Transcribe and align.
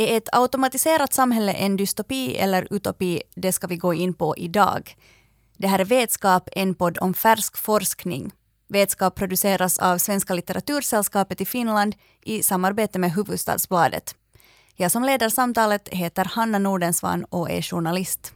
Är 0.00 0.16
ett 0.16 0.28
automatiserat 0.32 1.12
samhälle 1.12 1.52
en 1.52 1.76
dystopi 1.76 2.36
eller 2.36 2.68
utopi? 2.70 3.22
Det 3.34 3.52
ska 3.52 3.66
vi 3.66 3.76
gå 3.76 3.94
in 3.94 4.14
på 4.14 4.36
idag. 4.36 4.96
Det 5.56 5.68
här 5.68 5.78
är 5.78 5.84
Vetskap, 5.84 6.48
en 6.52 6.74
podd 6.74 6.98
om 7.00 7.14
färsk 7.14 7.56
forskning. 7.56 8.32
Vetskap 8.68 9.14
produceras 9.14 9.78
av 9.78 9.98
Svenska 9.98 10.34
litteratursällskapet 10.34 11.40
i 11.40 11.44
Finland 11.44 11.94
i 12.24 12.42
samarbete 12.42 12.98
med 12.98 13.12
Hufvudstadsbladet. 13.12 14.14
Jag 14.76 14.92
som 14.92 15.04
leder 15.04 15.28
samtalet 15.28 15.88
heter 15.88 16.24
Hanna 16.24 16.58
Nordensvan 16.58 17.24
och 17.24 17.50
är 17.50 17.62
journalist. 17.62 18.32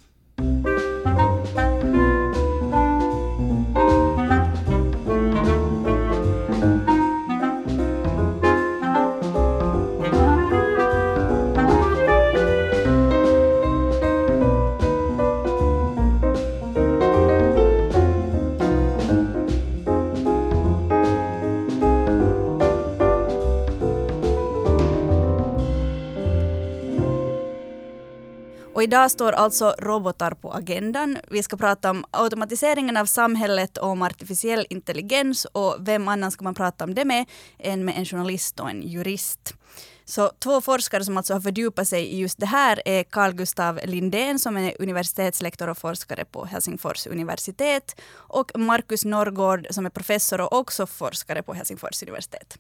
Och 28.83 28.85
idag 28.85 29.11
står 29.11 29.33
alltså 29.33 29.75
robotar 29.79 30.31
på 30.31 30.53
agendan. 30.53 31.19
Vi 31.31 31.43
ska 31.43 31.57
prata 31.57 31.91
om 31.91 32.05
automatiseringen 32.11 32.97
av 32.97 33.07
samhället 33.07 33.79
och 33.79 33.89
om 33.89 34.03
artificiell 34.03 34.67
intelligens 34.71 35.45
och 35.45 35.77
vem 35.81 36.09
annan 36.09 36.31
ska 36.31 36.45
man 36.45 36.55
prata 36.55 36.85
om 36.85 36.95
det 36.95 37.05
med 37.05 37.27
än 37.59 37.85
med 37.85 37.97
en 37.97 38.05
journalist 38.05 38.61
och 38.61 38.71
en 38.71 38.83
jurist. 38.83 39.55
Så 40.05 40.31
två 40.39 40.61
forskare 40.61 41.05
som 41.05 41.17
alltså 41.17 41.33
har 41.33 41.41
fördjupat 41.41 41.89
sig 41.89 42.07
i 42.07 42.19
just 42.19 42.39
det 42.39 42.47
här 42.47 42.83
är 42.85 43.05
Carl 43.05 43.33
Gustav 43.33 43.81
Lindén 43.85 44.39
som 44.39 44.57
är 44.57 44.77
universitetslektor 44.79 45.69
och 45.69 45.79
forskare 45.79 46.25
på 46.25 46.45
Helsingfors 46.45 47.07
universitet 47.07 48.01
och 48.15 48.59
Markus 48.59 49.05
Norrgård 49.05 49.67
som 49.71 49.87
är 49.87 49.91
professor 49.91 50.41
och 50.41 50.53
också 50.53 50.87
forskare 50.87 51.43
på 51.43 51.55
Helsingfors 51.55 52.03
universitet. 52.03 52.59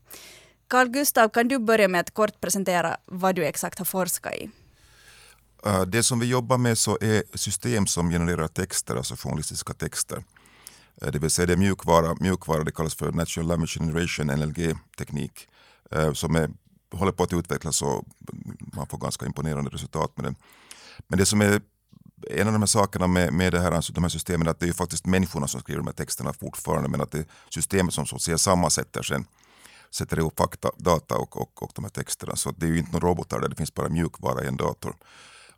Carl 0.68 0.88
Gustav, 0.88 1.28
kan 1.28 1.48
du 1.48 1.58
börja 1.58 1.88
med 1.88 2.00
att 2.00 2.14
kort 2.14 2.40
presentera 2.40 2.96
vad 3.04 3.34
du 3.34 3.44
exakt 3.44 3.78
har 3.78 3.84
forskat 3.84 4.34
i? 4.34 4.50
Eh, 5.66 5.82
det 5.82 6.02
som 6.02 6.18
vi 6.18 6.26
jobbar 6.26 6.58
med 6.58 6.78
så 6.78 6.98
är 7.00 7.38
system 7.38 7.86
som 7.86 8.10
genererar 8.10 8.48
texter, 8.48 8.96
alltså 8.96 9.16
journalistiska 9.16 9.74
texter. 9.74 10.24
Eh, 11.02 11.10
det 11.10 11.18
vill 11.18 11.30
säga 11.30 11.46
det 11.46 11.52
är 11.52 11.56
mjukvara, 11.56 12.14
mjukvara 12.20 12.64
det 12.64 12.72
kallas 12.72 12.94
för 12.94 13.12
Natural 13.12 13.48
Language 13.48 13.78
Generation, 13.78 14.26
NLG-teknik, 14.26 15.48
eh, 15.90 16.12
som 16.12 16.36
är, 16.36 16.50
håller 16.92 17.12
på 17.12 17.22
att 17.22 17.32
utvecklas 17.32 17.82
och 17.82 18.04
man 18.74 18.86
får 18.86 18.98
ganska 18.98 19.26
imponerande 19.26 19.70
resultat 19.70 20.16
med 20.16 20.24
den. 20.24 20.36
Men 21.08 21.18
det 21.18 21.26
som 21.26 21.40
är 21.40 21.60
en 22.30 22.46
av 22.46 22.52
de 22.52 22.62
här 22.62 22.66
sakerna 22.66 23.06
med, 23.06 23.32
med 23.32 23.52
det 23.52 23.60
här, 23.60 23.72
alltså 23.72 23.92
de 23.92 24.04
här 24.04 24.08
systemen 24.08 24.46
är 24.46 24.50
att 24.50 24.60
det 24.60 24.68
är 24.68 24.72
faktiskt 24.72 25.06
människorna 25.06 25.48
som 25.48 25.60
skriver 25.60 25.78
de 25.78 25.86
här 25.86 25.94
texterna 25.94 26.32
fortfarande 26.32 26.88
men 26.88 27.00
att 27.00 27.10
det 27.10 27.18
är 27.18 27.26
systemet 27.50 27.94
som 27.94 28.06
så 28.06 28.16
att 28.16 28.22
säga 28.22 28.38
sammansätter 28.38 29.02
sen 29.02 29.26
sätter 29.90 30.18
ihop 30.18 30.38
fakta, 30.38 30.70
data 30.76 31.16
och, 31.16 31.36
och, 31.36 31.62
och 31.62 31.70
de 31.74 31.84
här 31.84 31.90
texterna. 31.90 32.36
Så 32.36 32.50
det 32.50 32.66
är 32.66 32.70
ju 32.70 32.78
inte 32.78 32.92
några 32.92 33.08
robotar 33.08 33.40
där, 33.40 33.48
det 33.48 33.56
finns 33.56 33.74
bara 33.74 33.88
mjukvara 33.88 34.44
i 34.44 34.46
en 34.46 34.56
dator. 34.56 34.96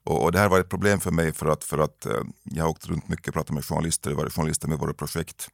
Och, 0.05 0.23
och, 0.23 0.33
det 0.33 0.39
här 0.39 0.49
var 0.49 0.61
ett 0.61 0.69
problem 0.69 1.01
för 1.01 1.11
mig 1.11 1.33
för 1.33 1.47
att, 1.47 1.65
för 1.65 1.79
att 1.79 2.07
eh, 2.07 2.13
jag 2.43 2.65
har 2.65 2.71
åkt 2.71 2.87
runt 2.87 3.09
mycket 3.09 3.29
och 3.29 3.35
pratat 3.35 3.55
med 3.55 3.65
journalister, 3.65 4.11
varit 4.13 4.33
journalister 4.33 4.69
med 4.69 4.79
våra 4.79 4.95
projekt. 4.95 5.51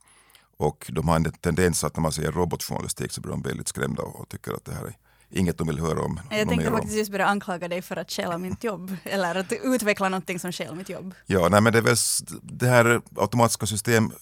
Och 0.57 0.91
de 0.93 1.09
har 1.09 1.17
en 1.17 1.33
tendens 1.33 1.85
att 1.85 1.97
när 1.97 2.03
man 2.03 2.13
säger 2.13 2.33
robotjournalistik 2.33 3.13
så 3.13 3.21
blir 3.21 3.31
de 3.31 3.43
väldigt 3.43 3.69
skrämda 3.69 4.03
och, 4.03 4.29
tycker 4.29 4.53
att 4.53 4.65
det 4.65 4.75
här 4.75 4.85
är 4.85 4.95
inget 5.31 5.59
de 5.59 5.67
vill 5.67 5.79
höra 5.79 6.03
om. 6.03 6.21
Jag 6.31 6.49
tänkte 6.49 6.71
faktiskt 6.71 6.97
just 6.97 7.11
börja 7.11 7.27
anklaga 7.27 7.69
dig 7.69 7.83
för 7.83 7.97
att 7.97 8.11
stjäla 8.11 8.39
mitt 8.39 8.65
jobb 8.65 8.97
eller 9.05 9.35
att 9.35 9.53
utveckla 9.63 10.09
någonting 10.09 10.39
som 10.39 10.53
stjäl 10.53 10.75
mitt 10.75 10.89
jobb. 10.89 11.15
Ja, 11.27 11.49
nej, 11.49 11.61
men 11.61 11.73
det, 11.73 11.79
är 11.79 11.83
väl, 11.83 11.97
det 12.43 12.67
här 12.67 13.01
automatiska 13.17 13.67
system 13.67 14.13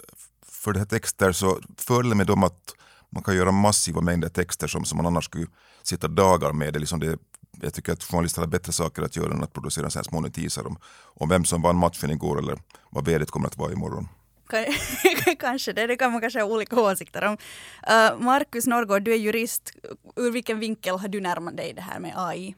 för 0.46 0.72
det 0.72 0.78
här 0.78 0.86
texter 0.86 1.32
så 1.32 1.60
fördelen 1.76 2.18
med 2.18 2.26
dem 2.26 2.44
att 2.44 2.74
man 3.10 3.22
kan 3.22 3.36
göra 3.36 3.52
massiva 3.52 4.00
mängder 4.00 4.28
texter 4.28 4.66
som, 4.66 4.84
som 4.84 4.96
man 4.96 5.06
annars 5.06 5.24
skulle 5.24 5.46
sitta 5.82 6.08
dagar 6.08 6.52
med. 6.52 6.72
Det, 6.72 6.78
liksom 6.78 7.00
det 7.00 7.18
jag 7.62 7.74
tycker 7.74 7.92
att 7.92 8.04
journalister 8.04 8.40
har 8.40 8.48
bättre 8.48 8.72
saker 8.72 9.02
att 9.02 9.16
göra 9.16 9.32
än 9.32 9.42
att 9.42 9.52
producera 9.52 9.90
så 9.90 9.98
här 9.98 10.04
små 10.04 10.20
notiser 10.20 10.66
om, 10.66 10.78
om 11.04 11.28
vem 11.28 11.44
som 11.44 11.62
vann 11.62 11.76
matchen 11.76 12.10
igår 12.10 12.38
eller 12.38 12.58
vad 12.90 13.04
vädret 13.04 13.30
kommer 13.30 13.46
att 13.46 13.56
vara 13.56 13.72
imorgon. 13.72 14.08
kanske 15.38 15.72
det, 15.72 15.86
det 15.86 15.96
kan 15.96 16.12
man 16.12 16.20
kanske 16.20 16.40
ha 16.40 16.46
olika 16.46 16.80
åsikter 16.80 17.24
om. 17.24 17.32
Uh, 17.32 18.20
Markus 18.24 18.66
Norrgård, 18.66 19.02
du 19.02 19.12
är 19.12 19.16
jurist. 19.16 19.72
Ur 20.16 20.30
vilken 20.30 20.58
vinkel 20.58 20.98
har 20.98 21.08
du 21.08 21.20
närmat 21.20 21.56
dig 21.56 21.72
det 21.72 21.82
här 21.82 22.00
med 22.00 22.12
AI? 22.16 22.54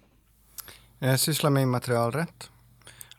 Jag 0.99 1.21
sysslar 1.21 1.51
med 1.51 1.63
immaterialrätt 1.63 2.51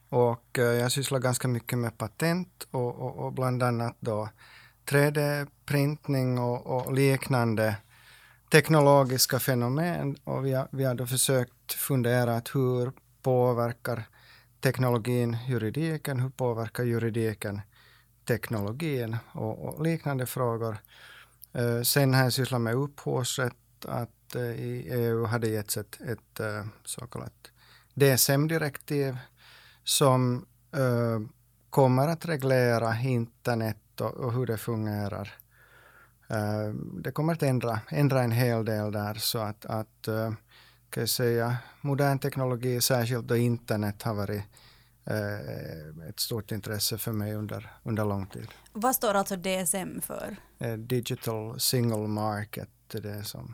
och 0.10 0.58
uh, 0.58 0.64
jag 0.64 0.92
sysslar 0.92 1.20
ganska 1.20 1.48
mycket 1.48 1.80
med 1.80 1.98
patent 1.98 2.68
och, 2.72 2.96
och, 2.96 3.26
och 3.26 3.34
bland 3.34 3.64
annat 3.64 3.98
då 4.00 4.30
3D-printning 4.86 6.40
och, 6.40 6.66
och 6.66 6.94
liknande 6.94 7.76
teknologiska 8.52 9.40
fenomen 9.40 10.16
och 10.24 10.46
vi 10.46 10.54
har, 10.54 10.68
vi 10.72 10.84
har 10.84 10.96
då 10.96 11.08
försökt 11.08 11.54
fundera 11.74 12.36
att 12.36 12.56
hur 12.56 12.92
påverkar 13.22 14.04
teknologin 14.60 15.38
juridiken, 15.48 16.20
hur 16.20 16.30
påverkar 16.30 16.84
juridiken 16.84 17.62
teknologin 18.26 19.18
och, 19.34 19.60
och 19.60 19.84
liknande 19.84 20.26
frågor. 20.26 20.78
Eh, 21.54 21.82
sen 21.82 22.14
har 22.14 22.24
jag 22.24 22.34
sysslat 22.34 22.62
med 22.62 22.76
upphovsrätt, 22.76 23.86
att 23.86 24.36
eh, 24.36 24.42
i 24.42 24.88
EU 24.92 25.26
hade 25.26 25.48
getts 25.48 25.78
ett, 25.78 26.02
ett 26.02 26.40
eh, 26.40 26.66
så 26.86 27.08
kallat 27.08 27.52
DSM-direktiv 27.94 29.18
som 29.84 30.46
kommer 31.70 32.08
att 32.08 32.26
reglera 32.26 33.00
internet 33.00 34.02
och, 34.02 34.14
och 34.14 34.34
hur 34.34 34.46
det 34.46 34.58
fungerar 34.58 35.34
det 36.94 37.12
kommer 37.12 37.34
att 37.34 37.44
ändra, 37.44 37.80
ändra 37.90 38.24
en 38.24 38.32
hel 38.32 38.66
del 38.66 38.92
där 38.92 39.14
så 39.14 39.40
att, 39.40 39.66
att 39.66 40.08
kan 40.92 41.02
jag 41.02 41.10
säga, 41.10 41.58
modern 41.82 42.20
teknologi, 42.20 42.82
särskilt 42.82 43.28
då 43.28 43.38
internet 43.38 44.04
har 44.04 44.14
varit 44.14 44.44
eh, 45.06 46.10
ett 46.10 46.20
stort 46.20 46.52
intresse 46.52 46.98
för 46.98 47.12
mig 47.12 47.34
under, 47.34 47.72
under 47.84 48.06
lång 48.06 48.26
tid. 48.26 48.48
Vad 48.74 48.96
står 48.96 49.14
alltså 49.14 49.36
DSM 49.36 50.02
för? 50.02 50.38
Digital 50.78 51.60
Single 51.60 52.08
Market, 52.08 52.70
det 52.88 53.10
är 53.10 53.24
som 53.24 53.54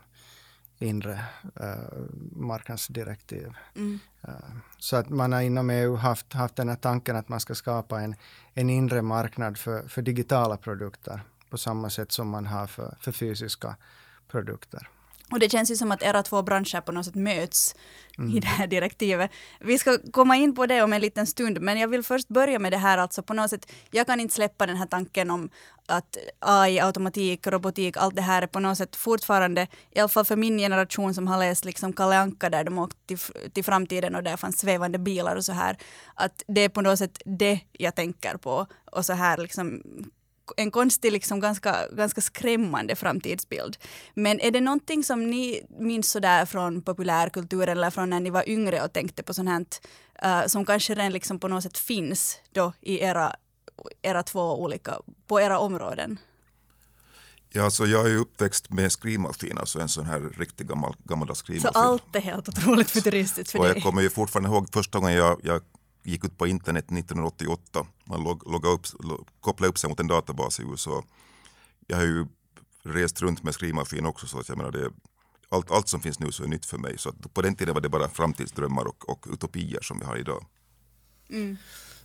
inre 0.80 1.26
uh, 1.62 2.06
marknadsdirektiv. 2.32 3.54
Mm. 3.76 4.00
Uh, 4.28 4.34
så 4.78 4.96
att 4.96 5.10
man 5.10 5.34
har 5.34 5.42
inom 5.42 5.70
EU 5.70 5.96
haft, 5.96 6.34
haft 6.34 6.56
den 6.56 6.70
här 6.70 6.76
tanken 6.76 7.16
att 7.16 7.30
man 7.30 7.40
ska 7.40 7.56
skapa 7.56 8.02
en, 8.02 8.16
en 8.54 8.70
inre 8.70 9.02
marknad 9.02 9.58
för, 9.58 9.88
för 9.88 10.02
digitala 10.02 10.58
produkter 10.58 11.22
på 11.50 11.58
samma 11.58 11.90
sätt 11.90 12.12
som 12.12 12.30
man 12.30 12.46
har 12.46 12.68
för, 12.68 12.98
för 13.00 13.12
fysiska 13.12 13.76
produkter. 14.28 14.90
Och 15.32 15.40
det 15.40 15.52
känns 15.52 15.72
ju 15.72 15.76
som 15.76 15.92
att 15.92 16.04
era 16.04 16.24
två 16.24 16.42
branscher 16.42 16.82
på 16.82 16.92
något 16.92 17.06
sätt 17.06 17.16
möts 17.16 17.76
mm. 18.18 18.38
i 18.38 18.40
det 18.40 18.48
här 18.48 18.68
direktivet. 18.68 19.32
Vi 19.60 19.80
ska 19.80 19.98
komma 20.12 20.36
in 20.36 20.56
på 20.56 20.66
det 20.66 20.82
om 20.82 20.94
en 20.94 21.02
liten 21.02 21.28
stund, 21.28 21.62
men 21.62 21.80
jag 21.80 21.88
vill 21.88 22.04
först 22.04 22.28
börja 22.28 22.60
med 22.60 22.72
det 22.72 22.78
här 22.78 22.98
alltså 22.98 23.24
på 23.24 23.34
något 23.34 23.50
sätt. 23.50 23.72
Jag 23.92 24.08
kan 24.08 24.20
inte 24.20 24.36
släppa 24.36 24.66
den 24.66 24.78
här 24.78 24.86
tanken 24.86 25.32
om 25.32 25.50
att 25.86 26.18
AI, 26.40 26.80
automatik, 26.80 27.48
robotik, 27.48 27.98
allt 27.98 28.16
det 28.16 28.22
här 28.22 28.42
är 28.42 28.48
på 28.48 28.60
något 28.60 28.78
sätt 28.78 28.96
fortfarande, 28.96 29.68
i 29.92 30.00
alla 30.00 30.10
fall 30.10 30.26
för 30.26 30.36
min 30.36 30.58
generation 30.58 31.14
som 31.14 31.28
har 31.28 31.40
läst 31.40 31.66
liksom 31.66 31.94
Kalle 31.94 32.18
Anka 32.18 32.50
där 32.50 32.64
de 32.64 32.78
åkte 32.78 32.98
till, 33.06 33.18
till 33.54 33.64
framtiden 33.64 34.16
och 34.16 34.24
där 34.24 34.38
fanns 34.38 34.60
svävande 34.60 35.00
bilar 35.00 35.36
och 35.36 35.46
så 35.46 35.52
här, 35.52 35.78
att 36.16 36.44
det 36.48 36.62
är 36.62 36.70
på 36.70 36.82
något 36.82 37.00
sätt 37.00 37.22
det 37.26 37.60
jag 37.72 37.96
tänker 37.96 38.38
på 38.38 38.68
och 38.92 39.06
så 39.06 39.14
här 39.14 39.38
liksom 39.38 39.82
en 40.58 40.72
konstig, 40.72 41.12
liksom 41.12 41.40
ganska, 41.40 41.88
ganska 41.92 42.22
skrämmande 42.22 42.96
framtidsbild. 42.96 43.78
Men 44.14 44.40
är 44.40 44.52
det 44.52 44.62
någonting 44.62 45.04
som 45.04 45.30
ni 45.30 45.68
minns 45.80 46.12
sådär 46.12 46.46
från 46.46 46.82
populärkulturen 46.82 47.78
eller 47.78 47.90
från 47.90 48.10
när 48.10 48.20
ni 48.20 48.30
var 48.30 48.50
yngre 48.50 48.84
och 48.84 48.94
tänkte 48.94 49.24
på 49.24 49.34
sånt 49.34 49.50
här 49.50 49.66
uh, 50.26 50.48
som 50.48 50.66
kanske 50.66 50.96
redan 50.96 51.12
liksom 51.12 51.40
på 51.40 51.48
något 51.48 51.64
sätt 51.64 51.78
finns 51.78 52.40
då 52.52 52.74
i 52.82 53.04
era, 53.04 53.36
era 54.02 54.24
två 54.24 54.64
olika, 54.64 54.98
på 55.28 55.42
era 55.42 55.60
områden? 55.60 56.20
Ja, 57.50 57.64
alltså 57.64 57.86
jag 57.86 58.10
är 58.12 58.16
uppväxt 58.16 58.70
med 58.70 58.92
skrivmaskin, 58.92 59.58
alltså 59.58 59.80
en 59.80 59.90
sån 59.90 60.06
här 60.06 60.20
riktig 60.38 60.68
gammal, 60.68 60.96
gammaldags 61.04 61.40
skrivmaskin. 61.40 61.74
Så 61.74 61.80
allt 61.80 62.16
är 62.16 62.22
helt 62.22 62.50
otroligt 62.50 62.90
futuristiskt 62.90 63.52
för 63.52 63.60
och 63.60 63.66
dig? 63.66 63.74
Jag 63.74 63.84
kommer 63.84 64.02
ju 64.02 64.10
fortfarande 64.10 64.50
ihåg 64.50 64.68
första 64.74 65.00
gången 65.00 65.16
jag, 65.16 65.40
jag 65.44 65.62
gick 66.12 66.26
ut 66.26 66.38
på 66.38 66.48
internet 66.48 66.86
1988. 66.86 67.88
Man 68.04 68.24
log, 68.24 68.52
loggade 68.52 68.76
upp, 68.76 68.86
kopplade 69.42 69.70
upp 69.70 69.78
sig 69.78 69.90
mot 69.90 70.00
en 70.00 70.08
databas 70.08 70.60
i 70.60 70.64
USA. 70.64 71.04
Jag 71.88 71.98
har 71.98 72.04
ju 72.04 72.26
rest 72.84 73.22
runt 73.22 73.44
med 73.44 73.54
skrivmaskin 73.54 74.06
också 74.06 74.28
så 74.28 74.40
att 74.40 74.50
jag 74.50 74.58
menar 74.58 74.72
det, 74.72 74.90
allt, 75.50 75.72
allt 75.72 75.88
som 75.88 76.00
finns 76.00 76.20
nu 76.20 76.32
så 76.32 76.44
är 76.44 76.48
nytt 76.48 76.66
för 76.66 76.78
mig. 76.78 76.98
Så 76.98 77.12
på 77.12 77.42
den 77.42 77.56
tiden 77.56 77.74
var 77.74 77.82
det 77.82 77.90
bara 77.90 78.10
framtidsdrömmar 78.10 78.88
och, 78.88 79.10
och 79.10 79.26
utopier 79.34 79.82
som 79.82 80.00
vi 80.00 80.06
har 80.06 80.18
idag. 80.18 80.46
Mm. 81.30 81.58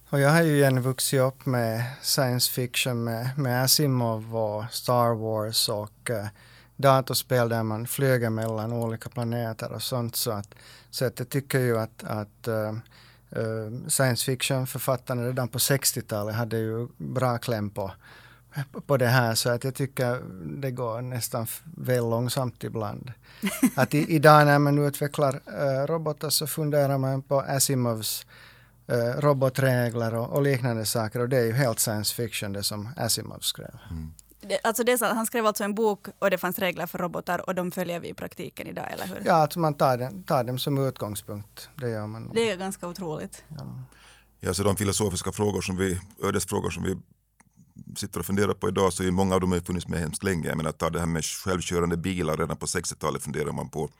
Och 0.09 0.21
jag 0.21 0.31
har 0.31 0.43
ju 0.43 0.57
igen 0.57 0.83
vuxit 0.83 1.21
upp 1.21 1.47
med 1.47 1.85
science 2.03 2.53
fiction 2.53 3.05
med, 3.05 3.39
med 3.39 3.65
Asimov 3.65 4.37
och 4.37 4.65
Star 4.71 5.15
Wars 5.15 5.69
och 5.69 6.11
uh, 6.11 6.27
datorspel 6.77 7.49
där 7.49 7.63
man 7.63 7.87
flyger 7.87 8.31
mellan 8.31 8.73
olika 8.73 9.09
planeter 9.09 9.73
och 9.73 9.83
sånt. 9.83 10.17
Så 10.17 10.31
att, 10.31 10.55
så 10.91 11.05
att 11.05 11.19
jag 11.19 11.29
tycker 11.29 11.59
ju 11.59 11.79
att, 11.79 12.05
att 12.05 12.49
uh, 12.49 12.79
science 13.89 14.25
fiction-författarna 14.25 15.27
redan 15.27 15.49
på 15.49 15.59
60-talet 15.59 16.35
hade 16.35 16.57
ju 16.59 16.89
bra 16.97 17.39
kläm 17.39 17.71
på, 17.71 17.93
på 18.87 18.97
det 18.97 19.07
här 19.07 19.35
så 19.35 19.51
att 19.51 19.65
jag 19.65 19.75
tycker 19.75 20.23
det 20.61 20.71
går 20.71 21.03
nästan 21.03 21.47
väl 21.77 22.11
långsamt 22.11 22.65
ibland. 22.65 23.13
Att 23.77 23.95
i, 23.95 24.15
idag 24.15 24.47
när 24.47 24.59
man 24.59 24.79
utvecklar 24.79 25.35
uh, 25.35 25.87
robotar 25.87 26.31
så 26.31 26.47
funderar 26.47 26.99
man 26.99 27.23
på 27.23 27.41
Asimovs 27.41 28.27
uh, 28.93 29.21
robotregler 29.21 30.15
och, 30.15 30.31
och, 30.31 30.43
liknande 30.43 30.85
saker 30.85 31.21
och 31.21 31.29
det 31.29 31.39
är 31.39 31.45
ju 31.45 31.53
helt 31.53 31.79
science 31.79 32.15
fiction 32.15 32.53
det 32.53 32.63
som 32.63 32.89
Asimov 32.97 33.39
skrev. 33.39 33.79
Mm. 33.91 34.13
Det, 34.49 34.61
alltså 34.65 34.85
det, 34.85 35.01
han 35.01 35.27
skrev 35.27 35.47
alltså 35.47 35.65
en 35.65 35.75
bok 35.75 36.07
och 36.19 36.31
det 36.31 36.39
fanns 36.39 36.59
regler 36.59 36.87
för 36.87 36.99
robotar 36.99 37.49
och 37.49 37.55
de 37.55 37.71
följer 37.71 38.01
vi 38.01 38.09
i 38.09 38.15
praktiken 38.15 38.67
idag, 38.67 38.93
eller 38.93 39.07
hur? 39.07 39.23
Ja, 39.25 39.33
alltså 39.33 39.59
man 39.59 39.75
tar, 39.75 39.99
den, 39.99 40.23
tar 40.23 40.45
dem 40.45 40.59
som 40.59 40.79
utgångspunkt. 40.79 41.69
Det 41.77 41.89
gör 41.89 42.07
man. 42.07 42.31
Det 42.35 42.51
är 42.51 42.57
ganska 42.57 42.89
otroligt. 42.89 43.45
Ja. 43.49 43.67
ja, 44.41 44.55
så 44.55 44.63
de 44.63 44.77
filosofiska 44.77 45.33
frågor 45.33 45.61
som 45.61 45.77
vi, 45.77 46.01
ödesfrågor 46.23 46.71
som 46.71 46.83
vi 46.83 46.99
sitter 47.97 48.21
och 48.21 48.27
funderar 48.27 48.55
på 48.55 48.69
idag 48.69 48.93
så 48.93 49.03
är 49.03 49.11
många 49.11 49.35
av 49.35 49.41
dem 49.41 49.53
har 49.53 49.61
funnits 49.61 49.89
med 49.89 50.01
hemskt 50.01 50.23
länge. 50.23 50.49
Jag 50.49 50.57
menar 50.57 50.73
ta 50.73 50.91
det 50.91 50.99
här 51.01 51.07
med 51.07 51.25
självkörande 51.25 51.97
bilar 51.97 52.37
redan 52.37 52.57
på 52.57 52.67
60-talet 52.67 53.23
funderar 53.23 53.53
man 53.53 53.69
på 53.69 53.91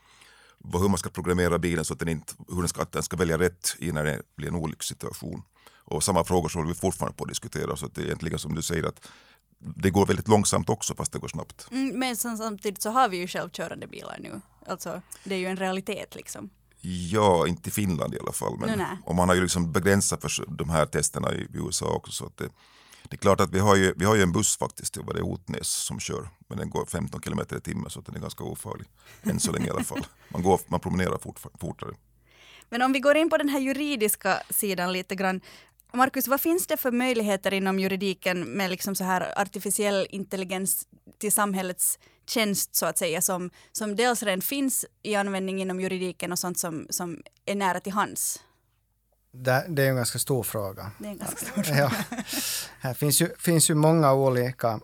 hur 0.73 0.89
man 0.89 0.99
ska 0.99 1.11
programmera 1.11 1.59
bilen 1.59 1.85
så 1.85 1.93
att 1.93 1.99
den, 1.99 2.09
inte, 2.09 2.33
hur 2.49 2.59
den 2.59 2.69
ska, 2.69 2.83
att 2.83 2.93
den 2.93 3.03
ska 3.03 3.17
välja 3.17 3.39
rätt 3.39 3.77
innan 3.79 4.05
det 4.05 4.23
blir 4.37 4.49
en 4.49 4.55
olyckssituation. 4.55 5.43
Och 5.85 6.03
samma 6.03 6.25
frågor 6.25 6.49
så 6.49 6.59
håller 6.59 6.69
vi 6.69 6.75
fortfarande 6.75 7.17
på 7.17 7.25
att 7.25 7.29
diskutera 7.29 7.77
så 7.77 7.87
att 7.87 7.95
det 7.95 8.01
är 8.01 8.05
egentligen 8.05 8.39
som 8.39 8.55
du 8.55 8.63
säger 8.63 8.85
att 8.85 9.09
det 9.77 9.91
går 9.91 10.07
väldigt 10.07 10.29
långsamt 10.29 10.69
också 10.69 10.95
fast 10.95 11.13
det 11.13 11.19
går 11.19 11.29
snabbt. 11.29 11.67
Mm, 11.71 11.99
men 11.99 12.17
samtidigt 12.17 12.83
så 12.83 12.91
har 12.91 13.09
vi 13.09 13.17
ju 13.17 13.27
självkörande 13.27 13.87
bilar 13.87 14.19
nu. 14.21 14.41
Alltså 14.67 15.03
det 15.25 15.35
är 15.35 15.39
ju 15.39 15.47
en 15.47 15.57
realitet 15.57 16.15
liksom. 16.15 16.51
Ja, 16.85 17.47
inte 17.47 17.69
i 17.69 17.73
Finland 17.73 18.15
i 18.15 18.19
alla 18.21 18.33
fall. 18.33 18.59
Men, 18.59 18.79
no, 18.79 18.85
och 19.05 19.15
man 19.15 19.29
har 19.29 19.37
ju 19.37 19.43
liksom 19.43 19.73
begränsat 19.73 20.21
för 20.21 20.45
de 20.49 20.71
här 20.71 20.87
testerna 20.87 21.33
i 21.33 21.47
USA 21.53 21.87
också. 21.87 22.13
Så 22.13 22.27
att 22.27 22.37
det, 22.37 22.49
det 23.09 23.15
är 23.15 23.19
klart 23.19 23.41
att 23.41 23.51
vi 23.51 23.59
har 23.59 23.77
ju, 23.77 23.95
vi 23.97 24.05
har 24.05 24.15
ju 24.15 24.23
en 24.23 24.33
buss 24.33 24.57
faktiskt 24.57 24.95
till 24.95 25.03
Otnäs 25.23 25.69
som 25.69 26.01
kör. 26.01 26.29
Men 26.49 26.59
den 26.59 26.71
går 26.71 26.87
15 26.87 27.23
kilometer 27.23 27.57
i 27.57 27.61
timmen 27.61 27.91
så 27.91 28.01
den 28.01 28.17
är 28.17 28.21
ganska 28.21 28.45
ofarlig. 28.45 28.87
Än 29.23 29.41
så 29.41 29.53
länge 29.53 29.67
i 29.67 29.71
alla 29.71 29.85
fall. 29.85 30.07
Man, 30.29 30.43
går, 30.43 30.61
man 30.67 30.81
promenerar 30.81 31.19
fort, 31.19 31.41
fortare. 31.61 31.91
Men 32.69 32.83
om 32.83 32.93
vi 32.93 33.01
går 33.01 33.17
in 33.17 33.31
på 33.31 33.37
den 33.37 33.49
här 33.49 33.61
juridiska 33.61 34.43
sidan 34.51 34.93
lite 34.93 35.15
grann. 35.15 35.41
Markus, 35.95 36.29
vad 36.29 36.41
finns 36.41 36.67
det 36.67 36.77
för 36.77 36.91
möjligheter 36.91 37.55
inom 37.55 37.79
juridiken 37.79 38.41
med 38.41 38.71
liksom 38.71 38.95
så 38.95 39.05
här 39.05 39.41
artificiell 39.41 40.07
intelligens 40.11 40.87
till 41.19 41.33
samhällets 41.33 41.99
tjänst 42.27 42.77
så 42.77 42.87
att 42.87 42.99
säga 42.99 43.23
som, 43.23 43.51
som 43.73 43.97
dels 43.97 44.23
redan 44.23 44.41
finns 44.41 44.85
i 45.03 45.15
användning 45.15 45.63
inom 45.63 45.81
juridiken 45.81 46.33
och 46.33 46.39
sånt 46.39 46.59
som, 46.59 46.87
som 46.91 47.23
är 47.47 47.55
nära 47.55 47.81
till 47.81 47.93
hands? 47.93 48.41
Det, 49.33 49.65
det 49.69 49.83
är 49.83 49.89
en 49.89 49.97
ganska 49.97 50.19
stor 50.19 50.43
fråga. 50.43 50.91
Det 50.99 51.07
är 51.07 51.11
en 51.11 51.19
ganska 51.19 51.47
stor 51.47 51.63
fråga. 51.63 51.79
Ja. 51.79 51.91
Här 52.81 52.95
finns 52.95 53.23
ju, 53.23 53.29
finns 53.39 53.71
ju 53.71 53.75
många 53.75 54.13
olika 54.13 54.75
uh, 54.75 54.81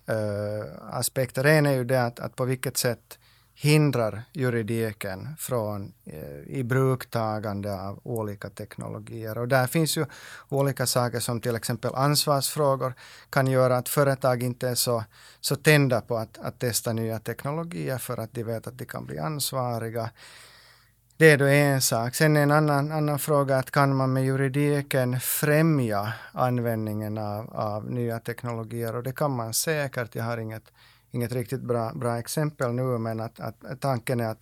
aspekter. 0.93 1.44
En 1.44 1.66
är 1.66 1.72
ju 1.72 1.84
det 1.84 2.02
att, 2.02 2.20
att 2.20 2.37
på 2.37 2.44
vilket 2.44 2.76
sätt 2.76 3.17
hindrar 3.60 4.22
juridiken 4.32 5.28
från 5.38 5.93
eh, 6.05 6.56
i 6.56 6.62
bruktagande 6.64 7.81
av 7.81 8.00
olika 8.02 8.50
teknologier. 8.50 9.38
Och 9.38 9.49
där 9.49 9.66
finns 9.66 9.96
ju 9.96 10.06
olika 10.49 10.87
saker 10.87 11.20
som 11.20 11.40
till 11.40 11.56
exempel 11.56 11.94
ansvarsfrågor 11.94 12.94
kan 13.31 13.46
göra 13.46 13.76
att 13.76 13.88
företag 13.88 14.43
inte 14.43 14.69
är 14.69 14.75
så, 14.75 15.05
så 15.40 15.56
tända 15.56 16.00
på 16.00 16.16
att, 16.16 16.38
att 16.38 16.58
testa 16.58 16.93
nya 16.93 17.19
teknologier 17.19 17.99
för 17.99 18.16
att 18.16 18.34
de 18.34 18.43
vet 18.43 18.66
att 18.66 18.78
de 18.78 18.84
kan 18.84 19.06
bli 19.06 19.19
ansvariga. 19.19 20.11
Det 21.16 21.31
är 21.31 21.38
då 21.38 21.44
en 21.44 21.81
sak. 21.81 22.14
Sen 22.14 22.37
en 22.37 22.50
annan, 22.50 22.93
annan 22.93 23.19
fråga 23.19 23.56
att 23.56 23.70
kan 23.70 23.96
man 23.96 24.12
med 24.12 24.25
juridiken 24.25 25.20
främja 25.20 26.12
användningen 26.32 27.19
av, 27.19 27.50
av 27.56 27.90
nya 27.90 28.20
teknologier 28.20 28.96
och 28.96 29.02
det 29.02 29.12
kan 29.12 29.31
man 29.37 29.54
säkert. 29.54 30.14
Jag 30.14 30.25
har 30.25 30.38
inget 30.38 30.72
inget 31.10 31.32
riktigt 31.32 31.60
bra, 31.60 31.93
bra 31.94 32.19
exempel 32.19 32.72
nu, 32.72 32.99
men 32.99 33.20
att, 33.20 33.40
att, 33.40 33.81
tanken 33.81 34.20
är 34.20 34.28
att, 34.28 34.40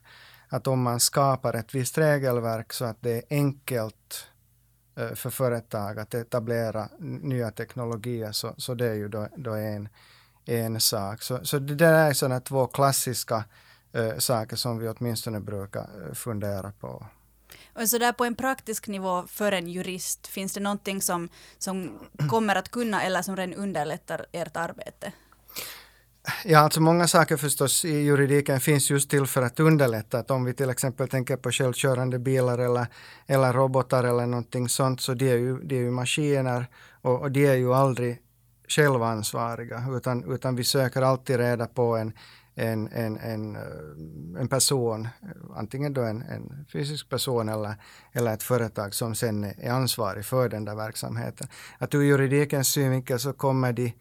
att 0.48 0.66
om 0.66 0.82
man 0.82 1.00
skapar 1.00 1.54
ett 1.54 1.74
visst 1.74 1.98
regelverk 1.98 2.72
så 2.72 2.84
att 2.84 2.96
det 3.00 3.12
är 3.12 3.22
enkelt 3.30 4.26
eh, 4.96 5.14
för 5.14 5.30
företag 5.30 5.98
att 5.98 6.14
etablera 6.14 6.88
nya 6.98 7.50
teknologier, 7.50 8.32
så, 8.32 8.54
så 8.56 8.74
det 8.74 8.86
är 8.86 8.94
ju 8.94 9.08
då, 9.08 9.28
då 9.36 9.52
en, 9.52 9.88
en 10.44 10.80
sak. 10.80 11.22
Så, 11.22 11.44
så 11.44 11.58
det 11.58 11.74
där 11.74 12.08
är 12.08 12.12
sådana 12.12 12.40
två 12.40 12.66
klassiska 12.66 13.44
äh, 13.92 14.18
saker 14.18 14.56
som 14.56 14.78
vi 14.78 14.88
åtminstone 14.88 15.40
brukar 15.40 15.82
eh, 15.82 16.14
fundera 16.14 16.72
på. 16.72 17.06
Och 17.74 17.88
så 17.88 17.98
där 17.98 18.12
på 18.12 18.24
en 18.24 18.34
praktisk 18.34 18.88
nivå 18.88 19.26
för 19.26 19.52
en 19.52 19.68
jurist, 19.68 20.26
finns 20.26 20.52
det 20.52 20.60
någonting 20.60 21.02
som, 21.02 21.28
som 21.58 21.98
kommer 22.30 22.56
att 22.56 22.70
kunna 22.70 23.02
eller 23.02 23.22
som 23.22 23.36
redan 23.36 23.54
underlättar 23.54 24.26
ert 24.32 24.56
arbete? 24.56 25.12
Ja, 26.48 26.58
alltså 26.58 26.80
många 26.80 27.06
saker 27.06 27.36
förstås 27.36 27.84
i 27.84 27.92
juridiken 27.92 28.60
finns 28.60 28.90
just 28.90 29.10
till 29.10 29.26
för 29.26 29.42
att 29.42 29.60
underlätta. 29.60 30.18
Att 30.18 30.30
om 30.30 30.44
vi 30.44 30.54
till 30.54 30.70
exempel 30.70 31.08
tänker 31.08 31.36
på 31.36 31.50
självkörande 31.50 32.18
bilar 32.18 32.58
eller, 32.58 32.86
eller 33.26 33.52
robotar 33.52 34.04
eller 34.04 34.26
någonting 34.26 34.68
sånt, 34.68 35.00
så 35.00 35.14
det 35.14 35.30
är 35.30 35.36
ju, 35.36 35.58
det 35.58 35.74
är 35.74 35.80
ju 35.80 35.90
maskiner 35.90 36.66
och, 37.02 37.20
och 37.20 37.32
de 37.32 37.46
är 37.46 37.54
ju 37.54 37.74
aldrig 37.74 38.18
självansvariga, 38.68 39.84
utan, 39.96 40.34
utan 40.34 40.56
vi 40.56 40.64
söker 40.64 41.02
alltid 41.02 41.36
reda 41.36 41.66
på 41.66 41.96
en, 41.96 42.12
en, 42.54 42.88
en, 42.88 43.16
en, 43.16 43.56
eh, 43.56 44.40
en 44.40 44.48
person, 44.48 45.08
antingen 45.56 45.94
då 45.94 46.02
en, 46.02 46.22
en 46.22 46.66
fysisk 46.72 47.08
person 47.08 47.48
eller, 47.48 47.74
eller 48.12 48.34
ett 48.34 48.42
företag 48.42 48.94
som 48.94 49.14
sen 49.14 49.44
är 49.44 49.70
ansvarig 49.70 50.24
för 50.24 50.48
den 50.48 50.64
där 50.64 50.74
verksamheten. 50.74 51.48
Att 51.78 51.94
ur 51.94 52.02
juridikens 52.02 52.68
synvinkel 52.68 53.18
så 53.18 53.32
kommer 53.32 53.72
de 53.72 53.92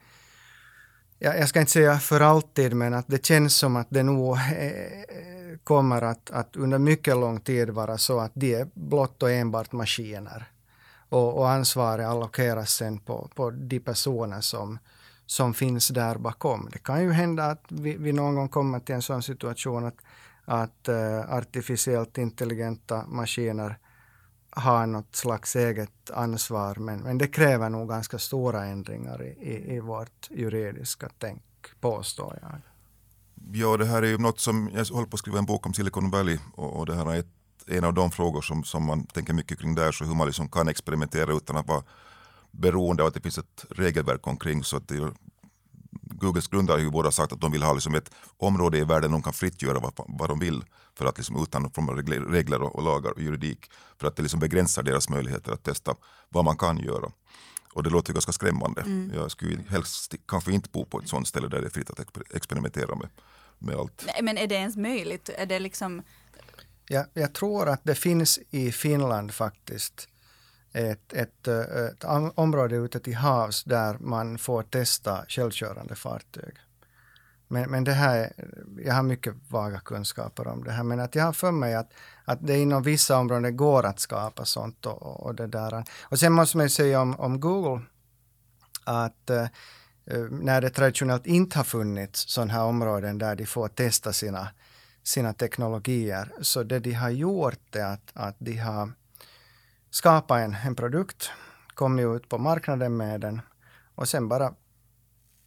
jag, 1.20 1.40
jag 1.40 1.50
ska 1.50 1.60
inte 1.60 1.72
säga 1.72 2.00
för 2.00 2.22
alltid, 2.22 2.74
men 2.74 2.94
att 2.94 3.08
det 3.08 3.26
känns 3.26 3.56
som 3.56 3.76
att 3.76 3.88
det 3.90 4.04
nog 4.04 4.36
eh, 4.36 5.58
kommer 5.64 6.02
att, 6.02 6.32
att 6.32 6.56
under 6.56 6.78
mycket 6.78 7.18
lång 7.18 7.40
tid 7.40 7.70
vara 7.70 7.98
så 7.98 8.20
att 8.20 8.32
de 8.34 8.56
är 8.56 8.68
blott 8.74 9.24
och 9.24 9.32
enbart 9.32 9.72
maskiner. 9.72 10.46
Och, 11.10 11.38
och 11.38 11.50
ansvaret 11.50 12.08
allokeras 12.08 12.72
sen 12.72 13.00
på, 13.00 13.30
på 13.36 13.52
de 13.52 13.80
personer 13.80 14.42
som, 14.42 14.80
som 15.26 15.54
finns 15.54 15.88
där 15.88 16.18
bakom. 16.18 16.70
Det 16.72 16.80
kan 16.80 17.04
ju 17.04 17.12
hända 17.12 17.46
att 17.46 17.64
vi, 17.70 17.98
vi 17.98 18.12
någon 18.12 18.36
gång 18.36 18.50
kommer 18.50 18.80
till 18.80 18.96
en 18.96 19.02
sån 19.02 19.24
situation 19.24 19.86
att, 19.86 19.98
att 20.46 20.90
uh, 20.90 21.34
artificiellt 21.34 22.18
intelligenta 22.18 23.06
maskiner 23.08 23.78
ha 24.56 24.86
något 24.86 25.16
slags 25.16 25.56
eget 25.56 26.12
ansvar, 26.14 26.76
men, 26.76 27.00
men 27.00 27.18
det 27.18 27.28
kräver 27.28 27.70
nog 27.70 27.90
ganska 27.90 28.20
stora 28.20 28.66
ändringar 28.66 29.24
i, 29.24 29.28
i, 29.28 29.76
i 29.76 29.80
vårt 29.80 30.30
juridiska 30.32 31.10
tänk, 31.20 31.42
påstår 31.80 32.40
jag. 32.42 32.62
Ja, 33.52 33.78
det 33.78 33.86
här 33.86 34.02
är 34.02 34.08
ju 34.08 34.18
något 34.18 34.40
som, 34.40 34.70
jag 34.74 34.86
håller 34.86 35.08
på 35.08 35.16
att 35.16 35.20
skriva 35.20 35.40
en 35.40 35.46
bok 35.46 35.66
om 35.66 35.74
Silicon 35.74 36.12
Valley 36.12 36.40
och, 36.56 36.80
och 36.80 36.86
det 36.86 36.96
här 36.96 37.14
är 37.14 37.20
ett, 37.20 37.28
en 37.68 37.84
av 37.84 37.94
de 37.94 38.12
frågor 38.12 38.42
som, 38.42 38.64
som 38.64 38.86
man 38.86 39.06
tänker 39.06 39.34
mycket 39.34 39.60
kring 39.60 39.76
där, 39.76 39.92
så 39.92 40.06
hur 40.06 40.16
man 40.16 40.28
liksom 40.28 40.50
kan 40.50 40.68
experimentera 40.68 41.34
utan 41.34 41.58
att 41.58 41.68
vara 41.68 41.84
beroende 42.52 43.04
av 43.04 43.08
att 43.08 43.14
det 43.14 43.22
finns 43.22 43.38
ett 43.38 43.66
regelverk 43.70 44.28
omkring. 44.28 44.64
Så 44.64 44.78
att 44.78 44.88
det, 44.88 45.12
Googles 46.02 46.48
grundare 46.48 46.76
har 46.76 46.84
ju 46.84 46.92
båda 46.92 47.12
sagt 47.12 47.34
att 47.34 47.42
de 47.42 47.52
vill 47.52 47.64
ha 47.64 47.74
liksom 47.74 47.96
ett 47.96 48.12
område 48.38 48.78
i 48.78 48.84
världen 48.84 49.02
där 49.02 49.18
de 49.18 49.24
kan 49.24 49.34
fritt 49.34 49.62
göra 49.62 49.80
vad, 49.80 49.94
vad 49.98 50.30
de 50.30 50.40
vill 50.40 50.64
för 50.98 51.06
att 51.06 51.18
liksom 51.18 51.44
utan 51.44 51.70
regler 52.30 52.62
och, 52.62 52.76
och 52.76 52.84
lagar 52.84 53.12
och 53.12 53.22
juridik 53.22 53.72
för 53.98 54.08
att 54.08 54.16
det 54.16 54.22
liksom 54.22 54.40
begränsar 54.40 54.84
deras 54.84 55.10
möjligheter 55.10 55.52
att 55.52 55.64
testa 55.64 55.96
vad 56.30 56.46
man 56.46 56.58
kan 56.58 56.78
göra. 56.78 57.12
Och 57.74 57.84
det 57.84 57.90
låter 57.90 58.14
ganska 58.14 58.32
skrämmande. 58.32 58.82
Mm. 58.82 59.12
Jag 59.16 59.32
skulle 59.32 59.58
helst 59.70 60.16
kanske 60.28 60.52
inte 60.52 60.70
bo 60.70 60.86
på 60.86 61.00
ett 61.00 61.10
sånt 61.10 61.28
ställe 61.28 61.48
där 61.48 61.62
det 61.62 61.68
är 61.68 61.72
fritt 61.72 61.90
att 61.90 62.00
experimentera 62.34 62.96
med, 62.96 63.10
med 63.60 63.76
allt. 63.76 64.04
Nej, 64.08 64.24
men 64.24 64.38
är 64.38 64.48
det 64.48 64.56
ens 64.56 64.78
möjligt? 64.78 65.30
Är 65.30 65.46
det 65.46 65.60
liksom... 65.60 66.02
Ja, 66.88 67.06
jag 67.14 67.34
tror 67.34 67.70
att 67.70 67.82
det 67.84 67.96
finns 67.96 68.40
i 68.50 68.72
Finland 68.72 69.34
faktiskt 69.34 70.10
ett, 70.76 71.14
ett, 71.14 71.48
eh, 71.48 71.60
ett 71.60 72.04
område 72.36 72.76
ute 72.76 73.00
till 73.00 73.16
havs 73.16 73.64
där 73.64 73.98
man 74.00 74.38
får 74.38 74.64
testa 74.64 75.26
självkörande 75.28 75.96
fartyg. 75.96 76.56
Men, 77.48 77.72
men 77.72 77.84
det 77.84 77.92
här, 77.92 78.34
jag 78.78 78.94
har 78.94 79.04
mycket 79.04 79.34
vaga 79.50 79.80
kunskaper 79.80 80.48
om 80.48 80.64
det 80.64 80.72
här, 80.72 80.84
men 80.84 81.00
att 81.00 81.16
jag 81.16 81.24
har 81.24 81.34
för 81.34 81.52
mig 81.52 81.76
att, 81.76 81.94
att 82.26 82.48
det 82.48 82.58
inom 82.58 82.84
vissa 82.84 83.18
områden 83.18 83.58
går 83.58 83.86
att 83.86 84.00
skapa 84.00 84.46
sånt 84.46 84.86
och, 84.86 85.26
och 85.26 85.36
det 85.36 85.48
där. 85.48 85.84
Och 86.02 86.20
sen 86.20 86.34
måste 86.34 86.58
man 86.58 86.66
ju 86.66 86.70
säga 86.70 87.02
om, 87.02 87.20
om 87.20 87.40
Google 87.40 87.82
att 88.84 89.30
eh, 89.30 89.48
när 90.30 90.62
det 90.62 90.70
traditionellt 90.70 91.28
inte 91.28 91.60
har 91.60 91.64
funnits 91.64 92.30
sådana 92.30 92.54
här 92.54 92.64
områden 92.64 93.18
där 93.18 93.36
de 93.36 93.46
får 93.46 93.68
testa 93.68 94.14
sina, 94.14 94.48
sina 95.04 95.34
teknologier, 95.34 96.32
så 96.42 96.64
det 96.64 96.80
de 96.80 96.94
har 96.94 97.10
gjort 97.10 97.76
är 97.76 97.86
att, 97.86 98.12
att 98.14 98.36
de 98.40 98.58
har 98.58 98.92
skapa 99.96 100.40
en, 100.40 100.56
en 100.66 100.76
produkt, 100.76 101.32
kommit 101.74 102.06
ut 102.06 102.30
på 102.30 102.38
marknaden 102.38 102.98
med 102.98 103.22
den 103.22 103.42
och 103.96 104.08
sen 104.08 104.28
bara 104.28 104.54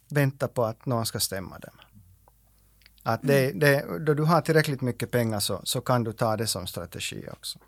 vänta 0.09 0.47
på 0.47 0.63
att 0.63 0.85
någon 0.85 1.05
ska 1.05 1.19
stämma 1.19 1.59
dem. 1.59 1.75
Att 3.03 3.19
det, 3.23 3.51
det, 3.51 3.99
då 3.99 4.13
du 4.13 4.23
har 4.23 4.41
tillräckligt 4.41 4.81
mycket 4.81 5.11
pengar 5.11 5.39
så, 5.39 5.61
så 5.63 5.81
kan 5.81 6.03
du 6.03 6.13
ta 6.13 6.37
det 6.37 6.47
som 6.47 6.67
strategi 6.67 7.27
också. 7.31 7.59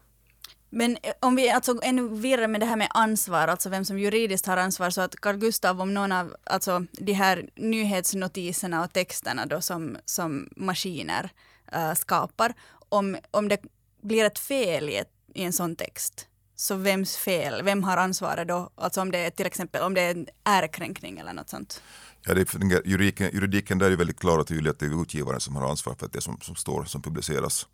Men 0.70 0.98
eh, 1.04 1.14
om 1.20 1.36
vi 1.36 1.50
alltså 1.50 1.80
ännu 1.84 2.08
vidare 2.10 2.48
med 2.48 2.62
det 2.62 2.66
här 2.66 2.76
med 2.76 2.88
ansvar, 2.94 3.48
alltså 3.48 3.70
vem 3.70 3.86
som 3.86 4.00
juridiskt 4.00 4.48
har 4.48 4.58
ansvar, 4.58 4.90
så 4.90 5.02
att 5.02 5.16
Carl 5.16 5.38
Gustav, 5.38 5.82
om 5.82 5.94
någon 5.94 6.12
av 6.12 6.36
alltså, 6.44 6.86
de 6.92 7.14
här 7.14 7.50
nyhetsnotiserna 7.56 8.84
och 8.84 8.94
texterna 8.94 9.46
då 9.46 9.62
som, 9.62 9.98
som 10.06 10.50
maskiner 10.56 11.30
uh, 11.76 11.94
skapar, 11.94 12.54
om, 12.90 13.18
om 13.32 13.48
det 13.48 13.62
blir 14.02 14.26
ett 14.26 14.40
fel 14.40 14.90
i, 14.90 14.98
ett, 14.98 15.12
i 15.34 15.44
en 15.44 15.54
sån 15.54 15.76
text, 15.76 16.28
så 16.62 16.76
vems 16.76 17.18
fel? 17.18 17.64
Vem 17.64 17.84
har 17.84 17.98
ansvaret 17.98 18.48
då? 18.48 18.70
Alltså 18.76 19.02
om 19.02 19.12
det 19.12 19.18
är 19.18 19.30
till 19.30 19.46
exempel 19.46 19.82
om 19.82 19.94
det 19.94 20.02
är 20.02 20.12
en 20.12 20.28
ärkränkning 20.44 21.20
eller 21.20 21.34
något 21.34 21.50
sånt. 21.50 21.82
Ja, 22.22 22.34
det, 22.34 22.54
juridiken, 22.86 23.30
juridiken 23.34 23.78
där 23.78 23.92
är 23.92 23.96
väldigt 23.96 24.20
klar 24.20 24.38
och 24.40 24.48
tydlig 24.48 24.72
att 24.72 24.80
det 24.80 24.86
är 24.86 25.02
utgivaren 25.02 25.40
som 25.40 25.56
har 25.56 25.70
ansvar 25.70 25.96
för 26.00 26.06
att 26.06 26.14
det 26.14 26.22
som, 26.22 26.40
som 26.42 26.56
står, 26.56 26.84
som 26.84 27.02
publiceras 27.02 27.68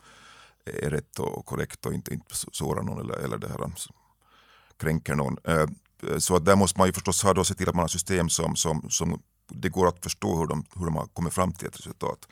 eh, 0.65 0.85
är 0.85 0.89
rätt 0.89 1.19
och 1.19 1.45
korrekt 1.45 1.85
och 1.85 1.93
inte, 1.93 2.13
inte 2.13 2.35
sårar 2.51 2.83
någon 2.83 2.99
eller, 2.99 3.17
eller 3.17 3.37
det 3.37 3.47
här, 3.47 3.61
eh, 3.61 3.69
kränker 4.77 5.15
någon. 5.15 5.37
Eh, 5.43 5.67
så 6.17 6.35
att 6.35 6.45
där 6.45 6.55
måste 6.55 6.79
man 6.79 6.87
ju 6.87 6.93
förstås 6.93 7.23
ha 7.23 7.33
då, 7.33 7.43
se 7.43 7.53
till 7.53 7.69
att 7.69 7.75
man 7.75 7.83
har 7.83 7.87
system 7.87 8.29
som, 8.29 8.55
som, 8.55 8.89
som 8.89 9.21
det 9.49 9.69
går 9.69 9.87
att 9.87 10.03
förstå 10.03 10.37
hur 10.37 10.47
de, 10.47 10.65
hur 10.75 10.85
de 10.85 10.95
har 10.95 11.05
kommit 11.05 11.33
fram 11.33 11.53
till 11.53 11.67
ett 11.67 11.79
resultat. 11.79 12.27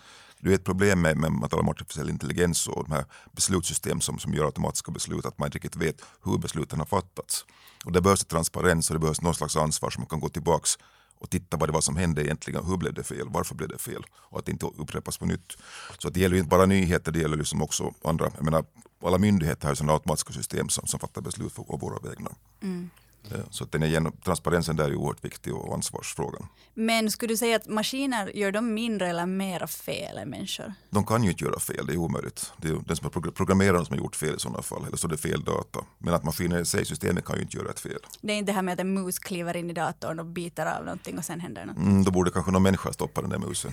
Det 0.46 0.52
är 0.52 0.56
ett 0.56 0.64
problem 0.64 1.02
med, 1.02 1.18
med 1.18 1.32
man 1.32 1.50
talar 1.50 1.64
om 1.64 1.70
artificiell 1.70 2.10
intelligens 2.10 2.68
och 2.68 2.84
de 2.84 2.92
här 2.92 3.06
beslutssystem 3.32 4.02
som, 4.02 4.20
som 4.20 4.34
gör 4.34 4.46
automatiska 4.46 4.92
beslut, 4.92 5.26
att 5.26 5.40
man 5.40 5.48
inte 5.48 5.56
riktigt 5.56 5.76
vet 5.76 6.02
hur 6.24 6.38
besluten 6.38 6.80
har 6.80 6.86
fattats. 6.86 7.46
Och 7.86 7.92
det 7.92 8.02
behövs 8.02 8.26
transparens 8.26 8.90
och 8.90 8.94
det 8.94 9.00
behövs 9.00 9.22
någon 9.22 9.36
slags 9.36 9.56
ansvar 9.56 9.90
som 9.90 10.02
man 10.02 10.08
kan 10.08 10.20
gå 10.20 10.30
tillbaks 10.30 10.78
och 11.20 11.30
titta 11.30 11.58
vad 11.58 11.70
det 11.70 11.74
var 11.74 11.82
som 11.82 11.96
hände 11.96 12.26
egentligen, 12.26 12.66
hur 12.66 12.78
blev 12.78 12.94
det 12.94 13.04
fel, 13.04 13.28
varför 13.30 13.56
blev 13.56 13.70
det 13.70 13.78
fel 13.78 14.04
och 14.14 14.40
att 14.40 14.46
det 14.46 14.52
inte 14.52 14.66
upprepas 14.66 15.18
på 15.18 15.26
nytt. 15.26 15.58
Så 15.98 16.10
det 16.10 16.20
gäller 16.20 16.38
inte 16.38 16.50
bara 16.50 16.66
nyheter, 16.66 17.12
det 17.12 17.20
gäller 17.20 17.38
liksom 17.38 17.62
också 17.62 17.94
andra, 18.04 18.32
jag 18.36 18.44
menar, 18.44 18.66
alla 19.04 19.18
myndigheter 19.18 19.64
har 19.64 19.72
ju 19.72 19.76
sådana 19.76 19.94
automatiska 19.94 20.34
system 20.34 20.70
som, 20.70 20.88
som 20.88 21.00
fattar 21.00 21.22
beslut 21.22 21.56
på 21.56 21.78
våra 21.82 22.10
vägnar. 22.10 22.34
Mm. 22.62 22.90
Eh, 23.32 23.40
så 23.50 23.66
den 23.66 23.84
är 23.84 24.12
transparensen 24.24 24.76
där 24.76 24.86
är 24.86 24.96
oerhört 24.96 25.26
viktig 25.26 25.56
och 25.56 25.74
ansvarsfrågan. 25.74 26.48
Men 26.74 27.12
skulle 27.12 27.34
du 27.34 27.38
säga 27.38 27.56
att 27.56 27.68
maskiner 27.68 28.38
gör 28.38 28.52
de 28.52 28.74
mindre 28.74 29.10
eller 29.10 29.26
mera 29.26 29.68
fel 29.68 30.18
än 30.18 30.30
människor? 30.30 30.74
De 30.90 31.06
kan 31.06 31.24
ju 31.24 31.30
inte 31.30 31.44
göra 31.44 31.60
fel, 31.60 31.86
det 31.86 31.94
är 31.94 31.98
omöjligt. 31.98 32.52
Det 32.58 32.68
är 32.68 32.78
den 32.86 32.96
som 32.96 33.08
är 33.08 33.32
programmeraren 33.32 33.86
som 33.86 33.94
har 33.94 34.04
gjort 34.04 34.16
fel 34.16 34.36
i 34.36 34.40
sådana 34.40 34.62
fall, 34.62 34.86
eller 34.88 34.98
så 34.98 35.08
är 35.08 35.12
det 35.12 35.18
fel 35.18 35.44
data. 35.44 35.80
Men 35.98 36.14
att 36.14 36.24
maskiner 36.24 36.60
i 36.60 36.66
sig, 36.66 36.86
systemet 36.86 37.26
kan 37.26 37.36
ju 37.36 37.42
inte 37.42 37.58
göra 37.58 37.70
ett 37.70 37.80
fel. 37.80 38.00
Det 38.22 38.34
är 38.34 38.38
inte 38.38 38.52
det 38.52 38.56
här 38.56 38.62
med 38.62 38.74
att 38.74 38.80
en 38.80 38.94
mus 38.94 39.20
kliver 39.20 39.58
in 39.58 39.70
i 39.70 39.74
datorn 39.74 40.20
och 40.20 40.26
biter 40.26 40.66
av 40.66 40.86
någonting 40.86 41.18
och 41.18 41.26
sen 41.26 41.40
händer 41.40 41.66
något? 41.66 41.78
Mm, 41.78 42.04
då 42.04 42.12
borde 42.12 42.32
kanske 42.32 42.52
någon 42.52 42.64
människa 42.64 42.94
stoppa 42.94 43.22
den 43.22 43.30
där 43.30 43.40
musen. 43.40 43.72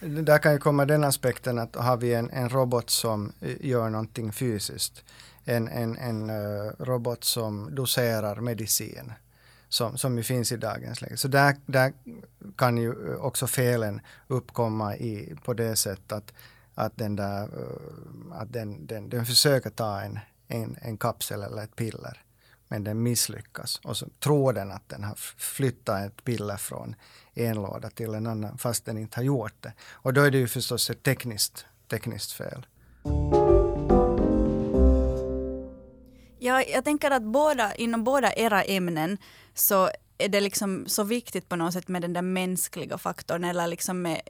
där 0.24 0.38
kan 0.38 0.52
ju 0.52 0.58
komma 0.58 0.84
den 0.84 1.04
aspekten 1.04 1.58
att 1.58 1.76
har 1.76 1.96
vi 1.96 2.14
en, 2.14 2.30
en 2.30 2.48
robot 2.48 2.90
som 2.90 3.32
gör 3.60 3.90
någonting 3.90 4.32
fysiskt 4.32 5.04
en, 5.50 5.68
en, 5.68 5.98
en 5.98 6.30
eh, 6.30 6.72
robot 6.78 7.24
som 7.24 7.74
doserar 7.74 8.40
medicin 8.40 9.12
som, 9.68 9.98
som 9.98 10.16
ju 10.16 10.22
finns 10.22 10.52
i 10.52 10.56
dagens 10.56 11.02
läge. 11.02 11.16
Så 11.16 11.28
där, 11.28 11.56
där 11.66 11.92
kan 12.56 12.78
ju 12.78 12.90
eh, 12.90 13.20
också 13.20 13.46
felen 13.46 14.00
uppkomma 14.28 14.96
i, 14.96 15.34
på 15.44 15.54
det 15.54 15.76
sättet 15.76 16.12
att, 16.12 16.32
att, 16.74 16.96
den, 16.96 17.16
där, 17.16 17.42
eh, 17.42 18.40
att 18.40 18.52
den, 18.52 18.86
den, 18.86 19.08
den 19.08 19.26
försöker 19.26 19.70
ta 19.70 20.00
en, 20.00 20.18
en, 20.48 20.76
en 20.82 20.96
kapsel 20.96 21.42
eller 21.42 21.62
ett 21.62 21.76
piller 21.76 22.22
men 22.68 22.84
den 22.84 23.02
misslyckas 23.02 23.80
och 23.84 23.96
så 23.96 24.06
tror 24.20 24.52
den 24.52 24.70
att 24.72 24.88
den 24.88 25.04
har 25.04 25.14
flyttat 25.38 26.06
ett 26.06 26.24
piller 26.24 26.56
från 26.56 26.94
en 27.34 27.56
låda 27.56 27.90
till 27.90 28.14
en 28.14 28.26
annan 28.26 28.58
fast 28.58 28.84
den 28.84 28.98
inte 28.98 29.18
har 29.18 29.24
gjort 29.24 29.54
det. 29.60 29.72
Och 29.92 30.12
då 30.12 30.20
är 30.20 30.30
det 30.30 30.38
ju 30.38 30.48
förstås 30.48 30.90
ett 30.90 31.02
tekniskt, 31.02 31.66
tekniskt 31.88 32.32
fel. 32.32 32.66
Ja, 36.42 36.62
jag 36.62 36.84
tänker 36.84 37.10
att 37.10 37.22
båda, 37.22 37.74
inom 37.74 38.04
båda 38.04 38.32
era 38.32 38.62
ämnen 38.62 39.18
så 39.54 39.90
är 40.18 40.28
det 40.28 40.40
liksom 40.40 40.84
så 40.86 41.04
viktigt 41.04 41.48
på 41.48 41.56
något 41.56 41.72
sätt 41.72 41.88
med 41.88 42.02
den 42.02 42.12
där 42.12 42.22
mänskliga 42.22 42.98
faktorn 42.98 43.44
eller 43.44 43.66
liksom 43.66 44.02
med 44.02 44.20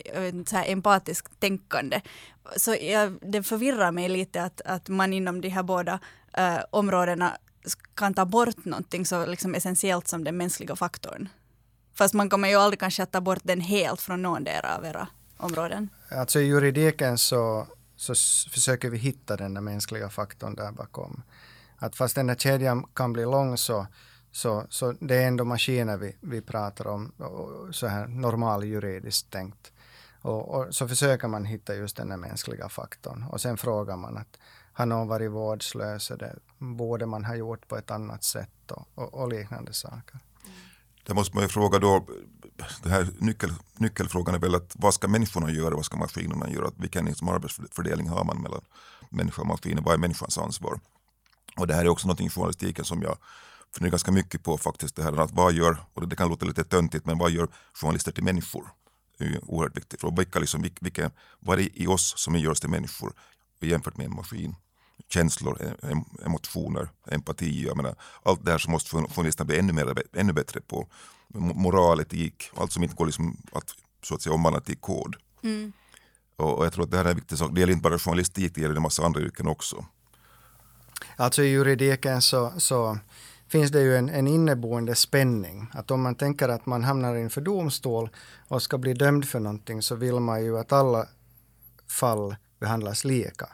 så 0.47 0.57
här 0.57 0.69
empatiskt 0.69 1.41
tänkande. 1.41 2.01
Så 2.57 2.77
jag, 2.81 3.19
det 3.23 3.43
förvirrar 3.43 3.93
mig 3.93 4.09
lite 4.09 4.43
att, 4.43 4.61
att 4.61 4.89
man 4.89 5.13
inom 5.13 5.41
de 5.41 5.49
här 5.49 5.63
båda 5.63 6.01
äh, 6.33 6.59
områdena 6.71 7.39
kan 7.95 8.15
ta 8.15 8.25
bort 8.25 8.65
någonting 8.65 9.07
så 9.07 9.27
liksom 9.27 9.55
essentiellt 9.55 10.09
som 10.09 10.25
den 10.25 10.37
mänskliga 10.37 10.77
faktorn. 10.77 11.29
Fast 11.95 12.15
man 12.15 12.31
kommer 12.31 12.49
ju 12.49 12.55
aldrig 12.55 12.81
kanske 12.81 13.03
att 13.03 13.13
ta 13.13 13.21
bort 13.21 13.43
den 13.43 13.61
helt 13.61 14.01
från 14.01 14.23
någon 14.23 14.47
av 14.65 14.85
era 14.85 15.09
områden. 15.37 15.89
Alltså 16.11 16.41
i 16.41 16.47
juridiken 16.47 17.19
så, 17.19 17.67
så 17.97 18.15
försöker 18.51 18.91
vi 18.91 18.99
hitta 18.99 19.37
den 19.37 19.55
där 19.55 19.61
mänskliga 19.61 20.09
faktorn 20.09 20.55
där 20.55 20.73
bakom 20.73 21.23
att 21.81 21.97
fast 21.97 22.15
den 22.15 22.29
här 22.29 22.37
kedjan 22.37 22.87
kan 22.95 23.13
bli 23.13 23.23
lång 23.23 23.57
så, 23.57 23.87
så, 24.33 24.67
så 24.69 24.93
det 25.01 25.15
är 25.15 25.29
ändå 25.29 25.45
maskiner 25.45 25.97
vi, 25.97 26.17
vi 26.21 26.41
pratar 26.41 26.87
om, 26.87 27.13
så 27.73 27.87
här 27.87 28.07
normal 28.07 28.65
juridiskt 28.65 29.31
tänkt. 29.31 29.73
Och, 30.23 30.49
och, 30.49 30.75
så 30.75 30.89
försöker 30.89 31.29
man 31.29 31.45
hitta 31.45 31.75
just 31.75 31.97
den 31.97 32.11
här 32.11 32.19
mänskliga 32.19 32.69
faktorn 32.69 33.25
och 33.31 33.41
sen 33.41 33.57
frågar 33.57 33.97
man 33.97 34.17
att 34.17 34.39
har 34.73 34.87
någon 34.87 35.09
varit 35.09 35.31
vårdslös, 35.31 36.13
det 36.19 36.37
borde 36.59 37.07
man 37.07 37.25
ha 37.25 37.35
gjort 37.35 37.69
på 37.69 37.77
ett 37.77 37.91
annat 37.91 38.25
sätt 38.25 38.71
och, 38.71 38.89
och, 38.95 39.15
och 39.15 39.29
liknande 39.29 39.73
saker. 39.73 40.21
Det 41.07 41.15
måste 41.15 41.37
man 41.37 41.45
ju 41.45 41.49
fråga 41.49 41.79
då, 41.79 42.07
det 42.83 42.89
här 42.89 43.09
nyckel, 43.19 43.51
nyckelfrågan 43.77 44.35
är 44.35 44.39
väl 44.39 44.55
att 44.55 44.77
vad 44.79 44.95
ska 44.95 45.09
människorna 45.09 45.51
göra, 45.51 45.75
vad 45.75 45.85
ska 45.85 45.97
maskinerna 45.97 46.51
göra, 46.51 46.71
vilken 46.77 47.05
liksom 47.05 47.29
arbetsfördelning 47.29 48.09
har 48.09 48.25
man 48.25 48.43
mellan 48.43 48.61
människa 49.11 49.43
och 49.43 49.49
maskiner, 49.49 49.83
vad 49.83 49.95
är 49.95 49.99
människans 49.99 50.39
ansvar? 50.39 50.81
Och 51.61 51.67
det 51.67 51.75
här 51.75 51.85
är 51.85 51.89
också 51.89 52.09
något 52.09 52.21
i 52.21 52.29
journalistiken 52.29 52.85
som 52.85 53.03
jag 53.03 53.19
funderar 53.75 53.91
ganska 53.91 54.13
mycket 54.13 54.43
på 54.43 54.59
faktiskt. 54.59 54.97
Det 54.97 55.03
här 55.03 55.21
att 55.21 55.33
vad 55.33 55.53
gör, 55.53 55.77
och 55.95 56.09
det 56.09 56.17
kan 56.17 56.29
låta 56.29 56.47
lite 56.47 56.65
töntigt, 56.65 57.07
men 57.07 57.19
vad 57.19 57.31
gör 57.31 57.49
journalister 57.75 58.13
till 58.13 58.25
människor? 58.25 58.69
Det 59.19 59.25
är 59.25 59.51
oerhört 59.51 59.77
viktigt. 59.77 60.01
För 60.01 60.17
vilka, 60.17 60.39
liksom, 60.39 60.63
vilka, 60.81 61.11
vad 61.41 61.59
är 61.59 61.63
det 61.63 61.83
i 61.83 61.87
oss 61.87 62.15
som 62.17 62.37
gör 62.37 62.51
oss 62.51 62.61
till 62.61 62.71
människor 62.71 63.13
jämfört 63.61 63.97
med 63.97 64.07
en 64.07 64.15
maskin? 64.15 64.57
Känslor, 65.09 65.77
emotioner, 66.25 66.89
empati. 67.07 67.65
Jag 67.67 67.77
menar, 67.77 67.95
allt 68.23 68.45
det 68.45 68.51
här 68.51 68.59
som 68.59 68.73
måste 68.73 68.91
journalisterna 68.91 69.47
bli 69.47 69.59
ännu, 69.59 69.73
mer, 69.73 70.03
ännu 70.13 70.33
bättre 70.33 70.61
på. 70.61 70.89
Moral, 71.35 72.01
etik, 72.01 72.51
allt 72.57 72.73
som 72.73 72.83
inte 72.83 72.95
går 72.95 73.07
liksom 73.07 73.37
att, 73.53 73.75
så 74.03 74.15
att 74.15 74.23
säga, 74.23 74.35
omvandla 74.35 74.61
till 74.61 74.77
kod. 74.77 75.17
Mm. 75.43 75.73
Och, 76.37 76.59
och, 76.59 76.65
jag 76.67 76.73
tror 76.73 76.85
att 76.85 76.91
det 76.91 76.97
här 76.97 77.05
är 77.05 77.11
en 77.11 77.17
viktig 77.17 77.39
sak. 77.39 77.51
Det 77.55 77.61
gäller 77.61 77.73
inte 77.73 77.83
bara 77.83 77.99
journalistik, 77.99 78.55
det 78.55 78.61
gäller 78.61 78.77
en 78.77 78.83
massa 78.83 79.05
andra 79.05 79.21
yrken 79.21 79.47
också. 79.47 79.85
Alltså 81.17 81.43
i 81.43 81.49
juridiken 81.49 82.23
så, 82.23 82.53
så 82.57 82.99
finns 83.49 83.71
det 83.71 83.81
ju 83.81 83.97
en, 83.97 84.09
en 84.09 84.27
inneboende 84.27 84.95
spänning. 84.95 85.67
Att 85.73 85.91
om 85.91 86.03
man 86.03 86.15
tänker 86.15 86.49
att 86.49 86.67
man 86.67 86.85
hamnar 86.85 87.17
inför 87.17 87.41
domstol 87.41 88.11
och 88.49 88.63
ska 88.63 88.79
bli 88.79 88.95
dömd 88.95 89.29
för 89.29 89.41
någonting 89.41 89.83
så 89.83 89.95
vill 89.95 90.21
man 90.21 90.45
ju 90.45 90.59
att 90.59 90.73
alla 90.73 91.07
fall 91.87 92.37
behandlas 92.61 93.05
lika. 93.05 93.49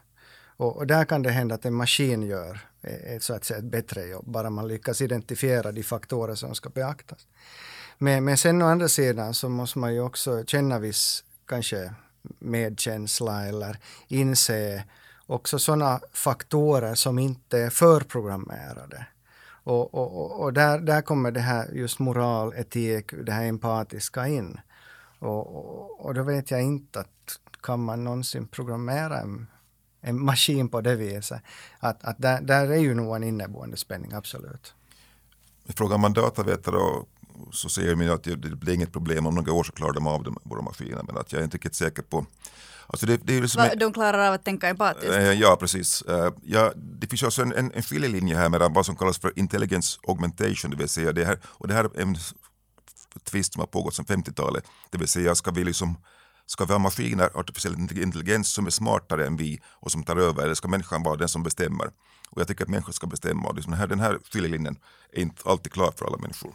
Och, 0.56 0.76
och 0.76 0.86
där 0.86 1.04
kan 1.04 1.22
det 1.22 1.30
hända 1.30 1.54
att 1.54 1.64
en 1.64 1.74
maskin 1.74 2.22
gör 2.22 2.60
eh, 2.82 3.14
ett, 3.14 3.22
så 3.22 3.34
att 3.34 3.44
säga, 3.44 3.58
ett 3.58 3.64
bättre 3.64 4.06
jobb, 4.06 4.24
bara 4.26 4.50
man 4.50 4.68
lyckas 4.68 5.00
identifiera 5.00 5.72
de 5.72 5.82
faktorer 5.82 6.34
som 6.34 6.54
ska 6.54 6.70
beaktas. 6.70 7.26
Men, 7.98 8.24
men 8.24 8.36
sen 8.36 8.62
å 8.62 8.66
andra 8.66 8.88
sidan 8.88 9.34
så 9.34 9.48
måste 9.48 9.78
man 9.78 9.94
ju 9.94 10.00
också 10.00 10.44
känna 10.46 10.78
viss 10.78 11.24
kanske 11.46 11.94
medkänsla 12.38 13.46
eller 13.46 13.78
inse 14.08 14.84
också 15.26 15.58
sådana 15.58 16.00
faktorer 16.12 16.94
som 16.94 17.18
inte 17.18 17.58
är 17.58 17.70
förprogrammerade. 17.70 19.06
Och, 19.48 19.94
och, 19.94 20.40
och 20.40 20.52
där, 20.52 20.80
där 20.80 21.02
kommer 21.02 21.30
det 21.30 21.40
här 21.40 21.70
just 21.72 21.98
moral, 21.98 22.54
etik, 22.56 23.12
det 23.26 23.32
här 23.32 23.44
empatiska 23.44 24.28
in. 24.28 24.60
Och, 25.18 25.56
och, 25.56 26.06
och 26.06 26.14
då 26.14 26.22
vet 26.22 26.50
jag 26.50 26.62
inte 26.62 27.00
att 27.00 27.38
kan 27.62 27.80
man 27.80 28.04
någonsin 28.04 28.48
programmera 28.48 29.20
en, 29.20 29.46
en 30.00 30.24
maskin 30.24 30.68
på 30.68 30.80
det 30.80 30.96
viset. 30.96 31.42
Att, 31.78 32.04
att 32.04 32.18
där, 32.18 32.40
där 32.40 32.70
är 32.70 32.76
ju 32.76 32.94
nog 32.94 33.16
en 33.16 33.24
inneboende 33.24 33.76
spänning, 33.76 34.12
absolut. 34.12 34.74
Frågar 35.68 35.98
man 35.98 36.12
datavetare 36.12 37.04
så 37.52 37.68
säger 37.68 37.94
man 37.94 38.10
att 38.10 38.22
det, 38.22 38.36
det 38.36 38.56
blir 38.56 38.74
inget 38.74 38.92
problem 38.92 39.26
om 39.26 39.34
några 39.34 39.52
år 39.52 39.64
så 39.64 39.72
klarar 39.72 39.92
de 39.92 40.06
av 40.06 40.22
de, 40.22 40.38
våra 40.42 40.62
maskiner. 40.62 41.02
Men 41.06 41.16
att 41.16 41.32
jag 41.32 41.40
är 41.40 41.44
inte 41.44 41.56
riktigt 41.56 41.74
säker 41.74 42.02
på 42.02 42.26
Alltså 42.86 43.06
det, 43.06 43.16
det 43.16 43.36
är 43.36 43.40
liksom 43.40 43.62
Va, 43.62 43.74
de 43.74 43.92
klarar 43.92 44.28
av 44.28 44.34
att 44.34 44.44
tänka 44.44 44.68
empatiskt? 44.68 45.10
Eh, 45.10 45.32
ja, 45.32 45.56
precis. 45.60 46.02
Eh, 46.02 46.32
ja, 46.42 46.72
det 46.76 47.06
finns 47.06 47.22
också 47.22 47.42
en, 47.42 47.52
en, 47.52 47.72
en 47.72 47.82
skiljelinje 47.82 48.36
här 48.36 48.48
mellan 48.48 48.72
vad 48.72 48.86
som 48.86 48.96
kallas 48.96 49.18
för 49.18 49.38
intelligence 49.38 49.98
augmentation, 50.08 50.70
det 50.70 50.76
vill 50.76 50.88
säga 50.88 51.12
det 51.12 51.24
här, 51.24 51.38
och 51.44 51.68
det 51.68 51.74
här 51.74 51.84
är 51.84 52.00
en 52.00 52.16
tvist 53.24 53.52
som 53.52 53.60
har 53.60 53.66
pågått 53.66 53.94
sedan 53.94 54.04
50-talet, 54.04 54.64
det 54.90 54.98
vill 54.98 55.08
säga 55.08 55.34
ska 55.34 55.50
vi 55.50 55.64
liksom 55.64 55.96
Ska 56.48 56.64
vi 56.64 56.72
ha 56.72 56.78
maskiner, 56.78 57.30
artificiell 57.34 57.74
intelligens 57.74 58.48
som 58.48 58.66
är 58.66 58.70
smartare 58.70 59.26
än 59.26 59.36
vi 59.36 59.60
och 59.66 59.92
som 59.92 60.02
tar 60.02 60.16
över 60.16 60.42
eller 60.42 60.54
ska 60.54 60.68
människan 60.68 61.02
vara 61.02 61.16
den 61.16 61.28
som 61.28 61.42
bestämmer? 61.42 61.90
Och 62.30 62.40
jag 62.40 62.48
tycker 62.48 62.64
att 62.64 62.70
människan 62.70 62.92
ska 62.92 63.06
bestämma 63.06 63.48
och 63.48 63.54
liksom 63.54 63.70
den, 63.70 63.80
här, 63.80 63.86
den 63.86 64.00
här 64.00 64.18
skiljelinjen 64.32 64.76
är 65.12 65.22
inte 65.22 65.42
alltid 65.44 65.72
klar 65.72 65.92
för 65.96 66.06
alla 66.06 66.16
människor. 66.16 66.54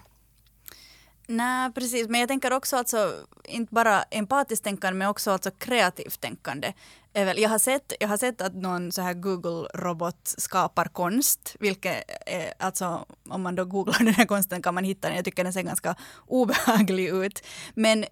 Nej, 1.27 1.71
precis. 1.71 2.07
Men 2.07 2.19
jag 2.19 2.29
tänker 2.29 2.53
också 2.53 2.77
alltså, 2.77 3.13
inte 3.43 3.73
bara 3.73 4.03
empatiskt 4.03 4.63
tänkande, 4.63 4.97
men 4.97 5.07
också 5.07 5.31
alltså 5.31 5.51
kreativt 5.51 6.21
tänkande. 6.21 6.73
Jag 7.13 7.49
har, 7.49 7.59
sett, 7.59 7.93
jag 7.99 8.07
har 8.07 8.17
sett 8.17 8.41
att 8.41 8.55
någon 8.55 8.91
så 8.91 9.01
här 9.01 9.13
Google-robot 9.13 10.33
skapar 10.37 10.85
konst, 10.85 11.55
vilket 11.59 12.03
är, 12.25 12.53
alltså 12.59 13.05
om 13.29 13.41
man 13.41 13.55
då 13.55 13.65
googlar 13.65 13.99
den 14.05 14.13
här 14.13 14.25
konsten 14.25 14.61
kan 14.61 14.73
man 14.73 14.83
hitta 14.83 15.07
den. 15.07 15.15
Jag 15.15 15.25
tycker 15.25 15.43
den 15.43 15.53
ser 15.53 15.61
ganska 15.61 15.95
obehaglig 16.27 17.07
ut. 17.09 17.43
Men 17.73 18.05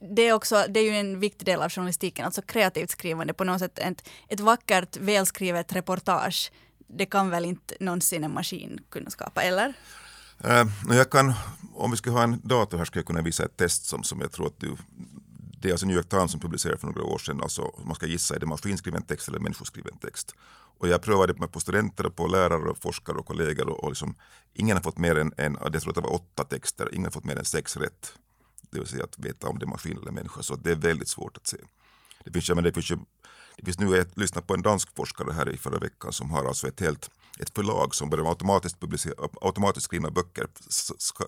det 0.00 0.22
är 0.22 0.32
också, 0.32 0.64
det 0.68 0.80
är 0.80 0.84
ju 0.84 0.96
en 0.96 1.20
viktig 1.20 1.46
del 1.46 1.62
av 1.62 1.70
journalistiken, 1.70 2.24
alltså 2.24 2.42
kreativt 2.42 2.90
skrivande 2.90 3.34
på 3.34 3.44
något 3.44 3.58
sätt. 3.58 3.78
Ett, 3.78 4.08
ett 4.28 4.40
vackert, 4.40 4.96
välskrivet 4.96 5.72
reportage, 5.72 6.52
det 6.86 7.06
kan 7.06 7.30
väl 7.30 7.44
inte 7.44 7.74
någonsin 7.80 8.24
en 8.24 8.34
maskin 8.34 8.80
kunna 8.90 9.10
skapa, 9.10 9.42
eller? 9.42 9.74
Uh, 10.44 10.96
jag 10.96 11.10
kan, 11.10 11.32
om 11.74 11.90
vi 11.90 11.96
skulle 11.96 12.16
ha 12.16 12.22
en 12.22 12.40
dator 12.44 12.78
här 12.78 12.84
skulle 12.84 13.00
jag 13.00 13.06
kunna 13.06 13.22
visa 13.22 13.44
ett 13.44 13.56
test 13.56 13.84
som, 13.84 14.02
som 14.02 14.20
jag 14.20 14.32
tror 14.32 14.46
att 14.46 14.60
du 14.60 14.76
det 15.60 15.68
är 15.68 15.72
alltså 15.72 15.86
New 15.86 15.96
York 15.96 16.08
Times 16.08 16.30
som 16.30 16.40
publicerade 16.40 16.78
för 16.78 16.86
några 16.86 17.02
år 17.02 17.18
sedan. 17.18 17.40
Alltså, 17.42 17.74
man 17.84 17.94
ska 17.94 18.06
gissa, 18.06 18.34
är 18.34 18.38
det 18.38 18.46
maskinskriven 18.46 19.02
text 19.02 19.28
eller 19.28 19.38
människoskriven 19.38 19.98
text? 19.98 20.34
Och 20.78 20.88
jag 20.88 21.02
prövade 21.02 21.32
det 21.32 21.48
på 21.48 21.60
studenter, 21.60 22.08
på 22.08 22.26
lärare, 22.26 22.70
och 22.70 22.78
forskare 22.78 23.16
och 23.16 23.26
kollegor 23.26 23.68
och, 23.68 23.84
och 23.84 23.90
liksom, 23.90 24.14
ingen 24.54 24.76
har 24.76 24.82
fått 24.82 24.98
mer 24.98 25.18
än, 25.18 25.32
en, 25.36 25.58
jag 25.72 25.82
tror 25.82 25.90
att 25.90 25.94
det 25.94 26.00
var 26.00 26.14
åtta 26.14 26.44
texter, 26.44 26.88
ingen 26.92 27.04
har 27.04 27.10
fått 27.10 27.24
mer 27.24 27.36
än 27.36 27.44
sex 27.44 27.76
rätt. 27.76 28.12
Det 28.70 28.78
vill 28.78 28.88
säga 28.88 29.04
att 29.04 29.18
veta 29.18 29.48
om 29.48 29.58
det 29.58 29.64
är 29.64 29.68
maskin 29.68 29.98
eller 29.98 30.10
människa, 30.10 30.42
så 30.42 30.56
det 30.56 30.70
är 30.70 30.74
väldigt 30.74 31.08
svårt 31.08 31.36
att 31.36 31.46
se. 31.46 31.56
Det 32.24 32.32
finns, 32.32 32.48
men 32.48 32.64
det 32.64 32.72
finns, 32.72 32.88
det 33.56 33.64
finns 33.64 33.78
nu, 33.78 33.96
jag 33.96 34.06
lyssnade 34.14 34.46
på 34.46 34.54
en 34.54 34.62
dansk 34.62 34.96
forskare 34.96 35.32
här 35.32 35.48
i 35.48 35.56
förra 35.56 35.78
veckan 35.78 36.12
som 36.12 36.30
har 36.30 36.44
alltså 36.44 36.68
ett 36.68 36.80
helt 36.80 37.10
ett 37.36 37.54
förlag 37.54 37.94
som 37.94 38.10
börjar 38.10 38.28
automatiskt, 38.28 38.80
publicera, 38.80 39.28
automatiskt 39.40 39.84
skriva 39.84 40.10
böcker, 40.10 40.46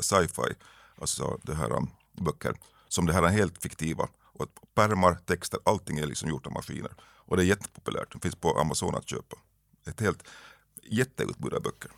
sci-fi, 0.01 0.55
alltså 1.01 1.39
det 1.43 1.55
här 1.55 1.73
um, 1.73 1.91
böcker, 2.13 2.55
som 2.89 3.07
det 3.07 3.13
här 3.13 3.23
är 3.23 3.29
helt 3.29 3.63
fiktiva. 3.63 4.09
Och 4.23 4.47
pärmar, 4.75 5.15
texter, 5.15 5.61
allting 5.65 5.99
är 5.99 6.07
liksom 6.07 6.29
gjort 6.29 6.47
av 6.47 6.53
maskiner. 6.53 6.93
Och 7.01 7.37
det 7.37 7.43
är 7.43 7.47
jättepopulärt, 7.47 8.13
det 8.13 8.21
finns 8.21 8.37
på 8.37 8.59
Amazon 8.59 8.95
att 8.95 9.09
köpa. 9.09 9.37
Ett 9.87 10.01
helt 10.01 10.29
jätteutbud 10.83 11.55
av 11.55 11.63
böcker. 11.63 11.91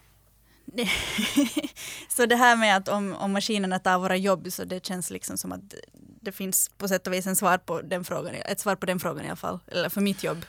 så 2.09 2.27
det 2.27 2.37
här 2.37 2.57
med 2.57 2.77
att 2.77 2.89
om, 2.89 3.15
om 3.15 3.33
maskinerna 3.33 3.79
tar 3.79 3.99
våra 3.99 4.17
jobb 4.17 4.53
så 4.53 4.65
det 4.65 4.87
känns 4.87 5.11
liksom 5.11 5.37
som 5.37 5.53
att 5.53 5.75
det 6.23 6.33
finns 6.33 6.71
på 6.79 6.89
sätt 6.89 7.07
och 7.07 7.13
vis 7.13 7.27
en 7.27 7.37
svar 7.37 7.59
på 7.59 7.81
den 7.83 8.05
frågan, 8.05 8.35
ett 8.35 8.61
svar 8.61 8.77
på 8.77 8.87
den 8.87 9.01
frågan 9.01 9.25
i 9.25 9.29
alla 9.29 9.37
fall, 9.37 9.59
eller 9.67 9.89
för 9.89 10.01
mitt 10.01 10.25
jobb. 10.25 10.45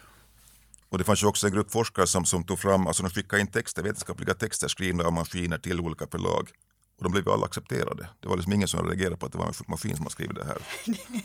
Och 0.91 0.97
det 0.97 1.03
fanns 1.03 1.23
ju 1.23 1.27
också 1.27 1.47
en 1.47 1.53
grupp 1.53 1.71
forskare 1.71 2.07
som, 2.07 2.25
som 2.25 2.43
tog 2.43 2.59
fram, 2.59 2.87
alltså 2.87 3.03
de 3.03 3.09
skickade 3.09 3.41
in 3.41 3.47
texter, 3.47 3.83
vetenskapliga 3.83 4.33
texter 4.33 4.67
skrivna 4.67 5.03
av 5.03 5.13
maskiner 5.13 5.57
till 5.57 5.79
olika 5.79 6.07
förlag. 6.07 6.49
Och 6.97 7.03
de 7.03 7.11
blev 7.11 7.25
ju 7.25 7.31
alla 7.31 7.45
accepterade. 7.45 8.09
Det 8.19 8.27
var 8.27 8.35
liksom 8.35 8.53
ingen 8.53 8.67
som 8.67 8.87
reagerade 8.87 9.17
på 9.17 9.25
att 9.25 9.31
det 9.31 9.37
var 9.37 9.45
en 9.45 9.53
maskin 9.67 9.95
som 9.95 10.05
har 10.05 10.09
skrivit 10.09 10.35
det 10.35 10.45
här. 10.45 10.57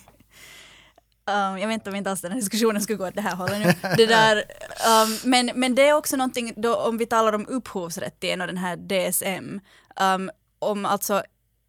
Um, 1.29 1.59
jag 1.59 1.69
vet 1.69 1.75
inte 1.75 1.91
om 1.91 1.97
inte 1.97 2.11
alls 2.11 2.21
den 2.21 2.33
här 2.33 2.39
diskussionen 2.39 2.83
skulle 2.83 2.97
gå 2.97 3.07
åt 3.07 3.15
det 3.15 3.21
här 3.21 3.37
hållet 3.37 3.59
nu. 3.59 3.89
Det 3.97 4.07
där, 4.07 4.37
um, 4.37 5.19
men, 5.31 5.51
men 5.55 5.75
det 5.75 5.89
är 5.89 5.93
också 5.93 6.17
någonting, 6.17 6.53
då, 6.57 6.77
om 6.77 6.99
vi 6.99 7.07
talar 7.07 7.33
om 7.33 7.47
upphovsrätten 7.47 8.41
och 8.41 8.47
den 8.47 8.57
här 8.57 8.77
DSM, 8.77 9.61
um, 10.01 10.31
om 10.59 10.87
alltså 10.87 11.23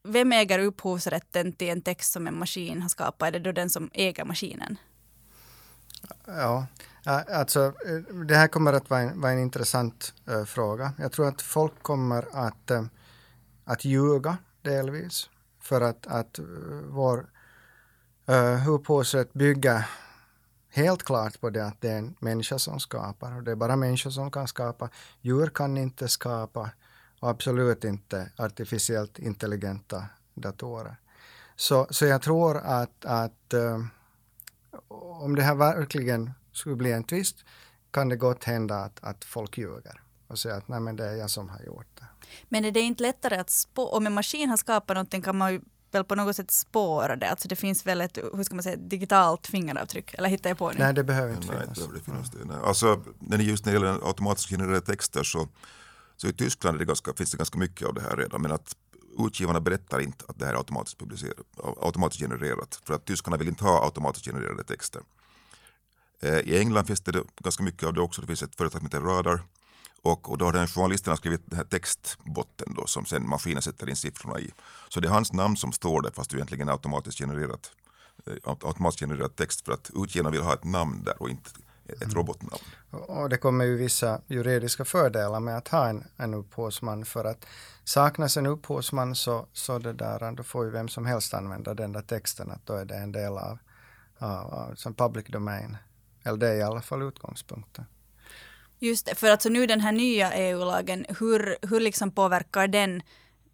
vem 0.04 0.32
äger 0.32 0.60
upphovsrätten 0.60 1.54
till 1.54 1.70
en 1.70 1.82
text 1.82 2.12
som 2.12 2.28
en 2.28 2.40
maskin 2.40 2.82
har 2.82 2.90
skapat? 2.90 3.28
Är 3.28 3.32
det 3.32 3.40
då 3.40 3.52
den 3.52 3.70
som 3.70 3.90
äger 3.94 4.26
maskinen? 4.26 4.78
Ja, 6.26 6.68
alltså 7.08 7.66
eh, 7.66 8.16
det 8.26 8.36
här 8.36 8.48
kommer 8.48 8.74
att 8.74 8.90
vara 8.90 9.00
en, 9.00 9.22
vara 9.22 9.32
en 9.32 9.40
intressant 9.40 10.14
uh, 10.30 10.46
fråga. 10.46 10.94
Jag 10.98 11.12
tror 11.12 11.28
att 11.28 11.42
folk 11.42 11.84
kommer 11.84 12.28
att, 12.34 12.72
uh, 12.72 12.84
att 13.66 13.86
ljuga 13.86 14.38
delvis 14.62 15.30
för 15.62 15.82
att, 15.82 16.08
att 16.08 16.40
vår 16.84 17.30
uh, 18.30 18.70
upphovsrätt 18.70 19.34
bygger 19.34 19.86
helt 20.70 21.04
klart 21.04 21.42
på 21.42 21.50
det 21.50 21.66
att 21.66 21.82
det 21.82 21.90
är 21.90 21.98
en 21.98 22.16
människa 22.20 22.60
som 22.60 22.80
skapar 22.80 23.36
och 23.36 23.44
det 23.44 23.52
är 23.52 23.56
bara 23.56 23.76
människor 23.76 24.10
som 24.10 24.32
kan 24.32 24.48
skapa. 24.48 24.90
Djur 25.22 25.48
kan 25.48 25.78
inte 25.78 26.08
skapa 26.08 26.70
och 27.20 27.30
absolut 27.30 27.84
inte 27.84 28.32
artificiellt 28.38 29.20
intelligenta 29.20 30.06
datorer. 30.34 30.96
Så, 31.56 31.88
så 31.90 32.06
jag 32.06 32.22
tror 32.22 32.58
att, 32.58 33.06
att 33.06 33.54
um, 33.54 33.90
om 34.88 35.36
det 35.36 35.42
här 35.42 35.56
verkligen 35.56 36.32
skulle 36.58 36.76
bli 36.76 36.92
en 36.92 37.04
tvist 37.04 37.46
kan 37.92 38.10
det 38.10 38.16
gott 38.16 38.44
hända 38.44 38.76
att, 38.76 39.04
att 39.04 39.26
folk 39.26 39.58
ljuger 39.58 40.02
och 40.28 40.40
säger 40.40 40.58
att 40.58 40.68
nej 40.68 40.80
men 40.80 40.96
det 40.96 41.06
är 41.06 41.16
jag 41.16 41.30
som 41.30 41.50
har 41.50 41.62
gjort 41.62 41.88
det. 42.00 42.06
Men 42.50 42.66
är 42.66 42.72
det 42.72 42.80
inte 42.82 43.04
lättare 43.04 43.36
att 43.36 43.50
spå, 43.50 43.90
om 43.90 44.08
en 44.08 44.14
maskin 44.14 44.50
har 44.50 44.58
skapat 44.58 44.96
någonting 44.96 45.22
kan 45.22 45.38
man 45.38 45.54
ju 45.54 45.62
väl 45.92 46.04
på 46.04 46.16
något 46.16 46.36
sätt 46.36 46.52
spåra 46.52 47.16
det? 47.16 47.30
Alltså 47.30 47.48
det 47.48 47.56
finns 47.56 47.86
väl 47.86 48.02
ett, 48.02 48.18
hur 48.34 48.44
ska 48.44 48.56
man 48.56 48.64
säga, 48.64 48.76
digitalt 48.76 49.48
fingeravtryck? 49.48 50.14
Eller 50.14 50.30
hittar 50.30 50.50
jag 50.50 50.58
på 50.58 50.70
nu? 50.70 50.76
Nej, 50.80 50.94
det 50.94 51.04
behöver 51.04 51.34
inte 51.34 51.48
nej, 51.48 51.62
finnas. 51.62 51.94
Det 51.94 52.00
finnas 52.00 52.32
det. 52.32 52.46
Nej. 52.46 52.58
Alltså, 52.64 53.04
när 53.20 53.38
det 53.38 53.44
just 53.44 53.66
när 53.66 53.74
det 53.74 53.80
gäller 53.80 54.08
automatiskt 54.08 54.50
genererade 54.50 54.82
texter 54.82 55.24
så, 55.24 55.48
så 56.18 56.28
i 56.28 56.34
Tyskland 56.34 56.76
är 56.76 56.80
det 56.80 56.86
ganska, 56.86 57.14
finns 57.14 57.32
det 57.32 57.38
ganska 57.38 57.58
mycket 57.58 57.88
av 57.88 57.94
det 57.94 58.02
här 58.02 58.18
redan. 58.18 58.42
Men 58.42 58.52
att 58.52 58.76
utgivarna 59.20 59.60
berättar 59.60 60.00
inte 60.00 60.26
att 60.28 60.40
det 60.40 60.46
här 60.46 60.54
är 60.54 60.58
automatiskt, 60.58 61.00
publicerat, 61.00 61.38
automatiskt 61.82 62.22
genererat. 62.22 62.82
För 62.86 62.94
att 62.94 63.06
tyskarna 63.06 63.38
vill 63.38 63.48
inte 63.48 63.64
ha 63.64 63.86
automatiskt 63.86 64.26
genererade 64.26 64.64
texter. 64.64 65.02
Eh, 66.20 66.40
I 66.40 66.60
England 66.60 66.86
finns 66.86 67.02
det 67.02 67.24
ganska 67.44 67.64
mycket 67.64 67.84
av 67.84 67.94
det 67.94 68.02
också. 68.02 68.22
Det 68.22 68.28
finns 68.28 68.44
ett 68.44 68.56
företag 68.56 68.82
som 68.82 68.86
heter 68.86 69.02
Radar. 69.02 69.42
Och, 70.02 70.32
och 70.32 70.38
då 70.38 70.46
har 70.46 70.54
den 70.54 70.68
journalisten 70.68 71.18
skrivit 71.18 71.42
den 71.46 71.58
här 71.58 71.66
textbotten 71.66 72.74
då, 72.74 72.88
som 72.88 73.06
sen 73.06 73.30
maskinen 73.30 73.62
sätter 73.62 73.90
in 73.90 73.96
siffrorna 73.96 74.40
i. 74.40 74.52
Så 74.90 75.00
det 75.00 75.08
är 75.08 75.12
hans 75.12 75.34
namn 75.34 75.58
som 75.58 75.72
står 75.72 76.02
där 76.02 76.12
fast 76.12 76.30
det 76.30 76.38
egentligen 76.38 76.68
är 76.68 76.72
automatiskt 76.72 77.20
genererat, 77.20 77.72
eh, 78.26 78.34
automatiskt 78.46 79.00
genererat 79.00 79.36
text 79.36 79.66
för 79.66 79.72
att 79.72 79.92
utgivarna 79.96 80.30
vill 80.30 80.42
ha 80.42 80.54
ett 80.54 80.64
namn 80.64 81.04
där 81.04 81.22
och 81.22 81.30
inte 81.30 81.50
ett 81.88 82.04
mm. 82.04 82.16
robotnamn. 82.16 82.64
Och 82.92 83.30
det 83.30 83.38
kommer 83.38 83.66
ju 83.66 83.78
vissa 83.78 84.22
juridiska 84.28 84.86
fördelar 84.86 85.40
med 85.40 85.58
att 85.58 85.68
ha 85.68 85.88
en, 85.88 86.04
en 86.18 86.34
upphovsman 86.34 87.06
för 87.06 87.26
att 87.26 87.46
saknas 87.84 88.38
en 88.38 88.46
upphovsman 88.46 89.16
så, 89.16 89.48
så 89.54 89.80
det 89.80 89.94
där, 89.94 90.32
då 90.32 90.44
får 90.44 90.66
ju 90.66 90.72
vem 90.72 90.88
som 90.88 91.06
helst 91.06 91.34
använda 91.34 91.74
den 91.74 91.92
där 91.92 92.02
texten 92.02 92.52
att 92.52 92.66
då 92.66 92.74
är 92.74 92.86
det 92.86 92.96
en 92.96 93.12
del 93.12 93.38
av, 93.38 93.58
av, 94.18 94.54
av 94.54 94.76
som 94.76 94.94
public 94.94 95.26
domain. 95.28 95.78
Eller 96.28 96.38
det 96.38 96.48
är 96.48 96.56
i 96.56 96.64
alla 96.64 96.82
fall 96.82 97.02
utgångspunkten. 97.02 97.86
Just 98.80 99.06
det, 99.06 99.16
för 99.16 99.30
alltså 99.30 99.50
nu 99.50 99.68
den 99.68 99.82
här 99.82 99.92
nya 99.92 100.34
EU-lagen, 100.34 101.06
hur, 101.20 101.58
hur 101.62 101.80
liksom 101.80 102.12
påverkar 102.12 102.68
den 102.68 103.02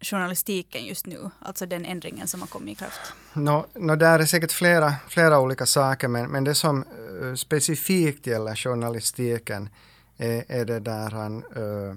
journalistiken 0.00 0.84
just 0.84 1.06
nu, 1.06 1.30
alltså 1.40 1.66
den 1.66 1.84
ändringen 1.84 2.28
som 2.28 2.40
har 2.40 2.48
kommit 2.48 2.72
i 2.72 2.74
kraft? 2.74 3.00
No, 3.32 3.66
no, 3.74 3.96
där 3.96 4.18
är 4.18 4.26
säkert 4.26 4.52
flera, 4.52 4.94
flera 5.08 5.40
olika 5.40 5.66
saker, 5.66 6.08
men, 6.08 6.30
men 6.30 6.44
det 6.44 6.54
som 6.54 6.84
uh, 6.84 7.34
specifikt 7.34 8.26
gäller 8.26 8.54
journalistiken 8.54 9.68
är, 10.16 10.44
är 10.48 10.64
det 10.64 10.80
där 10.80 11.10
han 11.10 11.44
uh, 11.44 11.94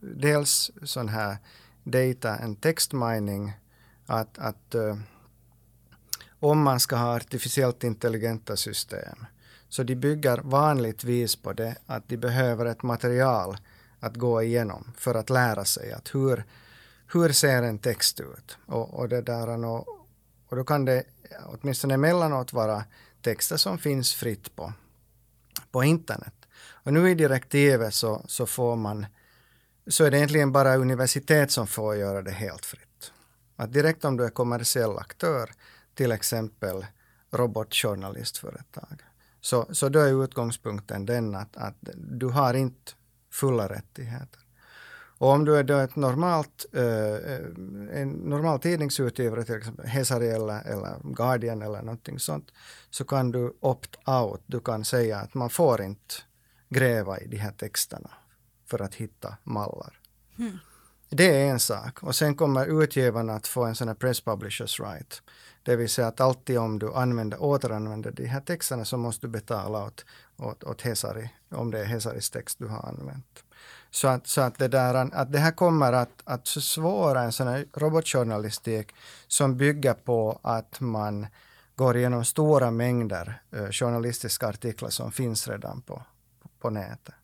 dels 0.00 0.70
sån 0.82 1.08
här 1.08 1.36
data 1.84 2.30
and 2.30 2.60
text 2.60 2.92
mining, 2.92 3.52
att, 4.06 4.38
att 4.38 4.74
uh, 4.74 4.96
om 6.40 6.62
man 6.62 6.80
ska 6.80 6.96
ha 6.96 7.16
artificiellt 7.16 7.84
intelligenta 7.84 8.56
system 8.56 9.26
så 9.74 9.82
de 9.82 9.94
bygger 9.94 10.38
vanligtvis 10.38 11.36
på 11.36 11.52
det 11.52 11.76
att 11.86 12.08
de 12.08 12.16
behöver 12.16 12.66
ett 12.66 12.82
material 12.82 13.56
att 14.00 14.16
gå 14.16 14.42
igenom 14.42 14.92
för 14.96 15.14
att 15.14 15.30
lära 15.30 15.64
sig 15.64 15.92
att 15.92 16.14
hur, 16.14 16.44
hur 17.12 17.32
ser 17.32 17.62
en 17.62 17.78
text 17.78 18.20
ut. 18.20 18.58
Och, 18.66 18.94
och, 18.94 19.08
det 19.08 19.22
där, 19.22 19.64
och, 19.64 19.88
och 20.48 20.56
då 20.56 20.64
kan 20.64 20.84
det 20.84 21.04
åtminstone 21.46 21.94
emellanåt 21.94 22.52
vara 22.52 22.84
texter 23.22 23.56
som 23.56 23.78
finns 23.78 24.14
fritt 24.14 24.56
på, 24.56 24.72
på 25.70 25.84
internet. 25.84 26.34
Och 26.56 26.92
nu 26.92 27.10
i 27.10 27.14
direktivet 27.14 27.94
så, 27.94 28.22
så 28.26 28.46
får 28.46 28.76
man 28.76 29.06
så 29.86 30.04
är 30.04 30.10
det 30.10 30.16
egentligen 30.16 30.52
bara 30.52 30.76
universitet 30.76 31.50
som 31.50 31.66
får 31.66 31.96
göra 31.96 32.22
det 32.22 32.30
helt 32.30 32.66
fritt. 32.66 33.12
Att 33.56 33.72
direkt 33.72 34.04
om 34.04 34.16
du 34.16 34.24
är 34.24 34.30
kommersiell 34.30 34.98
aktör, 34.98 35.50
till 35.94 36.12
exempel 36.12 36.86
robotjournalistföretag, 37.30 39.02
så, 39.44 39.66
så 39.70 39.88
då 39.88 39.98
är 39.98 40.24
utgångspunkten 40.24 41.06
den 41.06 41.34
att, 41.34 41.56
att 41.56 41.74
du 41.94 42.26
har 42.26 42.54
inte 42.54 42.92
fulla 43.30 43.68
rättigheter. 43.68 44.40
Och 45.18 45.28
om 45.28 45.44
du 45.44 45.56
är 45.56 45.64
då 45.64 45.76
ett 45.76 45.96
normalt, 45.96 46.66
eh, 46.72 47.34
en 48.00 48.10
normal 48.10 48.60
tidningsutgivare, 48.60 49.44
till 49.44 49.54
exempel 49.54 49.86
Hesari 49.86 50.28
eller, 50.28 50.62
eller 50.62 51.14
Guardian 51.14 51.62
eller 51.62 51.82
någonting 51.82 52.18
sånt, 52.18 52.52
så 52.90 53.04
kan 53.04 53.32
du 53.32 53.56
opt-out. 53.60 54.40
Du 54.46 54.60
kan 54.60 54.84
säga 54.84 55.18
att 55.18 55.34
man 55.34 55.50
får 55.50 55.82
inte 55.82 56.14
gräva 56.68 57.18
i 57.18 57.26
de 57.26 57.36
här 57.36 57.52
texterna 57.52 58.10
för 58.66 58.82
att 58.82 58.94
hitta 58.94 59.36
mallar. 59.42 60.00
Mm. 60.38 60.58
Det 61.10 61.42
är 61.42 61.50
en 61.50 61.60
sak. 61.60 62.02
Och 62.02 62.14
sen 62.14 62.34
kommer 62.34 62.82
utgivarna 62.82 63.34
att 63.34 63.46
få 63.46 63.64
en 63.64 63.74
sån 63.74 63.88
här 63.88 63.94
press 63.94 64.20
publishers 64.20 64.80
right. 64.80 65.22
Det 65.64 65.76
vill 65.76 65.88
säga 65.88 66.08
att 66.08 66.20
alltid 66.20 66.58
om 66.58 66.78
du 66.78 66.94
använder, 66.94 67.42
återanvänder 67.42 68.10
de 68.10 68.26
här 68.26 68.40
texterna 68.40 68.84
så 68.84 68.96
måste 68.96 69.26
du 69.26 69.30
betala 69.30 69.84
åt, 69.84 70.04
åt, 70.36 70.64
åt 70.64 70.82
Hesari, 70.82 71.30
om 71.50 71.70
det 71.70 71.80
är 71.80 71.84
Hesaris 71.84 72.30
text 72.30 72.58
du 72.58 72.66
har 72.66 72.88
använt. 72.88 73.44
Så 73.90 74.08
att, 74.08 74.26
så 74.26 74.40
att, 74.40 74.58
det, 74.58 74.68
där, 74.68 74.94
att 75.14 75.32
det 75.32 75.38
här 75.38 75.50
kommer 75.50 75.92
att, 75.92 76.22
att 76.24 76.48
försvåra 76.48 77.22
en 77.22 77.32
sån 77.32 77.46
här 77.46 77.66
robotjournalistik 77.72 78.92
som 79.26 79.56
bygger 79.56 79.94
på 79.94 80.40
att 80.42 80.80
man 80.80 81.26
går 81.76 81.96
igenom 81.96 82.24
stora 82.24 82.70
mängder 82.70 83.42
eh, 83.52 83.70
journalistiska 83.70 84.48
artiklar 84.48 84.90
som 84.90 85.12
finns 85.12 85.48
redan 85.48 85.82
på, 85.82 86.02
på 86.60 86.70
nätet. 86.70 87.14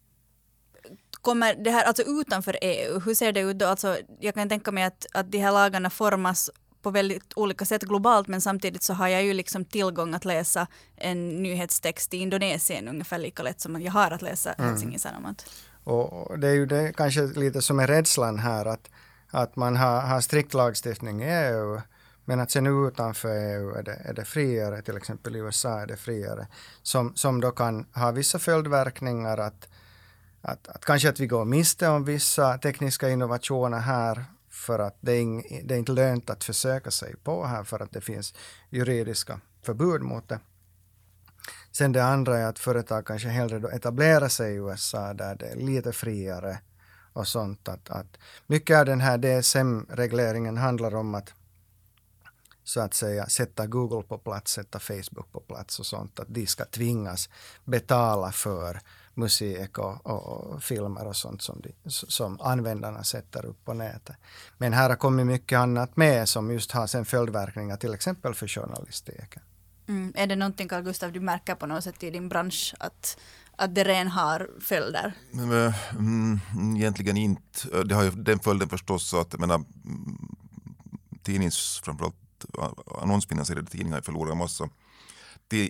Kommer 1.20 1.55
det 1.55 1.70
här 1.70 1.85
alltså 1.85 2.03
utanför 2.03 2.59
EU, 2.62 3.00
hur 3.00 3.14
ser 3.14 3.33
det 3.33 3.40
ut 3.40 3.59
då? 3.59 3.66
Alltså, 3.66 3.96
jag 4.20 4.35
kan 4.35 4.48
tänka 4.48 4.72
mig 4.72 4.85
att, 4.85 5.07
att 5.12 5.33
de 5.33 5.38
här 5.38 5.53
lagarna 5.53 5.90
formas 5.90 6.50
på 6.83 6.90
väldigt 6.90 7.33
olika 7.37 7.64
sätt 7.64 7.83
globalt 7.83 8.29
men 8.29 8.40
samtidigt 8.40 8.83
så 8.83 8.95
har 8.95 9.09
jag 9.09 9.25
ju 9.25 9.35
liksom 9.35 9.64
tillgång 9.64 10.14
att 10.14 10.25
läsa 10.25 10.66
en 10.97 11.43
nyhetstext 11.43 12.14
i 12.14 12.16
Indonesien 12.16 12.88
ungefär 12.88 13.19
lika 13.19 13.43
lätt 13.43 13.61
som 13.61 13.83
jag 13.83 13.93
har 13.93 14.11
att 14.11 14.23
läsa 14.23 14.53
mm. 14.53 14.71
Helsingin 14.71 14.99
Sanomat. 14.99 15.51
Och 15.85 16.38
det 16.38 16.49
är 16.49 16.55
ju 16.55 16.66
det 16.66 16.93
kanske 16.97 17.27
lite 17.27 17.62
som 17.62 17.81
är 17.81 17.87
rädslan 17.87 18.38
här 18.38 18.66
att, 18.66 18.90
att 19.31 19.57
man 19.57 19.77
har, 19.77 20.01
har 20.01 20.21
strikt 20.21 20.55
lagstiftning 20.55 21.23
i 21.23 21.27
EU 21.27 21.81
men 22.25 22.40
att 22.40 22.51
sen 22.51 22.87
utanför 22.87 23.29
EU 23.29 23.75
är 23.75 23.83
det, 23.83 24.03
är 24.05 24.14
det 24.14 24.25
friare, 24.25 24.83
till 24.83 24.97
exempel 24.97 25.37
i 25.37 25.38
USA 25.38 25.81
är 25.81 25.87
det 25.87 25.97
friare, 25.97 26.47
som, 26.83 27.12
som 27.14 27.40
då 27.40 27.51
kan 27.51 27.87
ha 27.95 28.11
vissa 28.11 28.38
följdverkningar 28.38 29.38
att, 29.38 29.69
att, 30.43 30.69
att 30.69 30.85
kanske 30.85 31.09
att 31.09 31.21
vi 31.21 31.27
går 31.27 31.45
miste 31.45 31.88
om 31.88 32.05
vissa 32.05 32.59
tekniska 32.59 33.11
innovationer 33.11 33.79
här 33.79 34.25
för 34.61 34.79
att 34.79 34.96
det 35.01 35.12
är, 35.12 35.20
ing, 35.20 35.62
det 35.64 35.75
är 35.75 35.79
inte 35.79 35.92
lönt 35.92 36.31
att 36.31 36.44
försöka 36.44 36.90
sig 36.90 37.16
på 37.16 37.46
här 37.46 37.64
för 37.64 37.81
att 37.83 37.92
det 37.92 38.01
finns 38.01 38.35
juridiska 38.70 39.40
förbud 39.62 40.03
mot 40.03 40.29
det. 40.29 40.40
Sen 41.73 41.92
det 41.92 42.05
andra 42.05 42.38
är 42.38 42.46
att 42.46 42.59
företag 42.59 43.07
kanske 43.07 43.29
hellre 43.29 43.59
då 43.59 43.68
etablerar 43.68 44.29
sig 44.29 44.53
i 44.53 44.57
USA 44.57 45.14
där 45.14 45.35
det 45.35 45.46
är 45.46 45.57
lite 45.57 45.92
friare 45.92 46.59
och 47.12 47.29
sånt. 47.29 47.68
Att, 47.68 47.90
att 47.90 48.18
mycket 48.46 48.79
av 48.79 48.87
den 48.87 49.01
här 49.01 49.18
DSM-regleringen 49.18 50.57
handlar 50.57 50.94
om 50.94 51.14
att 51.14 51.33
så 52.64 52.81
att 52.81 52.94
säga 52.94 53.27
sätta 53.27 53.66
Google 53.66 54.03
på 54.03 54.18
plats, 54.18 54.53
sätta 54.53 54.79
Facebook 54.79 55.33
på 55.33 55.40
plats 55.40 55.79
och 55.81 55.87
sånt. 55.87 56.20
Att 56.20 56.29
de 56.35 56.46
ska 56.46 56.64
tvingas 56.64 57.29
betala 57.64 58.33
för 58.33 58.81
musik 59.20 59.78
och, 59.78 60.06
och, 60.06 60.26
och, 60.26 60.62
filmer 60.62 61.06
och 61.06 61.16
sånt 61.16 61.42
som, 61.42 61.61
de, 61.61 61.90
som 61.90 62.40
användarna 62.40 63.04
sätter 63.04 63.46
upp 63.46 63.64
på 63.64 63.74
nätet. 63.74 64.16
Men 64.59 64.72
här 64.72 64.88
har 64.88 64.96
kommit 64.96 65.26
mycket 65.26 65.59
annat 65.59 65.96
med 65.96 66.28
som 66.28 66.50
just 66.50 66.72
har 66.72 66.87
sen 66.87 67.04
följdverkningar 67.04 67.76
till 67.76 67.94
exempel 67.94 68.35
för 68.35 68.48
journalistiken. 68.48 69.42
Mm. 69.88 70.12
Är 70.16 70.26
det 70.26 70.37
någonting 70.37 70.68
Carl 70.68 70.83
Gustav 70.83 71.12
du 71.12 71.20
märker 71.20 71.54
på 71.54 71.66
något 71.66 71.85
sätt 71.85 72.02
i 72.02 72.11
din 72.11 72.28
bransch 72.28 72.74
att, 72.78 73.18
att 73.56 73.74
det 73.74 73.85
redan 73.85 74.09
har 74.09 74.50
följder? 74.61 75.12
Mm, 75.33 76.40
egentligen 76.76 77.16
inte. 77.16 77.83
Det 77.85 77.94
har 77.94 78.04
ju 78.04 78.11
den 78.11 78.38
följden 78.38 78.68
förstås 78.68 79.14
att 79.14 79.33
jag 79.33 79.40
menar, 79.40 79.64
tidnings, 81.22 81.80
framförallt 81.85 82.14
annonsfinansierade 83.02 83.70
tidningar 83.70 84.00
förlorar 84.00 84.33
en 84.33 84.38
massa 84.38 84.68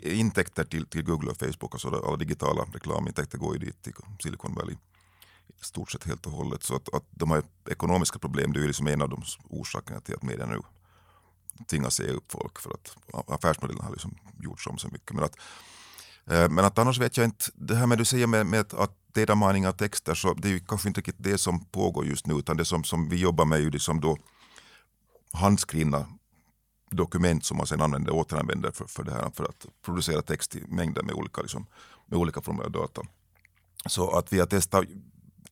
intäkter 0.02 0.64
till, 0.64 0.86
till 0.86 1.02
Google 1.02 1.30
och 1.30 1.36
Facebook. 1.36 1.74
Alltså 1.74 1.88
alla 1.88 2.16
digitala 2.16 2.62
reklamintäkter 2.62 3.38
går 3.38 3.54
ju 3.54 3.66
dit 3.66 3.82
till 3.82 3.92
Silicon 4.22 4.54
Valley 4.54 4.76
i 5.60 5.64
stort 5.64 5.90
sett 5.90 6.04
helt 6.04 6.26
och 6.26 6.32
hållet. 6.32 6.62
Så 6.62 6.76
att, 6.76 6.94
att 6.94 7.04
de 7.10 7.30
har 7.30 7.42
ekonomiska 7.70 8.18
problem 8.18 8.52
det 8.52 8.58
är 8.58 8.60
ju 8.60 8.66
liksom 8.66 8.86
en 8.86 9.02
av 9.02 9.08
de 9.08 9.22
orsakerna 9.48 10.00
till 10.00 10.14
att 10.14 10.22
media 10.22 10.46
nu 10.46 10.60
tvingas 11.66 11.94
se 11.94 12.08
upp 12.08 12.32
folk 12.32 12.60
för 12.60 12.70
att 12.70 12.96
affärsmodellen 13.26 13.84
har 13.84 13.90
liksom 13.90 14.14
gjorts 14.40 14.66
om 14.66 14.78
så 14.78 14.88
mycket. 14.88 15.12
Men 15.12 15.24
att, 15.24 15.36
eh, 16.26 16.48
men 16.48 16.64
att 16.64 16.78
annars 16.78 16.98
vet 16.98 17.16
jag 17.16 17.24
inte, 17.24 17.44
det 17.54 17.74
här 17.74 17.86
med 17.86 17.98
du 17.98 18.04
säger 18.04 18.26
med, 18.26 18.46
med 18.46 18.74
att 18.74 18.96
datamining 19.14 19.66
av 19.66 19.72
texter 19.72 20.14
så 20.14 20.34
det 20.34 20.48
är 20.48 20.52
ju 20.52 20.60
kanske 20.60 20.88
inte 20.88 21.00
riktigt 21.00 21.16
det 21.18 21.38
som 21.38 21.64
pågår 21.64 22.06
just 22.06 22.26
nu 22.26 22.34
utan 22.34 22.56
det 22.56 22.64
som, 22.64 22.84
som 22.84 23.08
vi 23.08 23.16
jobbar 23.16 23.44
med 23.44 23.58
är 23.58 23.62
ju 23.62 23.70
liksom 23.70 24.00
då 24.00 24.18
handskrivna 25.32 26.06
dokument 26.90 27.44
som 27.44 27.56
man 27.56 27.66
sen 27.66 27.80
använder, 27.80 28.12
återanvänder 28.12 28.70
för, 28.70 28.84
för 28.84 29.02
det 29.02 29.12
här 29.12 29.30
för 29.34 29.44
att 29.44 29.66
producera 29.84 30.22
text 30.22 30.56
i 30.56 30.64
mängder 30.68 31.02
med 31.02 31.14
olika, 31.14 31.40
liksom, 31.40 31.66
med 32.06 32.18
olika 32.18 32.40
former 32.40 32.64
av 32.64 32.70
data. 32.70 33.02
Så 33.86 34.10
att 34.10 34.32
vi 34.32 34.38
har 34.38 34.46
testat, 34.46 34.84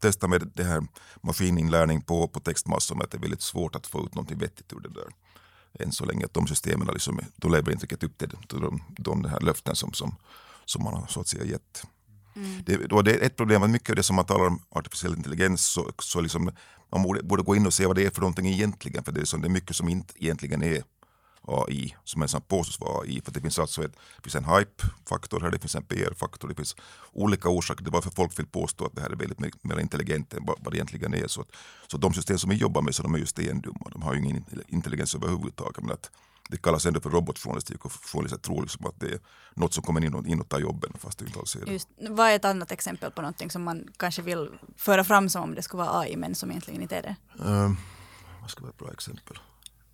testat 0.00 0.30
med 0.30 0.50
det 0.54 0.64
här 0.64 0.86
maskininlärning 1.22 2.02
på, 2.02 2.28
på 2.28 2.40
textmassor 2.40 2.94
men 2.94 3.04
att 3.04 3.10
det 3.10 3.18
är 3.18 3.22
väldigt 3.22 3.42
svårt 3.42 3.76
att 3.76 3.86
få 3.86 4.04
ut 4.04 4.14
något 4.14 4.30
vettigt 4.30 4.72
ur 4.72 4.80
det 4.80 4.88
där. 4.88 5.08
Än 5.80 5.92
så 5.92 6.04
länge 6.04 6.24
att 6.24 6.34
de 6.34 6.46
systemen 6.46 6.88
liksom, 6.92 7.20
de 7.36 7.52
lever 7.52 7.72
inte 7.72 7.86
riktigt 7.86 8.02
upp 8.02 8.18
till 8.18 8.28
de, 8.28 8.62
de, 8.62 8.82
de 8.98 9.24
här 9.24 9.40
löften 9.40 9.76
som, 9.76 9.92
som, 9.92 10.16
som 10.64 10.84
man 10.84 10.94
har 10.94 11.06
så 11.06 11.20
att 11.20 11.28
säga 11.28 11.44
gett. 11.44 11.86
Mm. 12.36 12.62
Det, 12.66 12.76
då 12.76 13.02
det 13.02 13.14
är 13.14 13.26
ett 13.26 13.36
problem 13.36 13.62
att 13.62 13.70
mycket 13.70 13.90
av 13.90 13.96
det 13.96 14.02
som 14.02 14.16
man 14.16 14.24
talar 14.24 14.46
om 14.46 14.62
artificiell 14.70 15.14
intelligens 15.16 15.66
så, 15.66 15.90
så 15.98 16.20
liksom, 16.20 16.50
man 16.92 17.02
borde, 17.02 17.22
borde 17.22 17.42
gå 17.42 17.56
in 17.56 17.66
och 17.66 17.74
se 17.74 17.86
vad 17.86 17.96
det 17.96 18.06
är 18.06 18.10
för 18.10 18.20
någonting 18.20 18.46
egentligen. 18.46 19.04
För 19.04 19.12
det 19.12 19.20
är, 19.20 19.24
så, 19.24 19.36
det 19.36 19.46
är 19.46 19.50
mycket 19.50 19.76
som 19.76 19.88
inte 19.88 20.14
egentligen 20.24 20.62
är 20.62 20.82
AI 21.48 21.96
som 22.04 22.22
en 22.22 22.28
sån 22.28 22.40
påstås 22.40 22.80
vara 22.80 23.00
AI. 23.00 23.20
För 23.24 23.32
det 23.32 23.40
finns 23.40 23.58
alltså 23.58 23.84
ett, 23.84 23.92
det 24.16 24.22
finns 24.22 24.34
en 24.34 24.44
hype-faktor 24.44 25.40
här, 25.40 25.50
det 25.50 25.58
finns 25.58 25.74
en 25.74 25.82
PR-faktor, 25.82 26.48
det 26.48 26.54
finns 26.54 26.76
olika 27.12 27.48
orsaker 27.48 27.84
till 27.84 27.92
varför 27.92 28.10
folk 28.10 28.38
vill 28.38 28.46
påstå 28.46 28.86
att 28.86 28.94
det 28.94 29.00
här 29.00 29.10
är 29.10 29.16
väldigt 29.16 29.40
mycket 29.40 29.64
mer 29.64 29.78
intelligent 29.78 30.34
än 30.34 30.44
vad 30.44 30.72
det 30.72 30.76
egentligen 30.76 31.14
är. 31.14 31.26
Så, 31.26 31.40
att, 31.40 31.48
så 31.86 31.96
de 31.96 32.14
system 32.14 32.38
som 32.38 32.50
vi 32.50 32.56
jobbar 32.56 32.82
med 32.82 32.94
så 32.94 33.02
de 33.02 33.14
är 33.14 33.18
ju 33.18 33.26
stendumma, 33.26 33.88
de 33.92 34.02
har 34.02 34.14
ju 34.14 34.20
ingen 34.20 34.44
intelligens 34.68 35.14
överhuvudtaget. 35.14 35.82
Men 35.82 35.92
att 35.92 36.10
det 36.48 36.56
kallas 36.56 36.86
ändå 36.86 37.00
för 37.00 37.10
robotjournalistik 37.10 37.84
och 37.84 37.92
journalister 37.92 38.38
tror 38.38 38.62
liksom 38.62 38.86
att 38.86 39.00
det 39.00 39.06
är 39.06 39.20
något 39.54 39.74
som 39.74 39.82
kommer 39.82 40.04
in 40.04 40.14
och, 40.14 40.26
in 40.26 40.40
och 40.40 40.48
tar 40.48 40.58
jobben 40.58 40.92
fast 40.98 41.18
det 41.18 41.24
inte 41.24 41.38
alls 41.38 41.56
är 41.56 41.64
det. 41.64 41.72
Just, 41.72 41.88
vad 42.10 42.28
är 42.28 42.36
ett 42.36 42.44
annat 42.44 42.72
exempel 42.72 43.10
på 43.10 43.22
någonting 43.22 43.50
som 43.50 43.62
man 43.62 43.88
kanske 43.96 44.22
vill 44.22 44.50
föra 44.76 45.04
fram 45.04 45.28
som 45.28 45.42
om 45.42 45.54
det 45.54 45.62
skulle 45.62 45.82
vara 45.82 45.98
AI 45.98 46.16
men 46.16 46.34
som 46.34 46.50
egentligen 46.50 46.82
inte 46.82 46.96
är 46.96 47.02
det? 47.02 47.16
Um, 47.44 47.76
vad 48.40 48.50
ska 48.50 48.60
vara 48.60 48.70
ett 48.70 48.78
bra 48.78 48.92
exempel? 48.92 49.38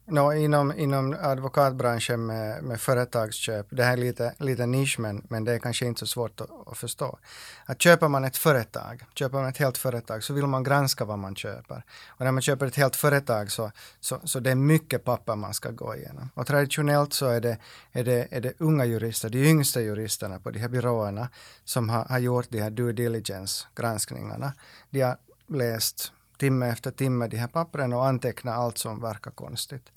No, 0.06 0.32
inom, 0.32 0.78
inom 0.78 1.16
advokatbranschen 1.20 2.26
med, 2.26 2.64
med 2.64 2.80
företagsköp, 2.80 3.66
det 3.70 3.84
här 3.84 3.92
är 3.92 3.96
lite, 3.96 4.34
lite 4.38 4.66
nisch 4.66 4.98
men, 4.98 5.26
men 5.28 5.44
det 5.44 5.52
är 5.52 5.58
kanske 5.58 5.86
inte 5.86 6.00
så 6.00 6.06
svårt 6.06 6.40
att, 6.40 6.50
att, 6.66 6.78
förstå. 6.78 7.18
Att 7.66 7.82
köper 7.82 8.08
man 8.08 8.24
ett 8.24 8.36
företag, 8.36 9.04
köper 9.14 9.38
man 9.38 9.48
ett 9.48 9.56
helt 9.56 9.78
företag 9.78 10.24
så 10.24 10.34
vill 10.34 10.46
man 10.46 10.62
granska 10.62 11.04
vad 11.04 11.18
man 11.18 11.36
köper. 11.36 11.82
Och 12.08 12.24
när 12.24 12.32
man 12.32 12.42
köper 12.42 12.66
ett 12.66 12.76
helt 12.76 12.96
företag 12.96 13.50
så, 13.50 13.70
så, 14.00 14.20
så 14.24 14.40
det 14.40 14.50
är 14.50 14.54
mycket 14.54 15.04
papper 15.04 15.36
man 15.36 15.54
ska 15.54 15.70
gå 15.70 15.96
igenom. 15.96 16.30
Och 16.34 16.46
traditionellt 16.46 17.12
så 17.12 17.26
är 17.26 17.40
det, 17.40 17.58
är 17.92 18.04
det, 18.04 18.28
är 18.30 18.40
det 18.40 18.52
unga 18.58 18.84
jurister, 18.84 19.28
de 19.28 19.38
yngsta 19.38 19.80
juristerna 19.80 20.38
på 20.38 20.50
de 20.50 20.58
här 20.58 20.68
byråerna 20.68 21.28
som 21.64 21.88
har, 21.88 22.04
har 22.04 22.18
gjort 22.18 22.46
de 22.50 22.60
här 22.60 22.70
due 22.70 22.92
diligence-granskningarna. 22.92 24.52
De 24.90 25.00
har 25.00 25.16
läst 25.46 26.12
timme 26.44 26.68
efter 26.68 26.90
timme 26.90 27.28
de 27.28 27.36
här 27.36 27.48
pappren 27.48 27.92
och 27.92 28.06
anteckna 28.06 28.54
allt 28.54 28.78
som 28.78 29.00
verkar 29.00 29.30
konstigt. 29.30 29.92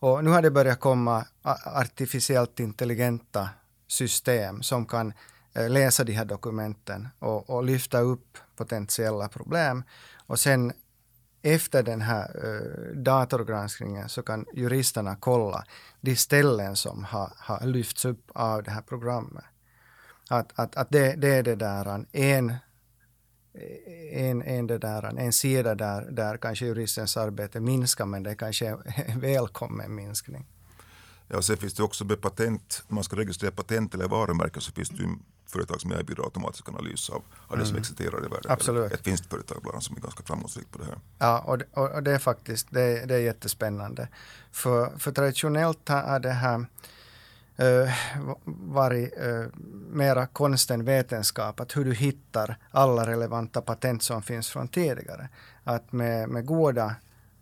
Och 0.00 0.24
nu 0.24 0.30
har 0.30 0.42
det 0.42 0.50
börjat 0.50 0.80
komma 0.80 1.24
artificiellt 1.64 2.60
intelligenta 2.60 3.48
system 3.86 4.62
som 4.62 4.86
kan 4.86 5.12
eh, 5.54 5.70
läsa 5.70 6.04
de 6.04 6.12
här 6.12 6.24
dokumenten 6.24 7.08
och, 7.18 7.50
och 7.50 7.64
lyfta 7.64 8.00
upp 8.00 8.38
potentiella 8.56 9.28
problem. 9.28 9.84
Och 10.26 10.38
sen 10.38 10.72
efter 11.42 11.82
den 11.82 12.00
här 12.00 12.46
uh, 12.46 12.96
datorgranskningen 12.96 14.08
så 14.08 14.22
kan 14.22 14.46
juristerna 14.54 15.16
kolla 15.16 15.64
de 16.00 16.16
ställen 16.16 16.76
som 16.76 17.04
har, 17.04 17.32
har 17.36 17.66
lyfts 17.66 18.04
upp 18.04 18.30
av 18.34 18.62
det 18.62 18.70
här 18.70 18.82
programmet. 18.82 19.44
Att, 20.30 20.52
att, 20.54 20.76
att 20.76 20.90
det, 20.90 21.14
det 21.16 21.34
är 21.34 21.42
det 21.42 21.54
där 21.54 22.04
en 22.12 22.54
en, 24.12 24.42
en, 24.42 24.66
det 24.66 24.78
där, 24.78 25.18
en 25.18 25.32
sida 25.32 25.74
där, 25.74 26.10
där 26.10 26.36
kanske 26.36 26.66
juristens 26.66 27.16
arbete 27.16 27.60
minskar 27.60 28.06
men 28.06 28.22
det 28.22 28.30
är 28.30 28.34
kanske 28.34 28.66
en 29.06 29.20
välkommen 29.20 29.94
minskning. 29.94 30.46
Ja, 31.28 31.42
sen 31.42 31.56
finns 31.56 31.74
det 31.74 31.82
också 31.82 32.04
med 32.04 32.20
patent, 32.20 32.84
man 32.88 33.04
ska 33.04 33.16
registrera 33.16 33.50
patent 33.50 33.94
eller 33.94 34.08
varumärken 34.08 34.62
så 34.62 34.72
finns 34.72 34.88
det 34.88 35.02
ju 35.02 35.08
företag 35.46 35.80
som 35.80 35.92
erbjuder 35.92 36.22
automatisk 36.22 36.68
analys 36.68 37.10
av, 37.10 37.22
av 37.46 37.58
det 37.58 37.64
som 37.64 37.70
mm. 37.70 37.80
existerar 37.80 38.18
i 38.18 38.28
världen. 38.28 38.50
Absolut. 38.50 38.92
Ett 38.92 39.04
finskt 39.04 39.30
företag 39.30 39.58
bland 39.62 39.82
som 39.82 39.96
är 39.96 40.00
ganska 40.00 40.22
framgångsrikt 40.22 40.72
på 40.72 40.78
det 40.78 40.84
här. 40.84 40.98
Ja, 41.18 41.38
och, 41.38 41.82
och, 41.82 41.94
och 41.94 42.02
det 42.02 42.12
är 42.12 42.18
faktiskt 42.18 42.66
det, 42.70 43.06
det 43.06 43.14
är 43.14 43.18
jättespännande. 43.18 44.08
För, 44.52 44.98
för 44.98 45.12
traditionellt 45.12 45.88
har 45.88 46.20
det 46.20 46.30
här 46.30 46.66
Eh, 47.58 47.90
varit 48.44 49.18
uh, 49.18 49.28
eh, 49.28 49.46
mera 49.90 50.26
konst 50.26 50.70
än 50.70 50.84
vetenskap, 50.84 51.60
att 51.60 51.76
hur 51.76 51.84
du 51.84 51.94
hittar 51.94 52.56
alla 52.70 53.06
relevanta 53.06 53.60
patent 53.60 54.02
som 54.02 54.22
finns 54.22 54.50
från 54.50 54.68
tidigare. 54.68 55.28
Att 55.64 55.92
med, 55.92 56.28
med 56.28 56.46
goda 56.46 56.94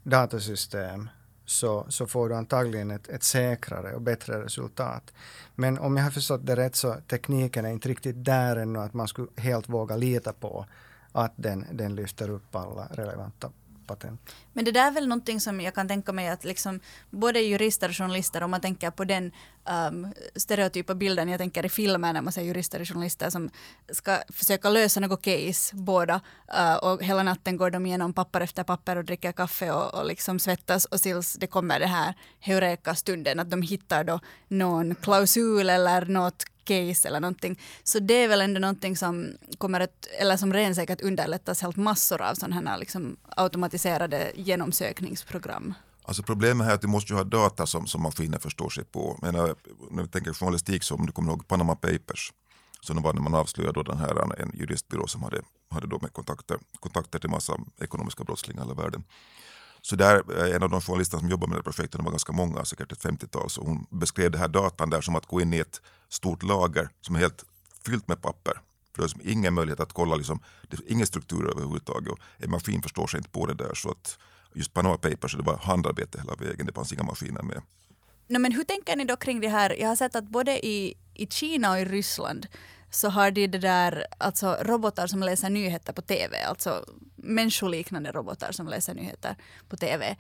datasystem 0.03 1.09
så, 1.45 1.87
så 1.89 2.07
får 2.07 2.29
du 2.29 2.35
antagligen 2.35 2.91
ett, 2.91 3.09
ett 3.09 3.23
säkrare 3.23 3.95
och 3.95 4.03
bättre 4.03 4.45
resultat. 4.45 5.13
Men 5.55 5.79
om 5.79 5.97
jag 5.97 6.05
har 6.05 6.11
förstått 6.11 6.47
det 6.47 6.57
rätt 6.57 6.77
så 6.77 6.97
tekniken 7.09 7.65
är 7.65 7.71
inte 7.71 7.89
riktigt 7.89 8.25
där 8.25 8.57
ännu 8.57 8.79
att 8.79 8.95
man 8.95 9.09
skulle 9.09 9.29
helt 9.37 9.69
våga 9.69 9.97
lita 9.97 10.33
på 10.33 10.67
att 11.13 11.33
den, 11.37 11.67
den 11.73 11.95
lyfter 11.95 12.31
upp 12.31 12.57
alla 12.57 12.89
relevanta 12.91 13.51
patent. 13.87 14.35
Men 14.53 14.65
det 14.65 14.73
där 14.73 14.87
är 14.87 14.91
väl 14.91 15.09
någonting 15.09 15.41
som 15.41 15.61
jag 15.61 15.75
kan 15.75 15.89
tänka 15.89 16.13
mig 16.13 16.29
att 16.29 16.45
liksom 16.45 16.81
både 17.11 17.41
jurister 17.41 17.89
och 17.89 17.97
journalister, 17.97 18.43
om 18.43 18.51
man 18.51 18.61
tänker 18.61 18.91
på 18.91 19.05
den 19.05 19.33
um, 19.91 20.13
stereotypa 20.37 20.95
bilden 20.95 21.29
jag 21.29 21.39
tänker 21.39 21.67
i 21.67 21.69
filmer 21.69 22.13
när 22.13 22.23
man 22.23 22.33
ser 22.33 22.43
jurister 22.43 22.81
och 22.81 22.89
journalister 22.89 23.31
som 23.31 23.51
ska 23.93 24.19
försöka 24.33 24.71
lösa 24.71 25.01
något 25.01 25.23
case 25.23 25.77
båda 25.77 26.21
uh, 26.59 26.75
och 26.75 27.03
hela 27.03 27.23
natten 27.23 27.57
går 27.57 27.71
de 27.71 27.87
igenom 27.87 28.13
papper 28.13 28.41
efter 28.41 28.65
papper 28.65 28.97
och 28.97 29.05
dricker 29.05 29.33
kaffe 29.33 29.73
och, 29.73 29.95
och 29.95 30.07
liksom 30.07 30.39
svettas 30.39 30.85
och 30.85 31.01
tills 31.01 31.33
det 31.33 31.47
kommer 31.47 31.81
det 31.81 31.87
här 31.87 32.15
heureka-stunden 32.41 33.41
att 33.41 33.51
de 33.51 33.63
hittar 33.63 34.05
då 34.05 34.21
någon 34.49 34.95
klausul 34.95 35.71
eller 35.71 36.07
något 36.07 36.45
case 36.65 37.09
eller 37.09 37.21
någonting. 37.21 37.61
Så 37.83 37.99
det 37.99 38.15
är 38.15 38.29
väl 38.29 38.41
ändå 38.41 38.61
någonting 38.61 38.97
som 38.97 39.33
kommer 39.59 39.81
att, 39.81 40.07
eller 40.19 40.37
som 40.37 40.53
ren 40.53 40.75
säkert 40.75 41.01
underlättas 41.01 41.63
helt 41.63 41.77
massor 41.77 42.23
av 42.23 42.35
sådana 42.35 42.71
här 42.71 42.79
liksom 42.79 43.17
automatiserade 43.37 44.33
genomsökningsprogram. 44.35 45.75
Alltså 46.03 46.23
problemet 46.23 46.65
här 46.65 46.71
är 46.71 46.75
att 46.75 46.81
du 46.81 46.89
måste 46.89 47.13
ju 47.13 47.17
ha 47.17 47.25
data 47.25 47.67
som, 47.67 47.87
som 47.87 48.03
maskinen 48.03 48.41
förstår 48.41 48.71
sig 48.71 48.85
på. 48.85 49.19
Men 49.23 49.35
när 49.91 50.03
vi 50.03 50.09
tänker 50.09 50.33
journalistik, 50.33 50.83
så 50.83 50.95
om 50.95 51.07
du 51.07 51.13
kommer 51.13 51.31
ihåg 51.31 51.49
Panama 51.49 51.77
Papers, 51.77 52.33
så 52.81 52.93
det 52.93 53.01
var 53.01 53.13
när 53.13 53.21
man 53.21 53.35
avslöjade 53.35 53.73
då 53.73 53.83
den 53.83 53.99
här, 53.99 54.41
en 54.41 54.51
juristbyrå 54.55 55.07
som 55.07 55.23
hade, 55.23 55.43
hade 55.71 55.87
då 55.87 55.99
med 56.03 56.13
kontakter, 56.13 56.59
kontakter 56.81 57.19
till 57.19 57.31
massa 57.31 57.57
ekonomiska 57.81 58.25
brottslingar 58.25 58.63
i 58.63 58.65
hela 58.65 58.83
världen. 58.83 59.05
Så 59.83 59.97
där, 59.97 60.23
eh, 60.39 60.57
en 60.57 60.63
av 60.63 60.71
de 60.71 60.81
journalister 60.81 61.19
som 61.19 61.29
jobbar 61.29 61.49
med 61.49 61.59
det 61.59 61.63
projektet, 61.63 62.01
det 62.01 62.05
var 62.05 62.11
ganska 62.11 62.33
många, 62.33 62.65
säkert 62.65 62.93
ett 62.93 63.05
50-tal, 63.05 63.51
så 63.51 63.63
hon 63.63 63.87
beskrev 63.91 64.31
det 64.31 64.39
här 64.39 64.49
datan 64.49 64.91
där 64.91 65.01
som 65.01 65.17
att 65.17 65.27
gå 65.27 65.41
in 65.41 65.55
i 65.55 65.59
ett 65.59 65.83
stort 66.15 66.43
lager 66.43 66.89
som 67.01 67.15
är 67.15 67.21
helt 67.21 67.45
fyllt 67.87 68.09
med 68.09 68.23
papper. 68.23 68.53
För 68.93 69.03
det 69.03 69.05
är 69.05 69.09
liksom 69.09 69.31
ingen 69.31 69.55
möjlighet 69.55 69.81
att 69.81 69.93
kolla, 69.93 70.15
liksom, 70.15 70.41
det 70.69 70.77
är 70.77 70.93
ingen 70.93 71.07
struktur 71.07 71.51
överhuvudtaget 71.51 72.13
och 72.13 72.19
en 72.39 72.51
maskin 72.51 72.83
förstår 72.83 73.07
sig 73.07 73.19
inte 73.19 73.31
på 73.31 73.47
det 73.47 73.55
där. 73.55 73.75
Så 73.75 73.91
att 73.91 74.19
just 74.55 74.75
Panama 74.75 74.97
Papers, 74.97 75.37
det 75.37 75.43
var 75.43 75.57
handarbete 75.57 76.19
hela 76.19 76.35
vägen, 76.35 76.67
det 76.67 76.73
fanns 76.73 76.93
inga 76.93 77.03
maskiner 77.03 77.43
med. 77.43 77.63
No, 78.29 78.39
men 78.39 78.53
hur 78.53 78.65
tänker 78.65 78.97
ni 78.97 79.05
då 79.05 79.17
kring 79.17 79.41
det 79.41 79.49
här? 79.49 79.81
Jag 79.81 79.89
har 79.89 79.97
sett 79.97 80.17
att 80.17 80.25
både 80.25 80.67
i, 80.67 80.95
i 81.15 81.27
Kina 81.27 81.71
och 81.71 81.79
i 81.79 81.85
Ryssland 81.85 82.47
så 82.91 83.09
har 83.09 83.31
de 83.31 83.47
det 83.47 83.59
där, 83.59 84.07
alltså 84.19 84.57
robotar 84.63 85.07
som 85.07 85.21
läser 85.21 85.51
nyheter 85.51 85.93
på 85.93 86.03
TV, 86.03 86.43
alltså 86.43 86.85
människoliknande 87.17 88.13
robotar 88.13 88.53
som 88.53 88.69
läser 88.69 88.95
nyheter 88.95 89.37
på 89.69 89.77
TV. 89.77 90.17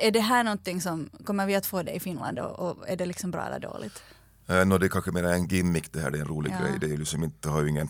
Är 0.00 0.10
det 0.10 0.20
här 0.20 0.44
någonting 0.44 0.80
som, 0.80 1.10
kommer 1.24 1.46
vi 1.46 1.54
att 1.54 1.66
få 1.66 1.82
det 1.82 1.92
i 1.92 2.00
Finland 2.00 2.38
och, 2.38 2.58
och 2.58 2.88
är 2.88 2.96
det 2.96 3.06
liksom 3.06 3.30
bra 3.30 3.46
eller 3.46 3.58
dåligt? 3.58 4.02
Eh, 4.50 4.66
no, 4.66 4.78
det 4.78 4.86
är 4.86 4.88
kanske 4.88 5.12
mer 5.12 5.24
en 5.24 5.46
gimmick 5.46 5.92
det 5.92 6.00
här, 6.00 6.10
det 6.10 6.18
är 6.18 6.22
en 6.22 6.28
rolig 6.28 6.52
Ja. 6.52 6.58
grej. 6.64 6.78
Det 6.80 6.86
är 6.94 6.96
liksom 6.96 7.24
inte, 7.24 7.48
har 7.48 7.62
ju 7.62 7.68
ingen 7.68 7.88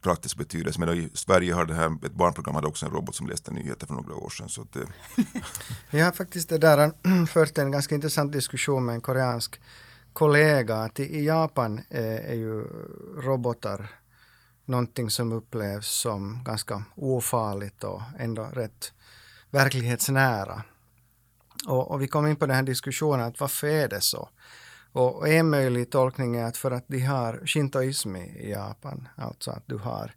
praktisk 0.00 0.36
betydelse. 0.36 0.80
Men 0.80 0.88
i 0.88 1.10
Sverige 1.14 1.54
har 1.54 1.64
det 1.64 1.74
här, 1.74 2.06
ett 2.06 2.12
barnprogram 2.14 2.54
hade 2.54 2.66
också 2.66 2.86
en 2.86 2.92
robot 2.92 3.14
som 3.14 3.26
läste 3.26 3.50
nyheter 3.50 3.86
för 3.86 3.94
några 3.94 4.14
år 4.14 4.30
sedan. 4.30 4.48
Så 4.48 4.62
att 4.62 4.72
det, 4.72 4.86
Jag 5.98 6.04
har 6.04 6.12
faktiskt 6.12 6.48
det 6.48 6.58
där 6.58 6.92
fört 7.26 7.58
en 7.58 7.70
ganska 7.70 7.94
intressant 7.94 8.32
diskussion 8.32 8.84
med 8.84 8.94
en 8.94 9.00
koreansk 9.00 9.60
kollega 10.12 10.76
att 10.76 11.00
i 11.00 11.02
i 11.18 11.26
Japan 11.26 11.80
är, 11.90 12.18
är 12.18 12.34
ju 12.34 12.62
robotar 13.16 13.90
någonting 14.64 15.10
som 15.10 15.32
upplevs 15.32 15.86
som 15.88 16.44
ganska 16.44 16.84
ofarligt 16.94 17.84
och 17.84 18.02
ändå 18.18 18.42
rätt 18.44 18.92
verklighetsnära. 19.50 20.62
Och, 21.66 21.90
och 21.90 22.02
vi 22.02 22.08
kom 22.08 22.26
in 22.26 22.36
på 22.36 22.46
den 22.46 22.56
här 22.56 22.62
diskussionen 22.62 23.26
att 23.26 23.40
varför 23.40 23.66
är 23.66 23.88
det 23.88 24.00
så? 24.00 24.28
Och 24.96 25.28
en 25.28 25.50
möjlig 25.50 25.90
tolkning 25.90 26.36
är 26.36 26.44
att 26.44 26.56
för 26.56 26.70
att 26.70 26.84
de 26.86 27.00
har 27.00 27.40
shintoism 27.46 28.16
i 28.16 28.50
Japan, 28.50 29.08
alltså 29.16 29.50
att 29.50 29.62
du 29.66 29.76
har 29.76 30.14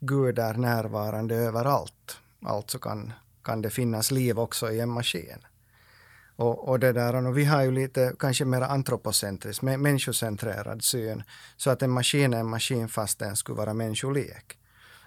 gudar 0.00 0.54
närvarande 0.54 1.34
överallt. 1.34 2.18
Alltså 2.42 2.78
kan, 2.78 3.12
kan 3.42 3.62
det 3.62 3.70
finnas 3.70 4.10
liv 4.10 4.38
också 4.38 4.70
i 4.70 4.80
en 4.80 4.88
maskin. 4.88 5.38
Och, 6.36 6.68
och 6.68 6.80
det 6.80 6.92
där, 6.92 7.26
och 7.26 7.38
vi 7.38 7.44
har 7.44 7.62
ju 7.62 7.70
lite 7.70 8.12
kanske 8.18 8.44
mer 8.44 8.60
antropocentrisk, 8.60 9.62
människocentrerad 9.62 10.84
syn, 10.84 11.22
så 11.56 11.70
att 11.70 11.82
en 11.82 11.90
maskin 11.90 12.34
är 12.34 12.40
en 12.40 12.50
maskin 12.50 12.88
fast 12.88 13.18
den 13.18 13.36
skulle 13.36 13.56
vara 13.56 13.74
människolik. 13.74 14.58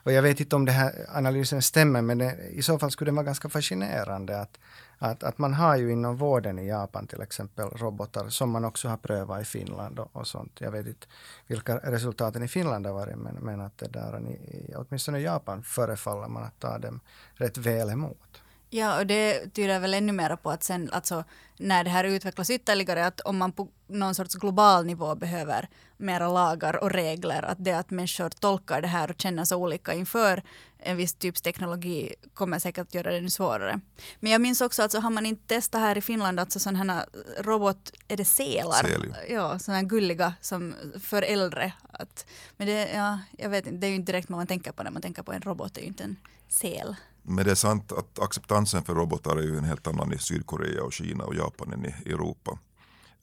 Och 0.04 0.12
jag 0.12 0.22
vet 0.22 0.40
inte 0.40 0.56
om 0.56 0.66
den 0.66 0.76
här 0.76 1.06
analysen 1.10 1.62
stämmer, 1.62 2.02
men 2.02 2.18
det, 2.18 2.38
i 2.52 2.62
så 2.62 2.80
fall 2.80 2.92
skulle 2.92 3.10
den 3.10 3.16
vara 3.16 3.26
ganska 3.26 3.50
fascinerande 3.50 4.42
att, 4.42 4.60
att, 5.00 5.24
att 5.24 5.38
man 5.38 5.54
har 5.54 5.76
ju 5.76 5.92
inom 5.92 6.16
vården 6.16 6.60
i 6.60 6.68
Japan 6.68 7.08
till 7.08 7.22
exempel 7.22 7.70
robotar 7.70 8.30
som 8.30 8.50
man 8.50 8.66
också 8.66 8.88
har 8.88 8.98
prövat 8.98 9.42
i 9.42 9.46
Finland 9.46 10.00
och, 10.00 10.10
och 10.16 10.28
sånt. 10.28 10.62
Jag 10.62 10.72
vet 10.72 10.88
inte 10.88 11.08
vilka 11.48 11.78
resultaten 11.78 12.44
i 12.44 12.48
Finland 12.48 12.86
har 12.86 12.94
varit, 12.94 13.18
men, 13.18 13.36
men 13.36 13.62
att 13.62 13.78
det 13.78 13.88
där, 13.88 14.20
i, 14.20 14.74
åtminstone 14.76 15.20
i 15.20 15.24
Japan 15.24 15.64
förefaller 15.64 16.28
man 16.28 16.44
att 16.44 16.60
ta 16.60 16.78
dem 16.78 17.00
rätt 17.34 17.58
väl 17.58 17.90
emot. 17.90 18.42
Ja, 18.70 19.00
och 19.00 19.08
det 19.08 19.54
tyder 19.54 19.80
väl 19.80 19.94
ännu 19.94 20.12
mer 20.12 20.36
på 20.36 20.52
att 20.52 20.64
sen, 20.64 20.90
alltså, 20.92 21.24
när 21.58 21.84
det 21.84 21.90
här 21.90 22.04
utvecklas 22.04 22.50
ytterligare, 22.50 23.06
att 23.06 23.20
om 23.20 23.38
man 23.38 23.52
på 23.52 23.68
någon 23.88 24.16
sorts 24.16 24.36
global 24.36 24.86
nivå 24.86 25.16
behöver 25.16 25.70
mera 25.98 26.28
lagar 26.30 26.84
och 26.84 26.92
regler, 26.92 27.44
att 27.44 27.64
det 27.64 27.72
att 27.72 27.90
människor 27.90 28.30
tolkar 28.30 28.82
det 28.82 28.88
här 28.88 29.12
och 29.12 29.22
känner 29.22 29.46
så 29.46 29.58
olika 29.58 29.94
inför 29.94 30.44
en 30.80 30.98
viss 30.98 31.14
typs 31.14 31.42
teknologi 31.42 32.16
kommer 32.34 32.60
säkert 32.60 32.88
att 32.88 32.94
göra 32.94 33.12
det 33.12 33.18
ännu 33.18 33.30
svårare. 33.30 33.80
Men 34.20 34.32
jag 34.32 34.42
minns 34.42 34.62
också, 34.62 34.84
alltså, 34.84 35.00
har 35.00 35.10
man 35.10 35.26
inte 35.26 35.56
testat 35.56 35.82
här 35.82 35.98
i 35.98 36.02
Finland, 36.02 36.40
alltså 36.40 36.60
sådana 36.60 36.94
här 36.94 37.06
robot, 37.40 37.92
är 38.08 38.18
det 38.18 38.26
selar? 38.26 38.84
Sel, 38.84 39.16
Ja, 39.30 39.60
sådana 39.60 39.80
här 39.80 39.88
gulliga 39.88 40.34
som 40.42 40.76
för 41.04 41.22
äldre. 41.22 41.74
Att, 41.92 42.26
men 42.58 42.68
det, 42.68 42.90
ja, 42.94 43.20
jag 43.38 43.50
vet 43.50 43.68
inte, 43.68 43.78
det 43.78 43.88
är 43.88 43.90
ju 43.90 43.96
inte 43.96 44.12
direkt 44.12 44.30
vad 44.30 44.38
man 44.38 44.48
tänker 44.48 44.72
på 44.72 44.84
när 44.84 44.92
man 44.92 45.02
tänker 45.02 45.24
på 45.24 45.34
en 45.34 45.42
robot, 45.42 45.74
det 45.74 45.82
är 45.82 45.84
ju 45.84 45.88
inte 45.88 46.04
en 46.04 46.16
sel 46.50 46.96
men 47.24 47.46
det 47.46 47.52
är 47.52 47.56
sant 47.56 47.92
att 47.92 48.20
acceptansen 48.20 48.84
för 48.84 48.96
robotar 48.96 49.38
är 49.38 49.42
ju 49.42 49.58
en 49.58 49.64
helt 49.64 49.88
annan 49.88 50.14
i 50.14 50.18
Sydkorea 50.18 50.84
och 50.84 50.94
Kina 50.94 51.24
och 51.24 51.36
Japan 51.36 51.74
än 51.74 51.86
i 51.86 52.10
Europa. 52.10 52.60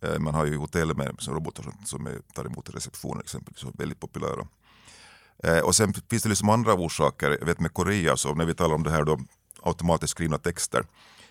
Eh, 0.00 0.18
man 0.18 0.34
har 0.34 0.44
ju 0.44 0.56
hotell 0.56 0.96
med 0.96 1.16
robotar 1.28 1.62
som, 1.62 1.72
som 1.84 2.08
tar 2.34 2.44
emot 2.44 2.74
receptioner 2.74 3.20
exempelvis, 3.20 3.60
som 3.60 3.68
är 3.68 3.78
väldigt 3.78 4.00
populära. 4.00 4.46
Eh, 5.44 5.58
och 5.58 5.74
sen 5.74 5.94
finns 6.10 6.22
det 6.22 6.28
liksom 6.28 6.48
andra 6.48 6.74
orsaker. 6.74 7.36
Jag 7.40 7.46
vet 7.46 7.60
med 7.60 7.74
Korea, 7.74 8.16
så 8.16 8.34
när 8.34 8.44
vi 8.44 8.54
talar 8.54 8.74
om 8.74 8.82
det 8.82 8.90
här 8.90 9.04
då, 9.04 9.18
automatiskt 9.62 10.10
skrivna 10.10 10.38
texter, 10.38 10.86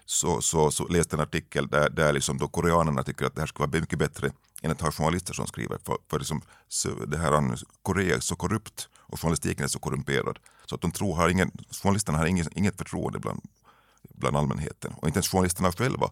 så, 0.06 0.42
så, 0.42 0.72
så 0.72 0.88
läste 0.88 1.16
en 1.16 1.20
artikel 1.20 1.68
där, 1.68 1.90
där 1.90 2.14
liksom 2.14 2.38
då 2.38 2.48
koreanerna 2.48 3.04
tycker 3.04 3.26
att 3.26 3.36
det 3.36 3.42
här 3.42 3.48
skulle 3.48 3.68
vara 3.68 3.82
mycket 3.82 4.00
bättre 4.00 4.32
än 4.62 4.72
att 4.72 4.82
ha 4.82 4.92
journalister 4.92 5.34
som 5.34 5.48
skriver. 5.48 5.78
För, 5.86 5.98
för 6.10 6.20
liksom, 6.20 6.42
så 6.68 6.90
det 6.90 7.18
här, 7.18 7.60
Korea 7.82 8.16
är 8.16 8.20
så 8.20 8.36
korrupt 8.36 8.90
och 9.08 9.22
journalistiken 9.22 9.64
är 9.64 9.68
så 9.68 9.80
korrumperad. 9.80 10.40
Så 10.66 10.76
att 10.76 10.82
de 10.82 10.92
tror, 10.92 11.16
har 11.16 11.30
ingen, 11.30 11.52
journalisterna 11.84 12.18
har 12.18 12.26
ingen, 12.26 12.48
inget 12.56 12.78
förtroende 12.78 13.20
bland, 13.20 13.42
bland 14.10 14.38
allmänheten. 14.38 14.94
Och 14.98 15.08
inte 15.08 15.18
ens 15.18 15.30
journalisterna 15.30 15.72
själva 15.72 16.10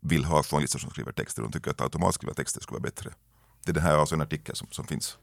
vill 0.00 0.24
ha 0.24 0.42
journalister 0.42 0.78
som 0.78 0.90
skriver 0.90 1.12
texter. 1.12 1.42
De 1.42 1.52
tycker 1.52 1.70
att 1.70 1.80
automatskrivna 1.80 2.34
texter 2.34 2.60
skulle 2.60 2.74
vara 2.74 2.90
bättre. 2.90 3.14
Det 3.64 3.70
är 3.70 3.74
det 3.74 3.80
här 3.80 3.96
alltså 3.96 4.14
en 4.14 4.20
artikel 4.20 4.56
som, 4.56 4.68
som 4.70 4.86
finns. 4.86 5.18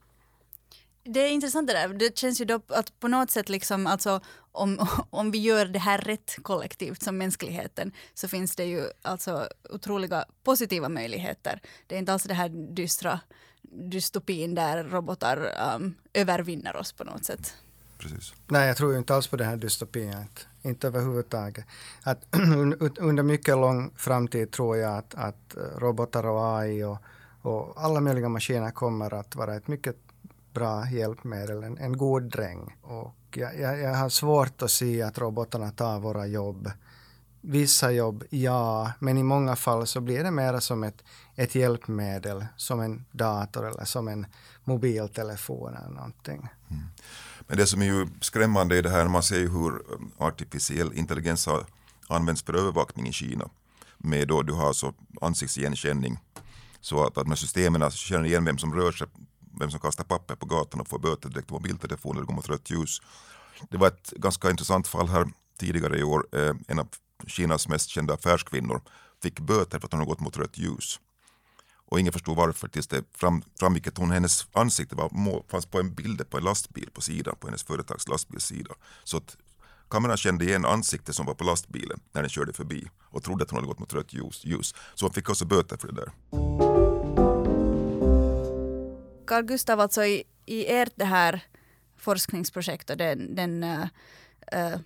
Det 1.04 1.20
är 1.20 1.30
intressant 1.30 1.68
det 1.68 1.74
där. 1.74 1.88
Det 1.90 2.18
känns 2.18 2.42
ju 2.42 2.46
då 2.46 2.62
att 2.68 3.00
på 3.00 3.08
något 3.08 3.32
sätt 3.32 3.50
liksom, 3.50 3.88
alltså 3.88 4.22
om, 4.52 4.88
om 5.10 5.32
vi 5.32 5.38
gör 5.38 5.66
det 5.66 5.80
här 5.80 5.98
rätt 5.98 6.36
kollektivt 6.42 7.04
som 7.04 7.18
mänskligheten 7.18 7.92
så 8.14 8.28
finns 8.28 8.56
det 8.56 8.66
ju 8.66 8.90
alltså 9.02 9.48
otroliga 9.70 10.26
positiva 10.44 10.90
möjligheter. 10.90 11.62
Det 11.88 11.96
är 11.96 12.00
inte 12.00 12.14
alls 12.14 12.24
det 12.24 12.34
här 12.34 12.76
dystra 12.76 13.20
dystopin 13.72 14.56
där 14.56 14.84
robotar 14.84 15.52
um, 15.76 15.96
övervinner 16.14 16.76
oss 16.76 16.92
på 16.94 17.04
något 17.04 17.26
sätt. 17.26 17.54
Precis. 17.98 18.34
Nej, 18.48 18.68
jag 18.68 18.78
tror 18.78 18.98
inte 18.98 19.16
alls 19.16 19.28
på 19.28 19.36
den 19.36 19.48
här 19.48 19.58
dystopin. 19.58 20.08
Inte, 20.10 20.42
inte 20.62 20.88
överhuvudtaget. 20.88 21.66
Att 22.04 22.26
un- 22.32 22.98
under 23.00 23.24
mycket 23.24 23.58
lång 23.58 23.92
framtid 23.96 24.52
tror 24.52 24.78
jag 24.78 24.98
att, 24.98 25.16
att 25.16 25.58
eh, 25.58 25.80
robotar 25.80 26.28
och 26.28 26.58
AI 26.60 26.84
och, 26.84 26.98
och 27.42 27.84
alla 27.84 28.00
möjliga 28.00 28.30
maskiner 28.30 28.72
kommer 28.72 29.14
att 29.14 29.36
vara 29.36 29.56
ett 29.56 29.68
mycket 29.68 29.96
bra 30.54 30.90
hjälpmedel, 30.90 31.64
en, 31.64 31.78
en 31.78 31.98
god 31.98 32.24
dräng. 32.24 32.78
Och 32.82 33.16
jag, 33.34 33.60
jag, 33.60 33.80
jag 33.80 33.96
har 33.96 34.10
svårt 34.10 34.62
att 34.62 34.72
se 34.72 35.02
att 35.02 35.18
robotarna 35.18 35.72
tar 35.72 36.00
våra 36.00 36.28
jobb. 36.28 36.72
Vissa 37.48 37.92
jobb, 37.92 38.24
ja, 38.30 38.92
men 39.00 39.18
i 39.18 39.24
många 39.24 39.56
fall 39.56 39.88
så 39.88 40.02
blir 40.02 40.24
det 40.24 40.32
mer 40.32 40.60
som 40.60 40.84
ett, 40.84 41.04
ett 41.36 41.56
hjälpmedel, 41.56 42.46
som 42.58 42.80
en 42.80 43.06
dator 43.12 43.68
eller 43.68 43.86
som 43.86 44.08
en 44.08 44.26
mobiltelefon 44.64 45.76
eller 45.76 45.90
någonting. 45.90 46.50
Mm. 46.70 46.84
Men 47.48 47.58
det 47.58 47.68
som 47.68 47.82
är 47.82 47.86
ju 47.86 48.08
skrämmande 48.22 48.78
i 48.78 48.82
det 48.82 48.90
här, 48.90 49.08
man 49.08 49.24
ser 49.24 49.40
ju 49.40 49.50
hur 49.50 49.94
um, 49.94 50.12
artificiell 50.18 50.94
intelligens 50.94 51.46
har 51.46 51.66
använts 52.08 52.44
för 52.44 52.54
övervakning 52.54 53.08
i 53.08 53.14
Kina. 53.14 53.50
Med 53.98 54.28
då 54.28 54.42
du 54.42 54.54
har 54.54 54.74
så 54.74 54.94
ansiktsigenkänning. 55.22 56.20
Så 56.82 57.04
att, 57.04 57.18
att 57.18 57.28
med 57.28 57.38
systemen 57.38 57.84
alltså, 57.84 57.98
känner 57.98 58.26
igen 58.26 58.46
vem 58.46 58.58
som 58.58 58.74
rör 58.76 58.92
sig, 58.92 59.08
vem 59.60 59.72
som 59.72 59.80
kastar 59.80 60.04
papper 60.04 60.36
på 60.36 60.46
gatan 60.46 60.82
och 60.82 60.88
får 60.88 61.00
böter 61.00 61.30
direkt 61.30 61.48
på 61.48 61.56
mobiltelefonen, 61.56 62.18
eller 62.18 62.28
går 62.28 62.36
mot 62.36 62.50
rött 62.50 62.72
ljus. 62.72 63.02
Det 63.70 63.78
var 63.78 63.88
ett 63.88 64.12
ganska 64.12 64.50
intressant 64.50 64.88
fall 64.88 65.08
här 65.08 65.28
tidigare 65.60 66.00
i 66.00 66.04
år. 66.04 66.28
Eh, 66.32 66.56
en 66.68 66.80
av 66.80 66.88
Kinas 67.28 67.68
mest 67.68 67.90
kända 67.90 68.14
affärskvinnor 68.14 68.82
fick 69.24 69.40
böter 69.40 69.80
för 69.80 69.88
att 69.88 69.92
hon 69.92 70.00
hade 70.00 70.10
gått 70.10 70.20
mot 70.20 70.38
rött 70.38 70.58
ljus. 70.58 71.00
Och 71.88 72.00
ingen 72.00 72.14
förstod 72.14 72.38
varför 72.38 72.68
tills 72.68 72.88
det 72.88 73.04
fram, 73.14 73.44
framgick 73.60 73.88
att 73.88 73.98
hon, 73.98 74.12
hennes 74.12 74.48
ansikte 74.54 74.96
var, 74.96 75.50
fanns 75.50 75.66
på 75.66 75.80
en 75.80 75.94
bild 75.94 76.30
på 76.30 76.38
en 76.38 76.44
lastbil 76.44 76.90
på 76.94 77.02
sidan, 77.02 77.36
på 77.40 77.48
hennes 77.48 77.64
företags 77.64 78.08
lastbilssida. 78.08 78.74
Så 79.04 79.18
att 79.18 79.38
Kameran 79.90 80.18
kände 80.18 80.46
igen 80.46 80.66
ansiktet 80.66 81.16
som 81.16 81.26
var 81.26 81.34
på 81.34 81.44
lastbilen 81.44 82.00
när 82.12 82.22
den 82.22 82.30
körde 82.30 82.54
förbi 82.54 82.88
och 83.02 83.24
trodde 83.24 83.44
att 83.44 83.50
hon 83.50 83.58
hade 83.58 83.68
gått 83.68 83.80
mot 83.80 83.94
rött 83.94 84.14
ljus. 84.14 84.46
ljus. 84.46 84.76
Så 84.96 85.06
hon 85.06 85.14
fick 85.14 85.30
också 85.30 85.46
böter 85.46 85.78
för 85.78 85.88
det 85.88 85.94
där. 85.94 86.12
Carl 89.28 89.44
Gustav, 89.44 89.80
alltså 89.80 90.06
i, 90.06 90.24
i 90.46 90.66
ert 90.68 90.94
det 90.96 91.06
här 91.06 91.44
forskningsprojekt 91.98 92.90
och 92.90 92.98
den, 92.98 93.36
den 93.36 93.64
uh, 93.64 93.86
uh, 94.54 94.78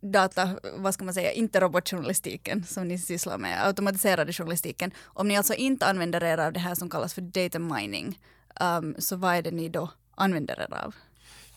data, 0.00 0.58
vad 0.76 0.94
ska 0.94 1.04
man 1.04 1.14
säga, 1.14 1.32
inte 1.32 1.60
robotjournalistiken 1.60 2.64
som 2.64 2.88
ni 2.88 2.98
sysslar 2.98 3.38
med, 3.38 3.66
automatiserade 3.66 4.32
journalistiken. 4.32 4.90
Om 5.04 5.28
ni 5.28 5.36
alltså 5.36 5.54
inte 5.54 5.86
använder 5.86 6.24
er 6.24 6.38
av 6.38 6.52
det 6.52 6.60
här 6.60 6.74
som 6.74 6.90
kallas 6.90 7.14
för 7.14 7.22
data 7.22 7.58
mining, 7.58 8.20
um, 8.60 8.94
så 8.98 9.16
vad 9.16 9.34
är 9.34 9.42
det 9.42 9.50
ni 9.50 9.68
då 9.68 9.90
använder 10.14 10.60
er 10.60 10.74
av? 10.84 10.94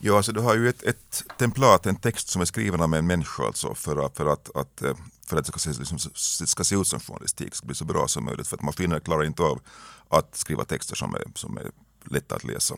Ja, 0.02 0.18
alltså 0.18 0.32
du 0.32 0.40
har 0.40 0.56
ju 0.56 0.70
ett, 0.70 0.84
ett 0.84 1.24
templat, 1.38 1.86
en 1.86 1.96
text 1.96 2.28
som 2.28 2.42
är 2.42 2.46
skriven 2.46 2.82
av 2.82 2.94
en 2.94 3.08
människa 3.08 3.44
alltså 3.46 3.76
för 3.76 4.06
att, 4.06 4.18
för 4.18 4.26
att, 4.26 4.56
att, 4.56 4.82
eh, 4.82 4.96
för 5.28 5.38
att 5.38 5.46
det 5.46 5.52
ska 5.52 5.60
se, 5.60 5.80
liksom, 5.80 6.00
ska 6.48 6.64
se 6.64 6.76
ut 6.76 6.88
som 6.88 7.00
journalistik, 7.00 7.56
ska 7.56 7.66
bli 7.66 7.76
så 7.76 7.86
bra 7.86 8.08
som 8.08 8.26
möjligt. 8.26 8.48
För 8.48 8.56
att 8.56 8.62
maskiner 8.62 9.00
klarar 9.00 9.26
inte 9.26 9.44
av 9.44 9.60
att 10.10 10.38
skriva 10.38 10.66
texter 10.66 10.96
som 10.96 11.16
är, 11.16 11.24
som 11.36 11.58
är 11.58 11.72
lätta 12.04 12.36
att 12.36 12.44
läsa. 12.44 12.76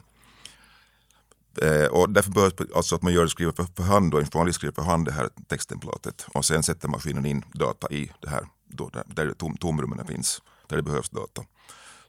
Eh, 1.57 1.85
och 1.85 2.09
därför 2.09 2.31
behövs 2.31 2.53
alltså 2.75 2.95
att 2.95 3.01
man 3.01 3.13
gör 3.13 3.27
skriver 3.27 3.51
för, 3.51 3.63
för 3.75 3.83
hand 3.83 4.13
och 4.13 4.19
en 4.19 4.31
journalist 4.31 4.55
skriver 4.55 4.73
för 4.73 4.81
hand 4.81 5.05
det 5.05 5.11
här 5.11 5.29
texttemplatet 5.47 6.25
och 6.33 6.45
sen 6.45 6.63
sätter 6.63 6.87
maskinen 6.87 7.25
in 7.25 7.45
data 7.53 7.87
i 7.89 8.11
det 8.19 8.29
här 8.29 8.45
då, 8.67 8.89
där, 8.89 9.03
där 9.07 9.33
tom, 9.33 9.57
tomrummen 9.57 10.07
finns, 10.07 10.41
där 10.67 10.77
det 10.77 10.83
behövs 10.83 11.09
data. 11.09 11.41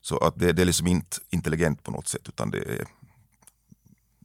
Så 0.01 0.17
att 0.17 0.39
det, 0.39 0.53
det 0.53 0.61
är 0.61 0.65
liksom 0.65 0.87
inte 0.87 1.17
intelligent 1.29 1.83
på 1.83 1.91
något 1.91 2.07
sätt 2.07 2.27
utan 2.27 2.51
det 2.51 2.57
är, 2.57 2.85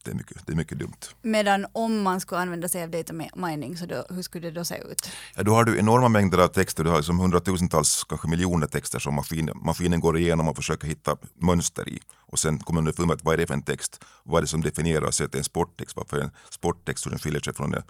det 0.08 0.12
är, 0.12 0.16
mycket, 0.16 0.46
det 0.46 0.52
är 0.52 0.56
mycket 0.56 0.78
dumt. 0.78 1.00
Medan 1.22 1.66
om 1.72 2.02
man 2.02 2.20
skulle 2.20 2.40
använda 2.40 2.68
sig 2.68 2.82
av 2.82 2.90
data 2.90 3.12
mining, 3.34 3.76
så 3.76 3.86
då, 3.86 4.04
hur 4.10 4.22
skulle 4.22 4.50
det 4.50 4.54
då 4.54 4.64
se 4.64 4.78
ut? 4.78 5.10
Ja, 5.36 5.42
då 5.42 5.54
har 5.54 5.64
du 5.64 5.78
enorma 5.78 6.08
mängder 6.08 6.38
av 6.38 6.48
texter, 6.48 6.84
du 6.84 6.90
har 6.90 6.96
liksom 6.96 7.18
hundratusentals, 7.18 8.04
kanske 8.08 8.28
miljoner 8.28 8.66
texter 8.66 8.98
som 8.98 9.14
maskinen, 9.14 9.58
maskinen 9.64 10.00
går 10.00 10.18
igenom 10.18 10.48
och 10.48 10.56
försöker 10.56 10.88
hitta 10.88 11.16
mönster 11.34 11.88
i. 11.88 12.00
Och 12.16 12.38
sen 12.38 12.58
kommer 12.58 12.80
man 12.80 12.88
underfund 12.88 13.08
med 13.08 13.20
vad 13.22 13.34
är 13.34 13.38
det 13.38 13.46
för 13.46 13.54
en 13.54 13.62
text, 13.62 14.04
vad 14.22 14.38
är 14.38 14.42
det 14.42 14.48
som 14.48 14.60
definierar 14.60 15.10
sig 15.10 15.26
är 15.32 15.36
en 15.36 15.44
sporttext, 15.44 15.96
varför 15.96 16.16
är 16.16 16.22
en 16.22 16.30
sporttext 16.50 17.04
som 17.04 17.18
skiljer 17.18 17.40
sig 17.40 17.54
från 17.54 17.74
en, 17.74 17.82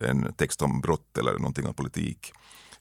en 0.00 0.32
text 0.32 0.62
om 0.62 0.80
brott 0.80 1.18
eller 1.18 1.32
någonting 1.32 1.66
om 1.66 1.74
politik. 1.74 2.32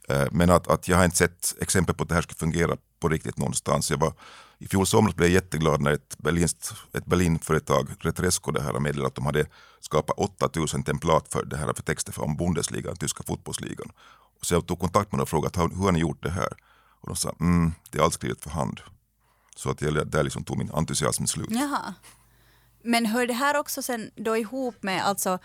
Eh, 0.10 0.26
men 0.32 0.50
att, 0.50 0.68
att 0.68 0.88
jag 0.88 0.98
har 0.98 1.06
inte 1.06 1.18
sett 1.18 1.56
exempel 1.62 1.96
på 1.96 2.04
att 2.04 2.10
det 2.10 2.16
här 2.16 2.22
ska 2.22 2.36
fungera 2.36 2.78
på 3.04 3.10
riktigt 3.10 3.38
någonstans. 3.38 3.92
Jag 3.92 3.98
var, 3.98 4.14
I 4.60 4.68
fjol 4.68 4.86
somras 4.88 5.16
blev 5.16 5.30
jag 5.30 5.34
jätteglad 5.34 5.82
när 5.82 5.92
ett, 5.92 6.16
Berlins, 6.18 6.74
ett 6.94 7.06
Berlinföretag, 7.06 7.88
Retresco, 8.00 8.52
det 8.52 8.62
här 8.62 8.80
meddelade 8.80 9.08
att 9.08 9.16
de 9.16 9.26
hade 9.26 9.46
skapat 9.80 10.18
8000 10.18 10.84
templat 10.84 11.28
för 11.28 11.46
det 11.46 11.58
här 11.58 11.74
för 11.74 11.84
texter 11.84 12.22
om 12.22 12.38
Bundesliga, 12.38 12.96
tyska 12.96 13.24
fotbollsligan. 13.24 13.92
Och 14.40 14.46
så 14.46 14.54
jag 14.54 14.68
tog 14.68 14.80
kontakt 14.80 15.12
med 15.12 15.20
dem 15.20 15.24
och 15.24 15.30
frågade 15.30 15.62
hur 15.62 15.84
har 15.84 15.92
ni 15.92 16.00
gjort 16.00 16.24
det 16.24 16.30
här? 16.30 16.54
Och 17.02 17.08
de 17.08 17.16
sa 17.16 17.36
mm, 17.40 17.74
det 17.92 17.98
är 17.98 18.04
allt 18.04 18.14
skrivet 18.14 18.44
för 18.44 18.50
hand. 18.50 18.82
Så 19.56 19.70
att 19.70 19.82
jag, 19.82 20.08
där 20.08 20.24
liksom 20.24 20.44
tog 20.44 20.58
min 20.58 20.72
entusiasm 20.72 21.26
slut. 21.26 21.48
Jaha. 21.52 21.94
Men 22.84 23.06
hör 23.06 23.28
det 23.28 23.34
här 23.34 23.58
också 23.58 23.82
sen 23.82 24.12
då 24.16 24.38
ihop 24.38 24.84
med, 24.84 25.06
alltså 25.06 25.40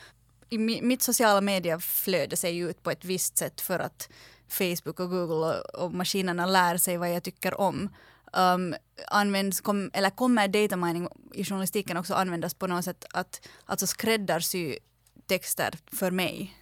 i 0.49 0.59
mitt 0.59 1.03
sociala 1.03 1.41
medieflöde 1.41 2.37
ser 2.37 2.51
ju 2.51 2.71
ut 2.71 2.83
på 2.83 2.91
ett 2.91 3.05
visst 3.05 3.39
sätt 3.39 3.61
för 3.61 3.79
att 3.79 4.09
Facebook 4.49 5.01
och 5.01 5.11
Google 5.11 5.35
och, 5.35 5.85
och 5.85 5.95
maskinerna 5.95 6.47
lär 6.47 6.77
sig 6.77 6.97
vad 6.97 7.15
jag 7.15 7.23
tycker 7.23 7.61
om. 7.61 7.89
Um, 8.33 8.75
används, 9.09 9.61
kom, 9.61 9.91
eller 9.93 10.11
kommer 10.11 10.49
data 10.49 10.77
mining 10.77 11.09
i 11.35 11.45
journalistiken 11.45 11.97
också 11.97 12.15
användas 12.15 12.55
på 12.55 12.67
något 12.67 12.85
sätt 12.85 13.05
att 13.13 13.49
alltså 13.65 13.87
skräddarsy 13.87 14.79
texter 15.27 15.75
för 15.93 16.11
mig? 16.11 16.55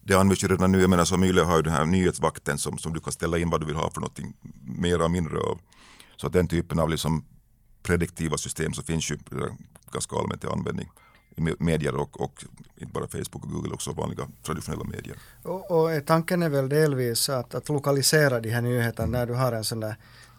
Det 0.00 0.14
används 0.14 0.44
ju 0.44 0.48
redan 0.48 0.72
nu. 0.72 0.80
Jag 0.80 0.90
menar 0.90 1.04
som 1.04 1.24
Yle 1.24 1.42
har 1.42 1.56
ju 1.56 1.62
den 1.62 1.72
här 1.72 1.84
nyhetsvakten 1.84 2.58
som, 2.58 2.78
som 2.78 2.92
du 2.92 3.00
kan 3.00 3.12
ställa 3.12 3.38
in 3.38 3.50
vad 3.50 3.60
du 3.60 3.66
vill 3.66 3.76
ha 3.76 3.90
för 3.90 4.00
någonting 4.00 4.34
mer 4.80 5.02
och 5.02 5.10
mindre 5.10 5.38
av. 5.38 5.60
Så 6.16 6.26
att 6.26 6.32
den 6.32 6.48
typen 6.48 6.78
av 6.78 6.90
liksom 6.90 7.24
prediktiva 7.82 8.38
system 8.38 8.72
så 8.74 8.82
finns 8.82 9.10
ju 9.10 9.18
ganska 9.92 10.16
allmänt 10.16 10.44
i 10.44 10.46
användning 10.46 10.88
medier 11.58 11.96
och, 11.96 12.20
och, 12.20 12.44
inte 12.76 12.92
bara 12.92 13.06
Facebook 13.06 13.44
och 13.44 13.50
Google, 13.50 13.74
också 13.74 13.92
vanliga 13.92 14.28
traditionella 14.42 14.84
medier. 14.84 15.16
Och, 15.42 15.70
och 15.70 16.06
tanken 16.06 16.42
är 16.42 16.48
väl 16.48 16.68
delvis 16.68 17.28
att, 17.28 17.54
att 17.54 17.68
lokalisera 17.68 18.40
de 18.40 18.50
här 18.50 18.62
nyheterna 18.62 19.18
när 19.18 19.26
du 19.26 19.34
har 19.34 19.52
en 19.52 19.64
sån 19.64 19.80
där 19.80 19.96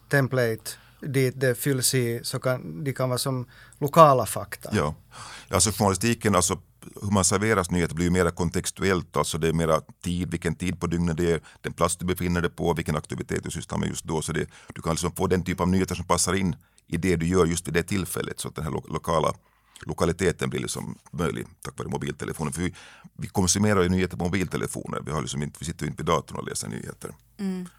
template 0.10 0.72
dit 1.02 1.40
det 1.40 1.56
fylls 1.56 1.94
i, 1.94 2.20
så 2.24 2.40
kan 2.40 2.84
de 2.84 2.94
kan 2.94 3.10
vara 3.10 3.18
som 3.18 3.48
lokala 3.78 4.26
fakta. 4.26 4.70
Ja, 4.74 4.96
alltså 5.50 5.72
journalistiken, 5.72 6.36
alltså 6.36 6.60
hur 7.02 7.12
man 7.12 7.26
serveras 7.26 7.72
nyheter 7.72 7.96
blir 7.96 8.10
mer 8.10 8.30
kontextuellt, 8.30 9.18
alltså 9.18 9.38
det 9.38 9.48
är 9.48 9.54
mera 9.54 9.82
tid, 10.04 10.32
vilken 10.32 10.56
tid 10.56 10.80
på 10.80 10.88
dygnet 10.88 11.18
det 11.18 11.32
är, 11.32 11.42
den 11.62 11.74
plats 11.74 11.98
du 11.98 12.06
befinner 12.06 12.42
dig 12.42 12.52
på, 12.52 12.74
vilken 12.74 12.96
aktivitet 12.96 13.44
du 13.44 13.52
sysslar 13.52 13.78
med 13.78 13.90
just 13.90 14.06
då. 14.06 14.22
Så 14.22 14.32
det, 14.32 14.50
du 14.74 14.82
kan 14.82 14.92
liksom 14.92 15.12
få 15.12 15.28
den 15.28 15.44
typ 15.44 15.60
av 15.60 15.68
nyheter 15.68 15.96
som 15.96 16.06
passar 16.06 16.34
in 16.34 16.56
i 16.88 16.98
det 16.98 17.16
du 17.16 17.28
gör 17.28 17.46
just 17.46 17.68
vid 17.68 17.74
det 17.74 17.84
tillfället, 17.84 18.40
så 18.40 18.48
att 18.48 18.56
den 18.56 18.64
här 18.64 18.72
lo 18.72 18.84
lokala 18.88 19.34
lokaliteten 19.86 20.50
blir 20.50 20.60
liksom 20.60 20.98
möjlig 21.12 21.48
tack 21.62 21.78
vare 21.78 21.90
mobiltelefonen. 21.90 22.54
För 22.54 22.62
vi, 22.62 22.74
vi 23.14 23.28
konsumerar 23.28 23.84
ju 23.84 23.90
nyheter 23.90 24.18
på 24.18 24.24
mobiltelefoner, 24.24 25.02
vi, 25.06 25.12
har 25.12 25.22
liksom 25.22 25.44
inte, 25.44 25.56
vi 25.60 25.66
sitter 25.66 25.86
ju 25.86 25.90
inte 25.90 26.04
vid 26.04 26.06
datorn 26.06 26.38
och 26.38 26.48
läser 26.48 26.68
nyheter. 26.68 27.16
Mm. 27.38 27.70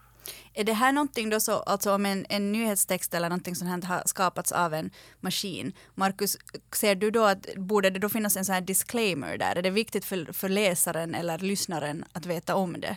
Är 0.55 0.65
det 0.65 0.73
här 0.73 0.93
någonting 0.93 1.31
då 1.31 1.41
så, 1.41 1.53
alltså 1.53 1.95
om 1.95 2.07
en, 2.07 2.27
en 2.29 2.53
nyhetstext 2.53 3.15
eller 3.15 3.29
någonting 3.29 3.57
sånt 3.57 3.85
här 3.85 3.95
har 3.95 4.03
skapats 4.07 4.53
av 4.53 4.75
en 4.75 4.91
maskin, 5.21 5.73
Markus, 5.95 6.37
ser 6.73 6.95
du 6.95 7.11
då 7.11 7.25
att 7.25 7.47
borde 7.57 7.91
det 7.91 7.99
då 7.99 8.09
finnas 8.09 8.37
en 8.37 8.45
sån 8.45 8.55
här 8.55 8.61
disclaimer 8.61 9.39
där? 9.39 9.57
Är 9.57 9.63
det 9.63 9.71
viktigt 9.71 10.05
för, 10.05 10.33
för 10.33 10.49
läsaren 10.49 11.15
eller 11.15 11.39
lyssnaren 11.39 12.05
att 12.13 12.27
veta 12.27 12.55
om 12.55 12.81
det? 12.81 12.97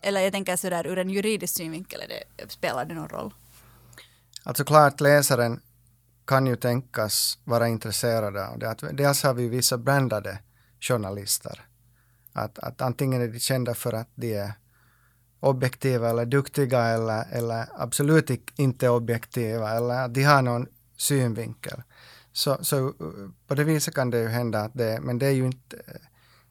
Eller 0.00 0.20
jag 0.20 0.32
tänker 0.32 0.56
sådär 0.56 0.86
ur 0.86 0.98
en 0.98 1.10
juridisk 1.10 1.54
synvinkel, 1.54 2.00
är 2.00 2.08
det, 2.08 2.50
spelar 2.50 2.84
det 2.84 2.94
någon 2.94 3.08
roll? 3.08 3.34
Alltså 4.42 4.64
klart 4.64 5.00
läsaren 5.00 5.60
kan 6.26 6.46
ju 6.46 6.56
tänkas 6.56 7.38
vara 7.44 7.68
intresserade 7.68 8.48
av 8.48 8.58
det. 8.58 8.70
Att 8.70 8.84
dels 8.92 9.22
har 9.22 9.34
vi 9.34 9.48
vissa 9.48 9.78
brandade 9.78 10.38
journalister. 10.80 11.60
Att, 12.32 12.58
att 12.58 12.82
antingen 12.82 13.22
är 13.22 13.28
de 13.28 13.38
kända 13.38 13.74
för 13.74 13.92
att 13.92 14.08
de 14.14 14.34
är 14.34 14.52
objektiva 15.40 16.10
eller 16.10 16.26
duktiga 16.26 16.84
eller, 16.84 17.24
eller 17.30 17.68
absolut 17.74 18.30
inte 18.56 18.88
objektiva 18.88 19.70
eller 19.70 20.04
att 20.04 20.14
de 20.14 20.22
har 20.22 20.42
någon 20.42 20.66
synvinkel. 20.96 21.82
Så, 22.32 22.64
så 22.64 22.78
uh, 22.78 22.92
på 23.46 23.54
det 23.54 23.64
viset 23.64 23.94
kan 23.94 24.10
det 24.10 24.18
ju 24.18 24.28
hända 24.28 24.60
att 24.60 24.74
det, 24.74 25.00
men 25.00 25.18
det 25.18 25.26
är 25.26 25.30
ju 25.30 25.46
inte, 25.46 25.76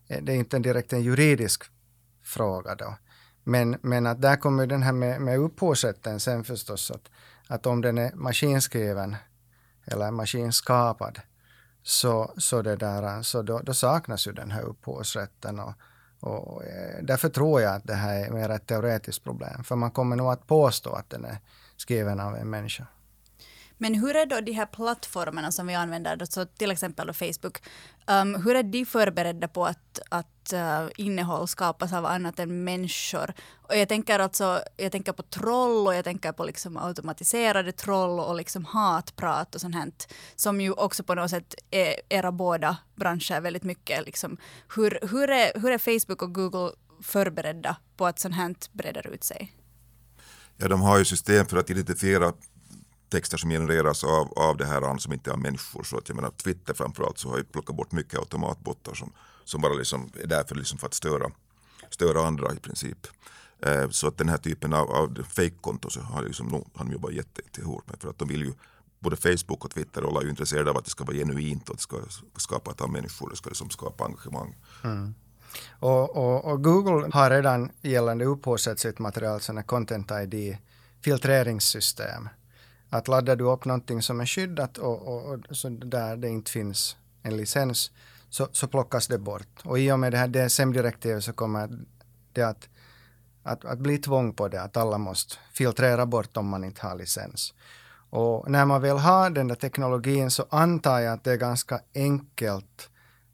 eh, 0.08 0.24
det 0.24 0.32
är 0.32 0.36
inte 0.36 0.60
direkt 0.60 0.94
en 0.94 1.02
juridisk 1.02 1.64
fråga 2.24 2.76
då. 2.76 2.96
Men, 3.44 3.78
men 3.82 4.08
att 4.08 4.22
där 4.22 4.36
kommer 4.36 4.68
den 4.68 4.84
här 4.84 4.92
med, 4.94 5.22
med 5.22 5.40
upphovsrätten 5.40 6.20
sen 6.20 6.44
förstås 6.44 6.92
att, 6.92 7.10
att 7.48 7.66
om 7.66 7.82
den 7.82 7.98
är 7.98 8.12
maskinskriven 8.16 9.16
eller 9.86 10.12
maskinskapad 10.12 11.20
så, 11.84 12.34
så, 12.38 12.62
det 12.62 12.76
där, 12.76 13.22
så 13.22 13.42
då, 13.42 13.60
då 13.60 13.74
saknas 13.74 14.28
ju 14.28 14.32
den 14.32 14.52
här 14.52 14.62
upphovsrätten. 14.62 15.60
Och, 15.60 15.74
och, 16.20 16.64
eh, 16.64 17.04
därför 17.04 17.30
tror 17.30 17.62
jag 17.62 17.76
att 17.76 17.84
det 17.84 17.94
här 17.94 18.26
är 18.26 18.32
mer 18.32 18.50
ett 18.50 18.68
teoretiskt 18.68 19.24
problem. 19.24 19.64
För 19.64 19.76
man 19.76 19.92
kommer 19.92 20.16
nog 20.16 20.32
att 20.32 20.48
påstå 20.48 20.94
att 20.94 21.10
den 21.10 21.26
är 21.26 21.38
skriven 21.78 22.20
av 22.20 22.36
en 22.36 22.50
människa. 22.50 22.88
Men 23.84 23.96
hur 23.96 24.16
är 24.16 24.26
då 24.26 24.42
de 24.42 24.52
här 24.52 24.66
plattformarna 24.66 25.52
som 25.52 25.68
vi 25.68 25.76
använder, 25.76 26.18
alltså 26.22 26.46
till 26.46 26.72
exempel 26.72 27.08
då 27.08 27.14
Facebook, 27.14 27.58
um, 28.08 28.36
hur 28.44 28.56
är 28.56 28.64
de 28.64 28.86
förberedda 28.86 29.48
på 29.48 29.66
att, 29.66 30.00
att 30.10 30.54
uh, 30.54 30.90
innehåll 30.98 31.48
skapas 31.48 31.94
av 31.94 32.06
annat 32.06 32.40
än 32.40 32.64
människor? 32.64 33.34
Och 33.62 33.78
jag 33.78 33.90
tänker 33.90 34.20
alltså, 34.20 34.62
jag 34.78 34.92
tänker 34.92 35.12
på 35.12 35.24
troll 35.24 35.88
och 35.88 35.96
jag 35.96 36.04
tänker 36.04 36.32
på 36.32 36.46
liksom 36.46 36.78
automatiserade 36.78 37.72
troll 37.72 38.20
och 38.20 38.36
liksom 38.36 38.66
hatprat 38.66 39.56
och 39.56 39.62
sånt 39.62 39.76
här, 39.76 39.92
som 40.36 40.62
ju 40.62 40.72
också 40.72 41.04
på 41.04 41.16
något 41.16 41.30
sätt 41.30 41.56
är 41.72 41.96
era 42.10 42.32
båda 42.32 42.78
branscher 42.96 43.42
väldigt 43.42 43.64
mycket. 43.64 44.06
Liksom. 44.06 44.38
Hur, 44.76 45.00
hur, 45.12 45.30
är, 45.30 45.60
hur 45.60 45.72
är 45.72 45.78
Facebook 45.78 46.22
och 46.22 46.34
Google 46.34 46.72
förberedda 47.02 47.76
på 47.98 48.06
att 48.06 48.20
sånt 48.20 48.36
här 48.36 48.56
breder 48.72 49.08
ut 49.08 49.24
sig? 49.24 49.54
Ja, 50.58 50.68
de 50.68 50.82
har 50.82 50.98
ju 50.98 51.06
system 51.06 51.46
för 51.46 51.58
att 51.58 51.70
identifiera 51.70 52.34
texter 53.14 53.38
som 53.38 53.50
genereras 53.50 54.04
av, 54.04 54.34
av 54.36 54.58
det 54.58 54.66
här 54.66 54.98
som 54.98 55.14
inte 55.14 55.32
är 55.32 55.38
människor. 55.38 55.84
Så 55.84 55.98
att 55.98 56.10
jag 56.10 56.16
menar 56.16 56.30
Twitter 56.30 56.74
framförallt 56.74 57.18
så 57.18 57.30
har 57.30 57.38
ju 57.38 57.44
plockat 57.44 57.76
bort 57.76 57.92
mycket 57.92 58.20
automatbottar 58.20 58.94
som, 58.94 59.12
som 59.44 59.62
bara 59.62 59.74
liksom 59.74 60.12
är 60.24 60.28
där 60.28 60.44
för, 60.44 60.56
liksom 60.56 60.78
för 60.78 60.88
att 60.88 60.94
störa, 60.94 61.32
störa 61.90 62.28
andra 62.28 62.54
i 62.54 62.56
princip. 62.56 63.08
Eh, 63.60 63.90
så 63.90 64.08
att 64.08 64.18
den 64.18 64.30
här 64.30 64.38
typen 64.38 64.74
av, 64.74 64.92
av 64.92 65.24
fejkkonto 65.24 65.90
så 65.90 66.02
har 66.02 66.24
liksom, 66.24 66.66
han 66.76 66.92
jobbat 66.92 67.14
jättehårt 67.14 67.88
med 67.88 68.02
för 68.02 68.10
att 68.10 68.20
de 68.20 68.28
vill 68.28 68.42
ju 68.42 68.54
både 69.00 69.16
Facebook 69.16 69.66
och 69.66 69.72
Twitter 69.72 70.02
alla 70.02 70.20
är 70.20 70.24
ju 70.24 70.30
intresserade 70.30 70.72
av 70.72 70.78
att 70.78 70.86
det 70.86 70.92
ska 70.92 71.04
vara 71.04 71.16
genuint 71.16 71.70
och 71.70 71.74
att 71.74 71.80
det 71.80 71.84
ska 71.84 71.98
skapa 72.38 72.84
av 72.84 72.90
människor, 72.90 73.30
det 73.30 73.36
ska 73.36 73.50
liksom 73.50 73.70
skapa 73.70 74.06
engagemang. 74.06 74.56
Mm. 74.84 75.16
Och, 75.80 76.18
och, 76.18 76.46
och, 76.46 76.64
Google 76.64 77.10
har 77.14 77.30
redan 77.30 77.72
gällande 77.82 78.26
upphovsrättsligt 78.26 79.00
material 79.00 79.42
sådana 79.42 79.64
content 79.64 80.12
ID 80.12 80.58
filtreringssystem 81.02 82.30
att 82.94 83.08
laddar 83.08 83.36
du 83.36 83.44
upp 83.44 83.66
någonting 83.66 84.02
som 84.02 84.22
är 84.22 84.26
skyddat 84.26 84.78
och, 84.78 85.08
och, 85.08 85.34
och 85.50 85.58
så 85.58 85.70
där 85.70 86.18
det 86.18 86.30
inte 86.30 86.52
finns 86.52 86.98
en 87.24 87.38
licens 87.38 87.92
så, 88.30 88.48
så 88.52 88.68
plockas 88.68 89.08
det 89.08 89.18
bort. 89.18 89.62
Och 89.64 89.80
i 89.80 89.92
och 89.92 90.00
med 90.00 90.12
det 90.12 90.18
här 90.18 90.28
DSM-direktivet 90.28 91.24
så 91.24 91.34
kommer 91.34 91.70
det 92.34 92.44
att, 92.44 92.70
att, 93.44 93.66
att 93.66 93.80
bli 93.80 93.98
tvång 93.98 94.34
på 94.34 94.48
det, 94.48 94.62
att 94.62 94.78
alla 94.78 94.98
måste 94.98 95.36
filtrera 95.54 96.06
bort 96.06 96.38
om 96.38 96.48
man 96.48 96.64
inte 96.64 96.88
har 96.88 96.96
licens. 96.96 97.54
Och 98.10 98.52
när 98.52 98.66
man 98.66 98.82
väl 98.82 98.98
har 98.98 99.30
den 99.30 99.48
där 99.48 99.56
teknologin 99.56 100.32
så 100.32 100.46
antar 100.50 101.00
jag 101.00 101.14
att 101.14 101.24
det 101.24 101.32
är 101.32 101.38
ganska 101.38 101.80
enkelt 101.96 102.90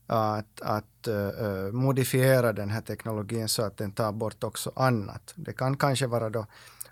att, 0.08 0.62
att 0.62 1.08
uh, 1.08 1.72
modifiera 1.72 2.54
den 2.54 2.70
här 2.70 2.82
teknologin 2.82 3.50
så 3.50 3.64
att 3.64 3.78
den 3.78 3.92
tar 3.92 4.12
bort 4.12 4.44
också 4.44 4.72
annat. 4.76 5.34
Det 5.36 5.54
kan 5.54 5.78
kanske 5.78 6.08
vara 6.08 6.30
då 6.30 6.46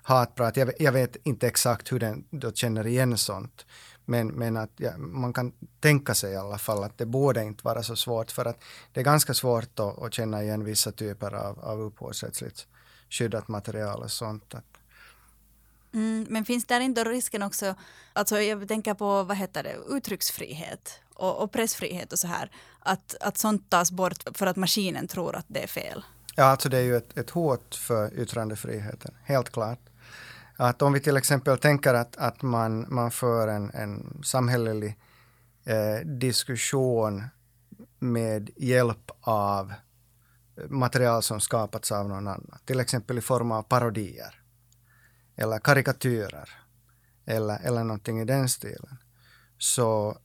hatprat. 0.08 0.56
Jag, 0.56 0.70
jag 0.78 0.92
vet 0.92 1.16
inte 1.22 1.46
exakt 1.46 1.92
hur 1.92 1.98
den 1.98 2.24
då 2.30 2.52
känner 2.52 2.86
igen 2.86 3.18
sånt. 3.18 3.66
Men, 4.04 4.28
men 4.28 4.56
att 4.56 4.70
ja, 4.76 4.98
man 4.98 5.32
kan 5.32 5.52
tänka 5.80 6.14
sig 6.14 6.32
i 6.32 6.36
alla 6.36 6.58
fall 6.58 6.84
att 6.84 6.98
det 6.98 7.06
borde 7.06 7.44
inte 7.44 7.64
vara 7.64 7.82
så 7.82 7.96
svårt 7.96 8.30
för 8.30 8.44
att 8.44 8.64
det 8.92 9.00
är 9.00 9.04
ganska 9.04 9.34
svårt 9.34 9.80
att, 9.80 10.02
att 10.02 10.14
känna 10.14 10.42
igen 10.42 10.64
vissa 10.64 10.92
typer 10.92 11.34
av, 11.34 11.58
av 11.60 11.80
upphovsrättsligt 11.80 12.66
skyddat 13.10 13.48
material 13.48 14.02
och 14.02 14.10
sånt. 14.10 14.54
Att, 14.54 14.64
Mm, 15.92 16.26
men 16.28 16.44
finns 16.44 16.64
där 16.64 16.80
inte 16.80 17.04
risken 17.04 17.42
också, 17.42 17.74
alltså 18.12 18.40
jag 18.40 18.68
tänker 18.68 18.94
på 18.94 19.22
vad 19.22 19.36
heter 19.36 19.62
det, 19.62 19.76
uttrycksfrihet 19.96 21.00
och, 21.14 21.42
och 21.42 21.52
pressfrihet 21.52 22.12
och 22.12 22.18
så 22.18 22.26
här, 22.26 22.50
att, 22.80 23.14
att 23.20 23.38
sånt 23.38 23.70
tas 23.70 23.90
bort 23.90 24.24
för 24.34 24.46
att 24.46 24.56
maskinen 24.56 25.08
tror 25.08 25.36
att 25.36 25.46
det 25.48 25.62
är 25.62 25.66
fel? 25.66 26.04
Ja, 26.36 26.44
alltså 26.44 26.68
det 26.68 26.78
är 26.78 26.82
ju 26.82 26.96
ett, 26.96 27.18
ett 27.18 27.30
hot 27.30 27.74
för 27.74 28.20
yttrandefriheten, 28.20 29.14
helt 29.24 29.50
klart. 29.50 29.87
Att 30.60 30.82
om 30.82 30.92
vi 30.92 31.00
till 31.00 31.16
exempel 31.16 31.58
tänker 31.58 31.94
att, 31.94 32.16
att 32.16 32.42
man, 32.42 32.86
man 32.88 33.10
för 33.10 33.48
en, 33.48 33.70
en 33.70 34.22
samhällelig 34.24 34.98
eh, 35.64 36.06
diskussion 36.06 37.24
med 37.98 38.50
hjälp 38.56 39.10
av 39.20 39.72
material 40.68 41.22
som 41.22 41.40
skapats 41.40 41.92
av 41.92 42.08
någon 42.08 42.28
annan, 42.28 42.58
till 42.64 42.80
exempel 42.80 43.18
i 43.18 43.20
form 43.20 43.52
av 43.52 43.62
parodier 43.62 44.42
eller 45.36 45.58
karikatyrer 45.58 46.50
eller, 47.26 47.58
eller 47.62 47.84
någonting 47.84 48.20
i 48.20 48.24
den 48.24 48.48
stilen. 48.48 48.98
Så 49.58 50.18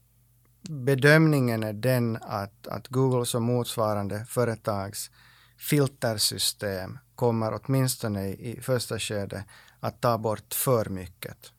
bedömningen 0.68 1.62
är 1.62 1.72
den 1.72 2.16
att, 2.22 2.66
att 2.66 2.88
Google 2.88 3.26
som 3.26 3.42
motsvarande 3.42 4.24
företags 4.24 5.10
filtersystem 5.58 6.98
kommer 7.14 7.60
åtminstone 7.62 8.28
i 8.28 8.60
första 8.62 8.98
skedet 8.98 9.44
att 9.84 10.00
ta 10.00 10.18
bort 10.18 10.54
för 10.54 10.88
mycket. 10.88 11.52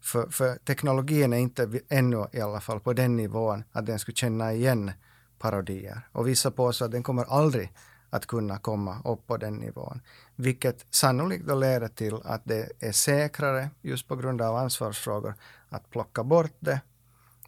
För, 0.00 0.28
för 0.30 0.56
teknologin 0.56 1.32
är 1.32 1.36
inte 1.36 1.80
ännu 1.88 2.26
i 2.32 2.40
alla 2.40 2.60
fall 2.60 2.80
på 2.80 2.92
den 2.92 3.16
nivån 3.16 3.64
att 3.72 3.86
den 3.86 3.98
skulle 3.98 4.14
känna 4.14 4.52
igen 4.52 4.92
parodier. 5.38 6.00
Och 6.12 6.28
vissa 6.28 6.50
påstår 6.50 6.86
att 6.86 6.92
den 6.92 7.02
kommer 7.02 7.24
aldrig 7.24 7.72
att 8.10 8.26
kunna 8.26 8.58
komma 8.58 9.02
upp 9.04 9.26
på 9.26 9.36
den 9.36 9.54
nivån. 9.54 10.00
Vilket 10.36 10.86
sannolikt 10.90 11.46
då 11.46 11.54
leder 11.54 11.88
till 11.88 12.14
att 12.24 12.42
det 12.44 12.72
är 12.80 12.92
säkrare, 12.92 13.70
just 13.82 14.08
på 14.08 14.16
grund 14.16 14.42
av 14.42 14.56
ansvarsfrågor, 14.56 15.34
att 15.68 15.90
plocka 15.90 16.24
bort 16.24 16.56
det. 16.60 16.80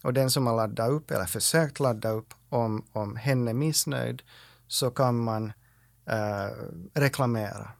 Och 0.03 0.13
den 0.13 0.31
som 0.31 0.47
har 0.47 0.57
laddat 0.57 0.91
upp 0.91 1.11
eller 1.11 1.27
försökt 1.27 1.81
ladda 1.81 2.11
upp, 2.11 2.35
om, 2.49 2.85
om 2.93 3.17
hen 3.17 3.49
är 3.49 3.55
missnöjd, 3.55 4.23
så 4.67 4.91
kan 4.91 5.19
man 5.19 5.53
eh, 6.07 6.51
reklamera. 6.95 7.80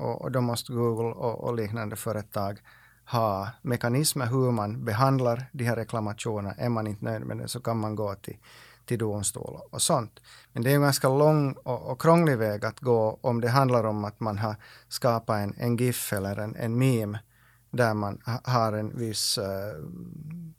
Och, 0.00 0.22
och, 0.22 0.32
då 0.32 0.40
måste 0.40 0.72
Google 0.72 1.14
och, 1.14 1.44
och 1.44 1.54
liknande 1.54 1.96
företag 1.96 2.60
ha 3.04 3.48
mekanismer 3.62 4.26
hur 4.26 4.50
man 4.50 4.84
behandlar 4.84 5.46
de 5.52 5.64
här 5.64 5.76
reklamationerna. 5.76 6.54
Är 6.54 6.68
man 6.68 6.86
inte 6.86 7.04
nöjd 7.04 7.26
med 7.26 7.38
det 7.38 7.48
så 7.48 7.60
kan 7.60 7.80
man 7.80 7.94
gå 7.94 8.14
till 8.14 8.36
till 8.90 8.98
domstol 8.98 9.60
och 9.70 9.82
sånt. 9.82 10.20
Men 10.52 10.62
det 10.62 10.70
är 10.70 10.74
en 10.74 10.82
ganska 10.82 11.08
lång 11.08 11.52
och, 11.52 11.90
och 11.90 12.00
krånglig 12.00 12.38
väg 12.38 12.64
att 12.64 12.80
gå 12.80 13.18
om 13.20 13.40
det 13.40 13.48
handlar 13.48 13.84
om 13.84 14.04
att 14.04 14.20
man 14.20 14.38
har 14.38 14.56
skapat 14.88 15.38
en, 15.38 15.54
en 15.58 15.76
GIF 15.76 16.12
eller 16.12 16.36
en, 16.36 16.56
en 16.56 16.78
meme 16.78 17.18
där 17.70 17.94
man 17.94 18.22
har 18.44 18.72
en 18.72 18.98
viss 18.98 19.38
uh, 19.38 19.44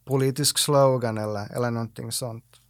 politisk 0.06 0.58
slogan 0.58 1.18
eller, 1.18 1.56
eller 1.56 1.72
någonting 1.72 2.12
sånt. 2.12 2.61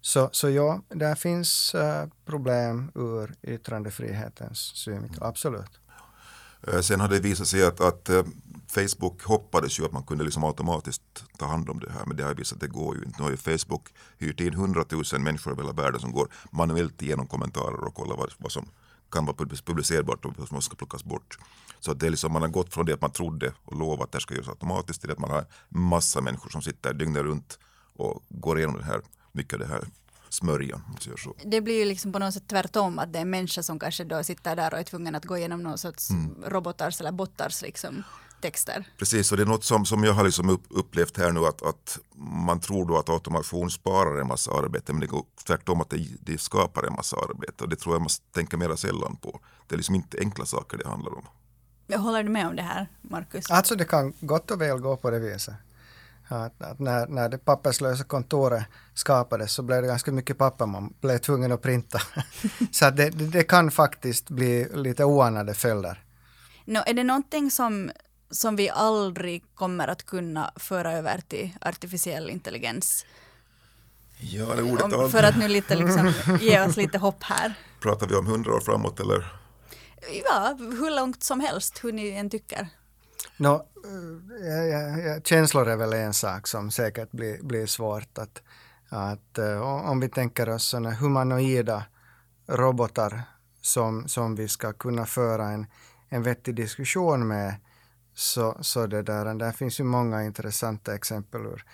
Så, 0.00 0.28
så 0.32 0.50
ja, 0.50 0.82
där 0.88 1.14
finns 1.14 1.74
uh, 1.74 2.04
problem 2.24 2.92
ur 2.94 3.34
yttrandefrihetens 3.42 4.58
synvinkel, 4.58 5.22
absolut. 5.22 5.80
Eh, 6.62 6.80
sen 6.80 7.00
har 7.00 7.08
det 7.08 7.20
visat 7.20 7.46
sig 7.46 7.66
att, 7.66 7.80
att 7.80 8.10
Facebook 8.68 9.22
hoppades 9.22 9.80
ju 9.80 9.84
att 9.84 9.92
man 9.92 10.02
kunde 10.02 10.24
liksom 10.24 10.44
automatiskt 10.44 11.24
ta 11.38 11.46
hand 11.46 11.70
om 11.70 11.80
det 11.80 11.90
här 11.90 12.06
men 12.06 12.16
det 12.16 12.22
har 12.22 12.34
visat 12.34 12.56
att 12.56 12.60
det 12.60 12.68
går 12.68 12.96
ju 12.96 13.04
inte. 13.04 13.18
Nu 13.18 13.24
har 13.24 13.30
ju 13.30 13.36
Facebook 13.36 13.88
hyrt 14.18 14.40
in 14.40 14.54
hundratusen 14.54 15.22
människor 15.22 15.50
över 15.50 15.62
hela 15.62 15.72
världen 15.72 16.00
som 16.00 16.12
går 16.12 16.28
manuellt 16.50 17.02
igenom 17.02 17.26
kommentarer 17.26 17.84
och 17.84 17.94
kollar 17.94 18.16
vad, 18.16 18.32
vad 18.38 18.52
som 18.52 18.68
kan 19.10 19.26
vara 19.26 19.36
publicerbart 19.64 20.24
och 20.24 20.38
vad 20.38 20.48
som 20.48 20.62
ska 20.62 20.76
plockas 20.76 21.04
bort. 21.04 21.38
Så 21.80 21.94
det 21.94 22.06
är 22.06 22.10
liksom, 22.10 22.32
man 22.32 22.42
har 22.42 22.48
gått 22.48 22.74
från 22.74 22.86
det 22.86 22.94
att 22.94 23.00
man 23.00 23.10
trodde 23.10 23.52
och 23.64 23.78
lovade 23.78 24.04
att 24.04 24.12
det 24.12 24.20
ska 24.20 24.34
göras 24.34 24.48
automatiskt 24.48 25.00
till 25.00 25.10
att 25.10 25.18
man 25.18 25.30
har 25.30 25.44
massa 25.68 26.20
människor 26.20 26.50
som 26.50 26.62
sitter 26.62 26.94
dygnet 26.94 27.22
runt 27.22 27.58
och 27.96 28.22
går 28.28 28.58
igenom 28.58 28.76
det 28.76 28.84
här, 28.84 29.00
mycket 29.38 29.52
av 29.52 29.60
det 29.60 29.66
här 29.66 29.84
smörjan. 30.28 30.80
Det 31.44 31.60
blir 31.60 31.78
ju 31.78 31.84
liksom 31.84 32.12
på 32.12 32.18
något 32.18 32.34
sätt 32.34 32.48
tvärtom 32.48 32.98
att 32.98 33.12
det 33.12 33.18
är 33.18 33.22
en 33.22 33.30
människa 33.30 33.62
som 33.62 33.78
kanske 33.78 34.04
då 34.04 34.22
sitter 34.22 34.56
där 34.56 34.72
och 34.72 34.78
är 34.78 34.84
tvungen 34.84 35.14
att 35.14 35.24
gå 35.24 35.36
igenom 35.36 35.62
någon 35.62 35.78
sorts 35.78 36.10
mm. 36.10 36.44
robotars 36.46 37.00
eller 37.00 37.12
bottars 37.12 37.62
liksom 37.62 38.04
texter. 38.40 38.84
Precis, 38.98 39.30
och 39.30 39.36
det 39.36 39.42
är 39.42 39.46
något 39.46 39.64
som, 39.64 39.86
som 39.86 40.04
jag 40.04 40.12
har 40.12 40.24
liksom 40.24 40.58
upplevt 40.68 41.16
här 41.16 41.32
nu 41.32 41.46
att, 41.46 41.62
att 41.62 41.98
man 42.48 42.60
tror 42.60 42.86
då 42.88 42.98
att 42.98 43.08
automation 43.08 43.70
sparar 43.70 44.20
en 44.20 44.26
massa 44.26 44.52
arbete 44.52 44.92
men 44.92 45.00
det 45.00 45.06
går 45.06 45.24
tvärtom 45.46 45.80
att 45.80 45.90
det, 45.90 46.06
det 46.20 46.40
skapar 46.40 46.82
en 46.82 46.92
massa 46.92 47.16
arbete 47.16 47.64
och 47.64 47.70
det 47.70 47.76
tror 47.76 47.94
jag 47.94 48.00
man 48.00 48.10
tänker 48.34 48.56
mera 48.56 48.76
sällan 48.76 49.16
på. 49.16 49.40
Det 49.66 49.74
är 49.74 49.76
liksom 49.76 49.94
inte 49.94 50.18
enkla 50.20 50.46
saker 50.46 50.78
det 50.78 50.88
handlar 50.88 51.14
om. 51.14 51.24
Jag 51.86 51.98
håller 51.98 52.22
du 52.22 52.28
med 52.28 52.46
om 52.46 52.56
det 52.56 52.62
här, 52.62 52.88
Markus? 53.02 53.50
Alltså 53.50 53.76
det 53.76 53.84
kan 53.84 54.12
gott 54.20 54.50
och 54.50 54.60
väl 54.60 54.78
gå 54.78 54.96
på 54.96 55.10
det 55.10 55.18
viset. 55.18 55.54
Att, 56.28 56.62
att 56.62 56.78
när, 56.78 57.06
när 57.06 57.28
det 57.28 57.38
papperslösa 57.38 58.04
kontoret 58.04 58.64
skapades 58.94 59.52
så 59.52 59.62
blev 59.62 59.82
det 59.82 59.88
ganska 59.88 60.12
mycket 60.12 60.38
papper 60.38 60.66
man 60.66 60.94
blev 61.00 61.18
tvungen 61.18 61.52
att 61.52 61.62
printa. 61.62 62.00
så 62.72 62.90
det, 62.90 63.10
det, 63.10 63.42
kan 63.42 63.70
faktiskt 63.70 64.30
bli 64.30 64.68
lite 64.74 65.04
oanade 65.04 65.54
följder. 65.54 66.04
No, 66.64 66.78
är 66.86 66.94
det 66.94 67.04
någonting 67.04 67.50
som 67.50 67.90
som 68.30 68.56
vi 68.56 68.70
aldrig 68.70 69.44
kommer 69.54 69.88
att 69.88 70.06
kunna 70.06 70.52
föra 70.56 70.92
över 70.92 71.20
till 71.28 71.50
artificiell 71.60 72.30
intelligens. 72.30 73.06
Ja, 74.20 74.54
det 74.54 74.62
ordet 74.62 74.82
Om, 74.82 75.10
För 75.10 75.22
att 75.22 75.38
nu 75.38 75.48
lite 75.48 75.76
liksom 75.76 76.12
ge 76.40 76.60
oss 76.60 76.76
lite 76.76 76.98
hopp 76.98 77.22
här. 77.22 77.54
Pratar 77.80 78.06
vi 78.06 78.14
om 78.14 78.26
hundra 78.26 78.54
år 78.54 78.60
framåt 78.60 79.00
eller? 79.00 79.32
Ja, 80.24 80.56
hur 80.58 80.96
långt 80.96 81.22
som 81.22 81.40
helst, 81.40 81.84
hur 81.84 81.92
ni 81.92 82.10
än 82.10 82.30
tycker. 82.30 82.68
No, 83.40 83.66
ja, 84.44 84.64
ja, 84.64 84.98
ja, 84.98 85.20
känslor 85.24 85.68
är 85.68 85.76
väl 85.76 85.92
en 85.92 86.14
sak 86.14 86.46
som 86.46 86.70
säkert 86.70 87.10
blir, 87.10 87.42
blir 87.42 87.66
svårt 87.66 88.18
att, 88.18 88.42
att 88.88 89.38
eh, 89.38 89.60
om 89.60 90.00
vi 90.00 90.08
tänker 90.08 90.48
oss 90.48 90.64
sådana 90.64 90.90
humanoida 90.90 91.84
robotar 92.46 93.22
som, 93.60 94.08
som 94.08 94.34
vi 94.34 94.48
ska 94.48 94.72
kunna 94.72 95.06
föra 95.06 95.48
en, 95.48 95.66
en 96.08 96.22
vettig 96.22 96.54
diskussion 96.54 97.28
med 97.28 97.54
så, 98.14 98.56
så 98.60 98.86
det 98.86 99.02
där, 99.02 99.34
där 99.34 99.52
finns 99.52 99.80
ju 99.80 99.84
många 99.84 100.24
intressanta 100.24 100.94
exempel 100.94 101.40
ur 101.40 101.64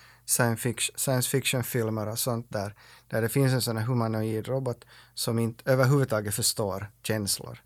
science 0.96 1.30
fiction-filmer 1.30 2.08
och 2.08 2.18
sånt 2.18 2.46
där, 2.50 2.74
där 3.08 3.22
det 3.22 3.28
finns 3.28 3.52
en 3.52 3.62
sån 3.62 3.76
här 3.76 3.84
humanoid 3.84 4.48
robot 4.48 4.84
som 5.14 5.38
inte 5.38 5.70
överhuvudtaget 5.70 6.34
förstår 6.34 6.90
känslor. 7.02 7.58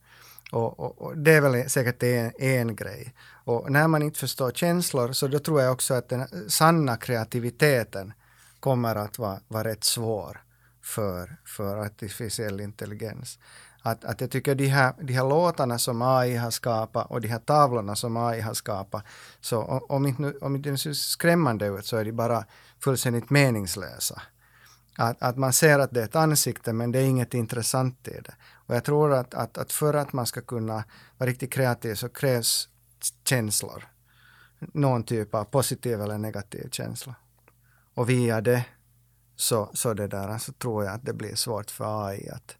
Och, 0.52 0.80
och, 0.80 1.02
och, 1.02 1.18
det 1.18 1.32
är 1.32 1.40
väl 1.40 1.70
säkert 1.70 2.02
en, 2.02 2.32
en 2.38 2.76
grej. 2.76 3.14
Och 3.44 3.72
när 3.72 3.88
man 3.88 4.02
inte 4.02 4.18
förstår 4.18 4.50
känslor 4.50 5.12
så 5.12 5.28
då 5.28 5.38
tror 5.38 5.62
jag 5.62 5.72
också 5.72 5.94
att 5.94 6.08
den 6.08 6.50
sanna 6.50 6.96
kreativiteten 6.96 8.12
kommer 8.60 8.96
att 8.96 9.18
vara, 9.18 9.40
vara 9.48 9.64
rätt 9.64 9.84
svår 9.84 10.42
för, 10.82 11.36
för 11.44 11.76
artificiell 11.76 12.60
intelligens 12.60 13.38
att, 13.82 14.04
att 14.04 14.20
jag 14.20 14.30
tycker 14.30 14.54
de 14.54 14.66
här, 14.66 14.94
de 15.00 15.12
här 15.12 15.28
låtarna 15.28 15.78
som 15.78 16.02
AI 16.02 16.36
har 16.36 16.50
skapat 16.50 17.10
och 17.10 17.20
de 17.20 17.28
här 17.28 17.38
tavlorna 17.38 17.96
som 17.96 18.16
AI 18.16 18.40
har 18.40 18.54
skapat, 18.54 19.04
så 19.40 19.62
om 19.88 20.06
inte, 20.06 20.34
om 20.40 20.56
inte 20.56 20.76
ser 20.76 20.92
skrämmande 20.92 21.66
ut 21.66 21.86
så 21.86 21.96
är 21.96 22.04
de 22.04 22.12
bara 22.12 22.44
fullständigt 22.80 23.30
meningslösa. 23.30 24.22
Att, 24.96 25.22
att 25.22 25.36
man 25.36 25.52
ser 25.52 25.78
att 25.78 25.90
det 25.90 26.00
är 26.00 26.04
ett 26.04 26.16
ansikte 26.16 26.72
men 26.72 26.92
det 26.92 26.98
är 26.98 27.04
inget 27.04 27.34
intressant 27.34 28.08
i 28.08 28.10
det. 28.10 28.34
Och 28.68 28.74
jag 28.74 28.84
tror 28.84 29.12
att, 29.12 29.34
att, 29.34 29.58
att 29.58 29.72
för 29.72 29.94
att 29.94 30.12
man 30.12 30.26
ska 30.26 30.40
kunna 30.40 30.84
vara 31.18 31.30
riktigt 31.30 31.52
kreativ 31.52 31.94
så 31.94 32.08
krävs 32.08 32.68
känslor. 33.24 33.88
Någon 34.58 35.02
typ 35.02 35.34
av 35.34 35.44
positiv 35.44 36.00
eller 36.00 36.18
negativ 36.18 36.68
känsla. 36.70 37.14
Och 37.94 38.10
via 38.10 38.40
det 38.40 38.64
så, 39.36 39.70
så 39.74 39.94
det 39.94 40.06
där, 40.06 40.38
så 40.38 40.52
tror 40.52 40.84
jag 40.84 40.94
att 40.94 41.04
det 41.04 41.12
blir 41.12 41.34
svårt 41.34 41.70
för 41.70 42.08
AI 42.08 42.28
att, 42.28 42.56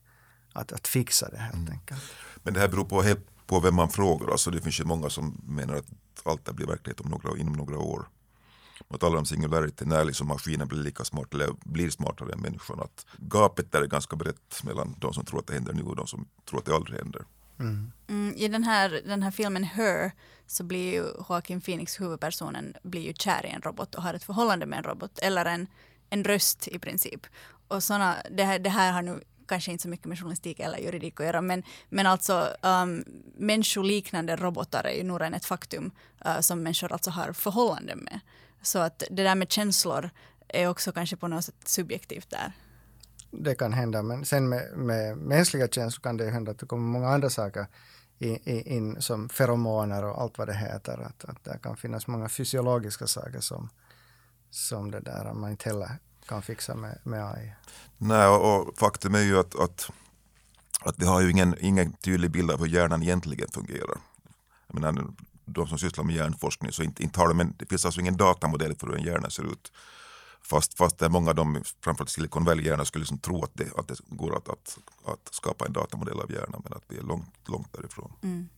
att, 0.53 0.73
att 0.73 0.89
fixa 0.89 1.29
det 1.29 1.39
helt 1.39 1.55
mm. 1.55 1.73
enkelt. 1.73 2.03
Men 2.43 2.55
det 2.55 2.61
här 2.61 2.69
beror 2.69 2.85
på, 2.85 3.03
helt 3.03 3.47
på 3.47 3.61
vem 3.61 3.75
man 3.75 3.89
frågar. 3.91 4.29
Alltså 4.29 4.51
det 4.51 4.61
finns 4.61 4.81
ju 4.81 4.85
många 4.85 5.11
som 5.11 5.43
menar 5.47 5.75
att 5.75 5.87
allt 6.25 6.45
det 6.45 6.53
blir 6.53 6.67
verklighet 6.67 7.01
om 7.01 7.11
några, 7.11 7.39
inom 7.39 7.53
några 7.53 7.79
år. 7.79 8.09
Man 8.91 8.99
talar 8.99 9.19
om 9.19 9.27
singularity 9.27 9.85
när 9.85 10.05
liksom 10.05 10.27
maskinen 10.27 10.69
blir 10.69 10.79
lika 10.79 11.05
smart 11.05 11.35
eller 11.35 11.49
blir 11.65 11.91
smartare 11.91 12.33
än 12.33 12.41
människan. 12.41 12.81
Att 12.81 13.07
gapet 13.17 13.73
där 13.73 13.83
är 13.83 13.87
ganska 13.87 14.17
brett 14.17 14.65
mellan 14.65 14.95
de 14.99 15.15
som 15.15 15.25
tror 15.25 15.39
att 15.41 15.47
det 15.47 15.55
händer 15.55 15.73
nu 15.73 15.83
och 15.83 15.97
de 15.97 16.07
som 16.07 16.29
tror 16.51 16.59
att 16.59 16.67
det 16.67 16.75
aldrig 16.75 16.99
händer. 16.99 17.25
Mm. 17.61 17.93
Mm, 18.09 18.35
I 18.37 18.49
den 18.49 18.65
här, 18.65 19.01
den 19.07 19.23
här 19.23 19.31
filmen 19.31 19.65
Her 19.65 20.13
så 20.47 20.65
blir 20.65 20.93
ju 20.93 21.05
Joaquin 21.29 21.61
Phoenix, 21.61 22.01
huvudpersonen, 22.01 22.75
blir 22.83 23.01
ju 23.01 23.13
kär 23.13 23.47
i 23.47 23.49
en 23.49 23.63
robot 23.63 23.95
och 23.95 24.03
har 24.03 24.15
ett 24.15 24.25
förhållande 24.25 24.67
med 24.67 24.77
en 24.77 24.85
robot. 24.85 25.19
Eller 25.19 25.45
en, 25.45 25.67
en 26.11 26.25
röst 26.25 26.69
i 26.69 26.79
princip. 26.79 27.27
Och 27.69 27.83
såna, 27.83 28.17
det, 28.31 28.45
här, 28.45 28.59
det 28.59 28.71
här 28.71 28.93
har 28.93 29.03
nu 29.03 29.21
kanske 29.49 29.73
inte 29.73 29.83
så 29.83 29.89
mycket 29.89 30.07
med 30.07 30.19
journalistik 30.19 30.61
eller 30.61 30.79
juridik 30.79 31.21
att 31.21 31.27
göra, 31.27 31.41
men, 31.41 31.63
men 31.89 32.07
alltså 32.07 32.49
um, 32.63 33.05
människoliknande 33.37 34.37
robotar 34.37 34.85
är 34.85 34.97
ju 34.97 35.03
nog 35.03 35.23
ett 35.23 35.45
faktum 35.45 35.91
uh, 36.27 36.41
som 36.41 36.63
människor 36.63 36.93
alltså 36.93 37.11
har 37.11 37.33
förhållande 37.33 37.97
med. 37.97 38.21
Så 38.63 38.79
att 38.79 39.03
det 39.11 39.23
där 39.23 39.35
med 39.35 39.53
känslor 39.53 40.11
är 40.49 40.69
också 40.69 40.93
kanske 40.93 41.17
på 41.17 41.29
något 41.29 41.45
sätt 41.45 41.55
subjektivt 41.65 42.31
där. 42.31 42.53
Det 43.31 43.55
kan 43.55 43.73
hända, 43.73 44.03
men 44.03 44.25
sen 44.25 44.49
med, 44.49 44.77
med 44.77 45.19
mänskliga 45.19 45.69
känslor 45.69 46.03
kan 46.03 46.17
det 46.17 46.31
hända 46.31 46.51
att 46.51 46.59
det 46.59 46.67
kommer 46.67 46.83
många 46.83 47.09
andra 47.09 47.31
saker 47.31 47.67
in, 48.19 48.39
in 48.47 49.03
som 49.03 49.29
feromoner 49.29 50.05
och 50.05 50.21
allt 50.21 50.39
vad 50.39 50.49
det 50.49 50.55
heter. 50.55 50.99
Att, 50.99 51.25
att 51.25 51.45
det 51.45 51.59
kan 51.63 51.77
finnas 51.77 52.07
många 52.07 52.29
fysiologiska 52.29 53.07
saker 53.07 53.41
som, 53.41 53.69
som 54.51 54.91
det 54.91 55.01
där 55.01 55.33
man 55.33 55.51
inte 55.51 55.69
heller 55.69 55.91
kan 56.27 56.43
fixa 56.43 56.75
med, 56.75 56.99
med 57.03 57.25
AI. 57.25 57.53
Nej, 57.99 58.29
och 58.29 58.79
faktum 58.79 59.15
är 59.15 59.23
ju 59.23 59.39
att, 59.39 59.61
att, 59.61 59.91
att 60.81 60.99
vi 60.99 61.07
har 61.07 61.21
ju 61.21 61.31
ingen, 61.31 61.55
ingen 61.61 61.93
tydlig 61.93 62.31
bild 62.31 62.51
av 62.51 62.59
hur 62.59 62.67
hjärnan 62.67 63.03
egentligen 63.03 63.49
fungerar. 63.53 63.99
Jag 64.67 64.81
menar, 64.81 65.05
de 65.49 65.69
som 65.69 65.79
sysslar 65.79 66.05
med 66.05 66.15
hjärnforskning, 66.15 66.73
så 66.73 66.83
inte, 66.83 67.03
inte 67.03 67.21
har 67.21 67.29
de 67.29 67.41
en, 67.41 67.55
det 67.59 67.67
finns 67.67 67.85
alltså 67.85 68.01
ingen 68.01 68.17
datamodell 68.17 68.75
för 68.75 68.87
hur 68.87 68.97
en 68.97 69.05
hjärna 69.05 69.31
ser 69.31 69.53
ut. 69.53 69.73
Fast, 70.43 70.75
fast 70.75 70.99
det 70.99 71.05
är 71.05 71.11
många 71.11 71.31
av 71.31 71.37
dem, 71.37 71.63
framförallt 71.85 72.11
Silicon 72.11 72.45
Valley, 72.45 72.67
gärna 72.67 72.85
skulle 72.85 73.03
liksom 73.03 73.19
tro 73.19 73.45
att 73.45 73.51
det, 73.55 73.79
att 73.79 73.89
det 73.89 73.95
går 74.07 74.37
att, 74.37 74.49
att, 74.49 74.79
att 75.05 75.35
skapa 75.35 75.67
en 75.67 75.73
datamodell 75.73 76.21
av 76.21 76.33
hjärnan, 76.33 76.61
men 76.65 76.73
att 76.73 76.85
vi 76.89 76.99
är 76.99 77.03
långt, 77.03 77.49
långt 77.49 77.73
därifrån. 77.73 78.13
Mm. 78.23 78.49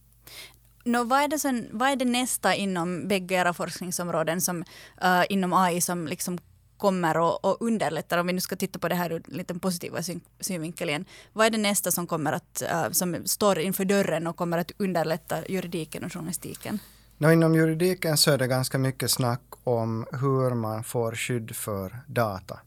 No, 0.84 1.04
vad, 1.04 1.22
är 1.22 1.28
det 1.28 1.38
sen, 1.38 1.68
vad 1.72 1.88
är 1.90 1.96
det 1.96 2.04
nästa 2.04 2.54
inom 2.54 3.08
bägge 3.08 3.34
era 3.34 3.52
forskningsområden 3.52 4.40
som, 4.40 4.64
uh, 5.04 5.22
inom 5.28 5.52
AI 5.52 5.80
som 5.80 6.06
liksom 6.06 6.38
kommer 6.80 7.16
och, 7.16 7.44
och 7.44 7.56
underlättar, 7.60 8.18
om 8.18 8.26
vi 8.26 8.32
nu 8.32 8.40
ska 8.40 8.56
titta 8.56 8.78
på 8.78 8.88
det 8.88 8.94
här 8.94 9.12
ur 9.12 9.22
lite 9.26 9.54
positiva 9.54 10.02
syn, 10.02 10.20
synvinkel 10.40 10.88
igen, 10.88 11.04
vad 11.32 11.46
är 11.46 11.50
det 11.50 11.58
nästa 11.58 11.90
som 11.90 12.06
kommer 12.06 12.32
att, 12.32 12.62
uh, 12.72 12.90
som 12.90 13.26
står 13.26 13.58
inför 13.58 13.84
dörren 13.84 14.26
och 14.26 14.36
kommer 14.36 14.58
att 14.58 14.72
underlätta 14.78 15.48
juridiken 15.48 16.04
och 16.04 16.12
journalistiken? 16.12 16.78
Nå, 17.18 17.32
inom 17.32 17.54
juridiken 17.54 18.16
så 18.16 18.30
är 18.30 18.38
det 18.38 18.46
ganska 18.46 18.78
mycket 18.78 19.10
snack 19.10 19.42
om 19.64 20.06
hur 20.12 20.54
man 20.54 20.84
får 20.84 21.14
skydd 21.14 21.56
för 21.56 21.98
data. 22.06 22.60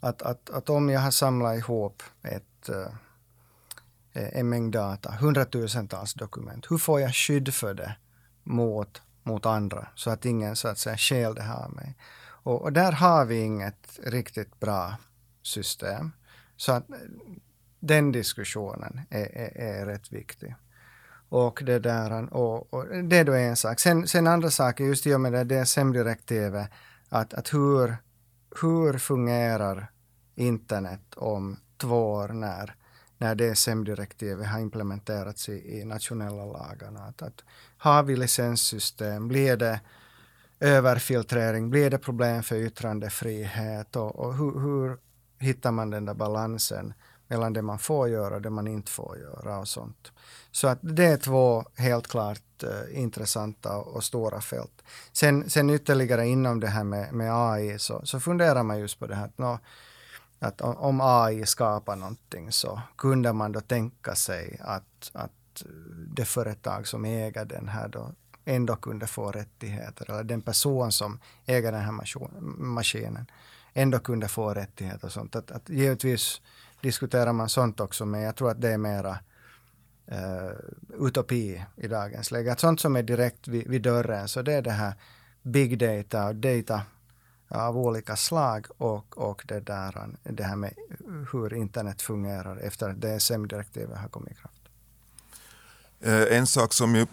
Att, 0.00 0.22
att, 0.22 0.50
att 0.50 0.70
om 0.70 0.88
jag 0.90 1.00
har 1.00 1.10
samlat 1.10 1.58
ihop 1.58 2.02
ett, 2.22 2.68
uh, 2.68 2.86
en 4.12 4.48
mängd 4.48 4.72
data, 4.72 5.10
hundratusentals 5.10 6.14
dokument, 6.14 6.66
hur 6.70 6.78
får 6.78 7.00
jag 7.00 7.14
skydd 7.14 7.54
för 7.54 7.74
det 7.74 7.96
mot, 8.42 9.02
mot 9.22 9.46
andra 9.46 9.88
så 9.94 10.10
att 10.10 10.24
ingen 10.24 10.56
så 10.56 10.68
att 10.68 10.78
säga 10.78 10.96
stjäl 10.96 11.34
det 11.34 11.42
här 11.42 11.64
av 11.64 11.72
mig? 11.72 11.96
Och, 12.42 12.62
och, 12.62 12.72
där 12.72 12.92
har 12.92 13.24
vi 13.24 13.40
inget 13.40 14.00
riktigt 14.04 14.60
bra 14.60 14.94
system. 15.42 16.12
Så 16.56 16.72
att 16.72 16.90
eh, 16.90 16.96
den 17.80 18.12
diskussionen 18.12 19.00
är, 19.10 19.36
är, 19.36 19.56
är 19.56 19.86
rätt 19.86 20.12
viktig. 20.12 20.54
Och 21.28 21.62
det, 21.66 21.78
där, 21.78 22.34
och, 22.34 22.74
och 22.74 22.86
det 23.04 23.16
är 23.16 23.24
då 23.24 23.32
en 23.32 23.56
sak. 23.56 23.80
Sen, 23.80 24.08
sen 24.08 24.26
andra 24.26 24.50
saker, 24.50 24.84
just 24.84 25.06
i 25.06 25.14
och 25.14 25.20
med 25.20 25.32
det 25.32 25.64
DSM-direktivet, 25.64 26.70
att, 27.08 27.34
att 27.34 27.54
hur, 27.54 27.96
hur 28.62 28.98
fungerar 28.98 29.90
internet 30.34 31.14
om 31.16 31.56
två 31.76 32.12
år 32.12 32.28
när, 32.28 32.74
när 33.18 33.34
DSM-direktivet 33.34 34.46
har 34.46 34.60
implementerats 34.60 35.48
i, 35.48 35.80
i 35.80 35.84
nationella 35.84 36.44
lagarna? 36.44 37.00
Att, 37.00 37.22
att, 37.22 37.44
har 37.76 38.02
vi 38.02 38.16
licenssystem? 38.16 39.28
Blir 39.28 39.56
det 39.56 39.80
överfiltrering? 40.60 41.70
Blir 41.70 41.90
det 41.90 41.98
problem 41.98 42.42
för 42.42 42.56
yttrandefrihet? 42.56 43.96
Och, 43.96 44.18
och 44.18 44.34
hur, 44.34 44.60
hur, 44.60 44.98
hittar 45.38 45.72
man 45.72 45.90
den 45.90 46.04
där 46.04 46.14
balansen 46.14 46.94
mellan 47.28 47.52
det 47.52 47.62
man 47.62 47.78
får 47.78 48.08
göra 48.08 48.34
och 48.34 48.42
det 48.42 48.50
man 48.50 48.68
inte 48.68 48.90
får 48.90 49.18
göra 49.18 49.58
och 49.58 49.68
sånt. 49.68 50.12
Så 50.50 50.68
att 50.68 50.78
det 50.82 51.06
är 51.06 51.16
två 51.16 51.64
helt 51.74 52.08
klart 52.08 52.42
uh, 52.64 52.98
intressanta 52.98 53.76
och 53.76 54.04
stora 54.04 54.40
fält. 54.40 54.82
Sen, 55.12 55.50
sen 55.50 55.70
ytterligare 55.70 56.26
inom 56.26 56.60
det 56.60 56.66
här 56.66 56.84
med, 56.84 57.12
med 57.12 57.34
AI 57.34 57.78
så, 57.78 58.00
så 58.04 58.20
funderar 58.20 58.62
man 58.62 58.78
just 58.78 58.98
på 58.98 59.06
det 59.06 59.14
här 59.14 59.24
att, 59.24 59.38
no, 59.38 59.58
att 60.38 60.60
om 60.60 61.00
AI 61.00 61.46
skapar 61.46 61.96
någonting 61.96 62.52
så 62.52 62.80
kunde 62.96 63.32
man 63.32 63.52
då 63.52 63.60
tänka 63.60 64.14
sig 64.14 64.60
att, 64.60 65.10
att 65.12 65.62
det 66.08 66.24
företag 66.24 66.86
som 66.86 67.04
äger 67.04 67.44
den 67.44 67.68
här 67.68 67.88
då 67.88 68.12
ändå 68.44 68.76
kunde 68.76 69.06
få 69.06 69.30
rättigheter 69.30 70.10
eller 70.10 70.24
den 70.24 70.42
person 70.42 70.92
som 70.92 71.18
äger 71.46 71.72
den 71.72 71.80
här 71.80 71.92
maskinen 72.58 73.26
ändå 73.74 73.98
kunde 73.98 74.28
få 74.28 74.54
rättigheter 74.54 75.06
och 75.06 75.12
sånt. 75.12 75.36
Att, 75.36 75.50
att 75.50 75.68
givetvis 75.68 76.40
diskuterar 76.80 77.32
man 77.32 77.48
sånt 77.48 77.80
också 77.80 78.06
men 78.06 78.20
jag 78.20 78.36
tror 78.36 78.50
att 78.50 78.60
det 78.60 78.68
är 78.68 78.78
mera 78.78 79.18
uh, 80.12 81.06
utopi 81.06 81.64
i 81.76 81.88
dagens 81.88 82.30
läge. 82.30 82.52
Att 82.52 82.60
sånt 82.60 82.80
som 82.80 82.96
är 82.96 83.02
direkt 83.02 83.48
vid, 83.48 83.68
vid 83.68 83.82
dörren 83.82 84.28
så 84.28 84.42
det 84.42 84.52
är 84.52 84.62
det 84.62 84.70
här 84.70 84.94
big 85.42 85.78
data 85.78 86.26
och 86.26 86.34
data 86.34 86.82
av 87.48 87.78
olika 87.78 88.16
slag 88.16 88.66
och, 88.78 89.18
och 89.18 89.42
det, 89.48 89.60
där, 89.60 90.08
det 90.22 90.44
här 90.44 90.56
med 90.56 90.74
hur 91.32 91.54
internet 91.54 92.02
fungerar 92.02 92.56
efter 92.56 92.88
att 92.90 92.96
DSM-direktivet 92.96 93.98
har 93.98 94.08
kommit 94.08 94.32
i 94.32 94.34
kraft. 94.34 94.60
Eh, 96.00 96.38
en 96.38 96.46
sak 96.46 96.72
som 96.72 96.96
ju 96.96 97.06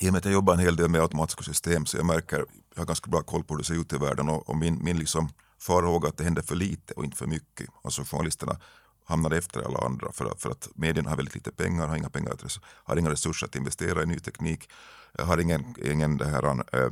i 0.00 0.08
och 0.08 0.12
med 0.12 0.18
att 0.18 0.24
jag 0.24 0.34
jobbar 0.34 0.54
en 0.54 0.60
hel 0.60 0.76
del 0.76 0.88
med 0.88 1.00
automatiska 1.00 1.42
system 1.42 1.86
så 1.86 1.96
jag 1.96 2.06
märker, 2.06 2.44
jag 2.74 2.80
har 2.80 2.86
ganska 2.86 3.10
bra 3.10 3.22
koll 3.22 3.44
på 3.44 3.54
hur 3.54 3.58
det 3.58 3.64
ser 3.64 3.74
ut 3.74 3.92
i 3.92 3.96
världen 3.96 4.28
och, 4.28 4.48
och 4.48 4.56
min, 4.56 4.84
min 4.84 4.98
liksom 4.98 5.28
farhåga 5.58 6.08
att 6.08 6.16
det 6.16 6.24
händer 6.24 6.42
för 6.42 6.54
lite 6.54 6.94
och 6.94 7.04
inte 7.04 7.16
för 7.16 7.26
mycket. 7.26 7.70
Alltså 7.84 8.02
journalisterna 8.04 8.56
hamnar 9.04 9.30
efter 9.30 9.62
alla 9.62 9.78
andra 9.78 10.12
för 10.12 10.24
att, 10.24 10.40
för 10.40 10.50
att 10.50 10.68
medierna 10.74 11.10
har 11.10 11.16
väldigt 11.16 11.34
lite 11.34 11.52
pengar, 11.52 11.88
har 11.88 11.96
inga 11.96 12.10
pengar 12.10 12.36
har 12.84 12.96
inga 12.96 13.10
resurser 13.10 13.46
att 13.46 13.56
investera 13.56 14.02
i 14.02 14.06
ny 14.06 14.18
teknik, 14.18 14.68
eh, 15.18 15.26
har 15.26 15.38
ingen, 15.38 15.74
ingen 15.84 16.16
det 16.16 16.26
här, 16.26 16.44
äh, 16.44 16.90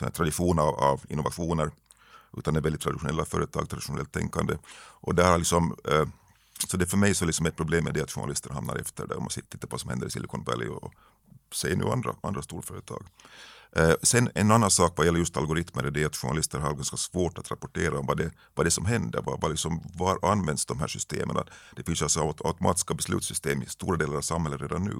här 0.00 0.10
tradition 0.10 0.58
av, 0.58 0.74
av, 0.74 1.00
innovationer 1.08 1.70
utan 2.36 2.56
är 2.56 2.60
väldigt 2.60 2.82
traditionella 2.82 3.24
företag, 3.24 3.68
traditionellt 3.68 4.12
tänkande. 4.12 4.54
Och 5.00 5.14
där 5.14 5.30
har 5.30 5.38
liksom, 5.38 5.76
äh, 5.84 6.06
så 6.68 6.76
det 6.76 6.86
för 6.86 6.96
mig 6.96 7.14
så 7.14 7.24
liksom 7.24 7.46
ett 7.46 7.56
problem 7.56 7.84
med 7.84 7.94
det 7.94 8.02
att 8.02 8.12
journalister 8.12 8.50
hamnar 8.50 8.76
efter 8.76 9.06
det 9.06 9.14
om 9.14 9.22
man 9.22 9.30
tittar 9.30 9.58
på 9.58 9.66
vad 9.70 9.80
som 9.80 9.90
händer 9.90 10.06
i 10.06 10.10
Silicon 10.10 10.44
Valley 10.44 10.68
och, 10.68 10.92
säger 11.54 11.76
nu 11.76 11.84
andra, 11.84 12.14
andra 12.22 12.42
storföretag. 12.42 13.06
Eh, 13.76 13.92
sen 14.02 14.30
en 14.34 14.50
annan 14.50 14.70
sak 14.70 14.92
vad 14.96 15.06
gäller 15.06 15.18
just 15.18 15.36
algoritmer 15.36 15.84
är 15.84 15.90
det 15.90 16.04
att 16.04 16.16
journalister 16.16 16.58
har 16.58 16.74
ganska 16.74 16.96
svårt 16.96 17.38
att 17.38 17.50
rapportera 17.50 17.98
om 17.98 18.06
vad 18.06 18.16
det, 18.16 18.30
vad 18.54 18.66
det 18.66 18.70
som 18.70 18.86
händer, 18.86 19.22
vad, 19.22 19.40
vad 19.40 19.50
liksom, 19.50 19.82
var 19.94 20.18
används 20.22 20.66
de 20.66 20.80
här 20.80 20.88
systemen. 20.88 21.36
Det 21.76 21.82
finns 21.82 22.02
alltså 22.02 22.20
automatiska 22.20 22.94
beslutssystem 22.94 23.62
i 23.62 23.66
stora 23.66 23.96
delar 23.96 24.16
av 24.16 24.20
samhället 24.20 24.60
redan 24.60 24.84
nu 24.84 24.96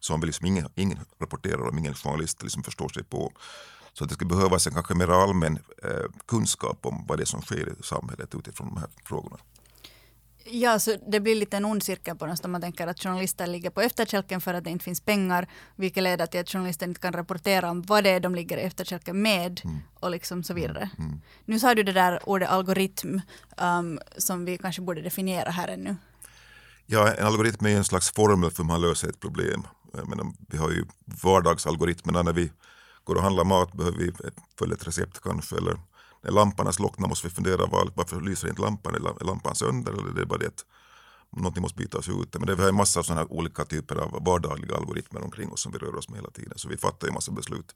som 0.00 0.20
liksom 0.20 0.46
ingen, 0.46 0.68
ingen 0.74 0.98
rapporterar 1.20 1.68
om, 1.68 1.78
ingen 1.78 1.94
journalist 1.94 2.42
liksom 2.42 2.62
förstår 2.62 2.88
sig 2.88 3.04
på. 3.04 3.32
Så 3.92 4.04
det 4.04 4.14
skulle 4.14 4.28
behövas 4.28 4.66
en 4.66 4.74
kanske 4.74 4.94
mer 4.94 5.08
allmän 5.08 5.58
eh, 5.82 6.10
kunskap 6.26 6.86
om 6.86 7.04
vad 7.08 7.18
det 7.18 7.22
är 7.22 7.26
som 7.26 7.42
sker 7.42 7.68
i 7.68 7.82
samhället 7.82 8.34
utifrån 8.34 8.68
de 8.68 8.80
här 8.80 8.88
frågorna. 9.04 9.36
Ja, 10.44 10.78
så 10.78 10.96
det 11.06 11.20
blir 11.20 11.34
lite 11.34 11.56
en 11.56 11.64
ond 11.64 11.82
cirkel 11.82 12.16
på 12.16 12.26
något 12.26 12.46
man 12.46 12.60
tänker 12.60 12.86
att 12.86 13.00
journalister 13.00 13.46
ligger 13.46 13.70
på 13.70 13.80
efterkälken 13.80 14.40
för 14.40 14.54
att 14.54 14.64
det 14.64 14.70
inte 14.70 14.84
finns 14.84 15.00
pengar, 15.00 15.48
vilket 15.76 16.02
leder 16.02 16.26
till 16.26 16.40
att 16.40 16.50
journalister 16.50 16.86
inte 16.86 17.00
kan 17.00 17.12
rapportera 17.12 17.70
om 17.70 17.82
vad 17.82 18.04
det 18.04 18.10
är 18.10 18.20
de 18.20 18.34
ligger 18.34 18.58
efterkälken 18.58 19.22
med 19.22 19.60
mm. 19.64 19.78
och 20.00 20.10
liksom 20.10 20.42
så 20.42 20.54
vidare. 20.54 20.90
Mm. 20.98 21.08
mm. 21.08 21.20
Nu 21.44 21.58
sa 21.58 21.74
du 21.74 21.82
det 21.82 21.92
där 21.92 22.28
ordet 22.28 22.48
algoritm 22.48 23.20
um, 23.56 24.00
som 24.16 24.44
vi 24.44 24.58
kanske 24.58 24.82
borde 24.82 25.02
definiera 25.02 25.50
här 25.50 25.68
ännu. 25.68 25.96
Ja, 26.86 27.14
en 27.14 27.26
algoritm 27.26 27.66
är 27.66 27.76
en 27.76 27.84
slags 27.84 28.10
formel 28.10 28.50
för 28.50 28.62
hur 28.62 28.68
man 28.68 28.80
löser 28.80 29.08
ett 29.08 29.20
problem. 29.20 29.66
menar, 29.92 30.32
vi 30.48 30.58
har 30.58 30.70
ju 30.70 30.84
vardagsalgoritmerna 31.04 32.22
när 32.22 32.32
vi 32.32 32.52
går 33.04 33.14
och 33.14 33.22
handlar 33.22 33.44
mat 33.44 33.72
behöver 33.72 33.98
vi 33.98 34.12
följa 34.58 34.74
ett 34.74 34.86
recept 34.86 35.20
kanske 35.20 35.56
eller 35.56 35.78
när 36.22 36.30
lamporna 36.30 36.72
slocknar 36.72 37.08
måste 37.08 37.28
vi 37.28 37.34
fundera 37.34 37.66
var, 37.66 37.90
varför 37.94 38.20
lyser 38.20 38.48
inte 38.48 38.62
lampan? 38.62 38.94
Är 38.94 39.24
lampan 39.24 39.54
sönder 39.54 39.92
eller 39.92 40.14
det 40.14 40.20
är 40.20 40.26
bara 40.26 40.38
det 40.38 40.46
att 40.46 40.64
någonting 41.36 41.62
måste 41.62 41.78
bytas 41.78 42.08
ut. 42.08 42.34
Men 42.38 42.46
det, 42.46 42.54
vi 42.54 42.62
har 42.62 42.68
en 42.68 42.74
massa 42.74 43.02
sådana 43.02 43.20
här 43.20 43.32
olika 43.32 43.64
typer 43.64 43.96
av 43.96 44.24
vardagliga 44.24 44.76
algoritmer 44.76 45.22
omkring 45.22 45.52
oss 45.52 45.60
som 45.60 45.72
vi 45.72 45.78
rör 45.78 45.96
oss 45.96 46.08
med 46.08 46.18
hela 46.18 46.30
tiden. 46.30 46.52
Så 46.58 46.68
vi 46.68 46.76
fattar 46.76 47.08
ju 47.08 47.12
massa 47.12 47.32
beslut. 47.32 47.74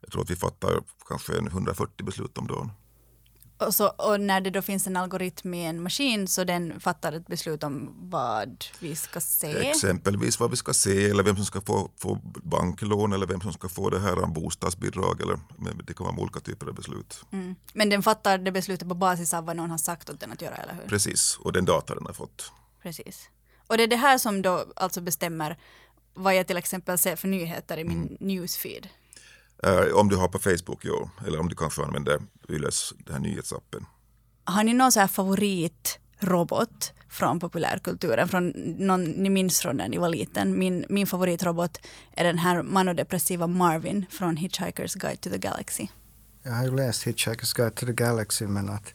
Jag 0.00 0.12
tror 0.12 0.22
att 0.22 0.30
vi 0.30 0.36
fattar 0.36 0.80
kanske 1.08 1.38
140 1.38 2.06
beslut 2.06 2.38
om 2.38 2.46
dagen. 2.46 2.70
Och, 3.58 3.74
så, 3.74 3.88
och 3.88 4.20
när 4.20 4.40
det 4.40 4.50
då 4.50 4.62
finns 4.62 4.86
en 4.86 4.96
algoritm 4.96 5.54
i 5.54 5.64
en 5.64 5.82
maskin 5.82 6.28
så 6.28 6.44
den 6.44 6.80
fattar 6.80 7.12
ett 7.12 7.26
beslut 7.26 7.64
om 7.64 7.94
vad 8.10 8.64
vi 8.80 8.96
ska 8.96 9.20
se. 9.20 9.68
Exempelvis 9.70 10.40
vad 10.40 10.50
vi 10.50 10.56
ska 10.56 10.72
se 10.74 11.10
eller 11.10 11.22
vem 11.22 11.36
som 11.36 11.44
ska 11.44 11.60
få, 11.60 11.90
få 11.98 12.18
banklån 12.44 13.12
eller 13.12 13.26
vem 13.26 13.40
som 13.40 13.52
ska 13.52 13.68
få 13.68 13.90
det 13.90 14.00
här 14.00 14.26
bostadsbidrag. 14.26 15.20
Eller, 15.20 15.38
det 15.86 15.94
kan 15.94 16.06
vara 16.06 16.16
olika 16.16 16.40
typer 16.40 16.66
av 16.66 16.74
beslut. 16.74 17.20
Mm. 17.32 17.54
Men 17.72 17.90
den 17.90 18.02
fattar 18.02 18.38
det 18.38 18.52
beslutet 18.52 18.88
på 18.88 18.94
basis 18.94 19.34
av 19.34 19.44
vad 19.44 19.56
någon 19.56 19.70
har 19.70 19.78
sagt 19.78 20.10
åt 20.10 20.20
den 20.20 20.32
att 20.32 20.42
göra, 20.42 20.54
eller 20.54 20.74
hur? 20.74 20.88
Precis, 20.88 21.38
och 21.40 21.52
den 21.52 21.64
data 21.64 21.94
den 21.94 22.06
har 22.06 22.12
fått. 22.12 22.52
Precis. 22.82 23.30
Och 23.66 23.76
det 23.76 23.82
är 23.82 23.88
det 23.88 23.96
här 23.96 24.18
som 24.18 24.42
då 24.42 24.64
alltså 24.76 25.00
bestämmer 25.00 25.58
vad 26.14 26.36
jag 26.36 26.46
till 26.46 26.56
exempel 26.56 26.98
ser 26.98 27.16
för 27.16 27.28
nyheter 27.28 27.78
i 27.78 27.84
min 27.84 28.02
mm. 28.02 28.16
newsfeed. 28.20 28.88
Uh, 29.66 29.94
om 29.94 30.08
du 30.08 30.16
har 30.16 30.28
på 30.28 30.38
Facebook, 30.38 30.84
ja. 30.84 31.10
Eller 31.26 31.40
om 31.40 31.48
du 31.48 31.54
kanske 31.54 31.82
använder 31.82 32.22
Yles, 32.48 32.92
den 32.98 33.14
här 33.14 33.20
nyhetsappen. 33.20 33.86
Har 34.44 34.64
ni 34.64 34.72
någon 34.74 34.92
så 34.92 35.00
här 35.00 35.06
favoritrobot 35.06 36.92
från 37.08 37.40
populärkulturen? 37.40 38.28
Från 38.28 38.48
någon 38.78 39.04
ni 39.04 39.30
minns 39.30 39.60
från 39.60 39.76
när 39.76 39.88
ni 39.88 39.98
var 39.98 40.08
liten? 40.08 40.58
Min, 40.58 40.86
min 40.88 41.06
favoritrobot 41.06 41.78
är 42.12 42.24
den 42.24 42.38
här 42.38 42.62
manodepressiva 42.62 43.46
Marvin 43.46 44.06
från 44.10 44.36
Hitchhiker's 44.36 44.98
Guide 44.98 45.20
to 45.20 45.30
the 45.30 45.38
Galaxy. 45.38 45.86
Jag 46.42 46.52
har 46.52 46.64
ju 46.64 46.76
läst 46.76 47.06
Hitchhiker's 47.06 47.56
Guide 47.56 47.74
to 47.74 47.86
the 47.86 47.92
Galaxy 47.92 48.46
men 48.46 48.68
att 48.68 48.94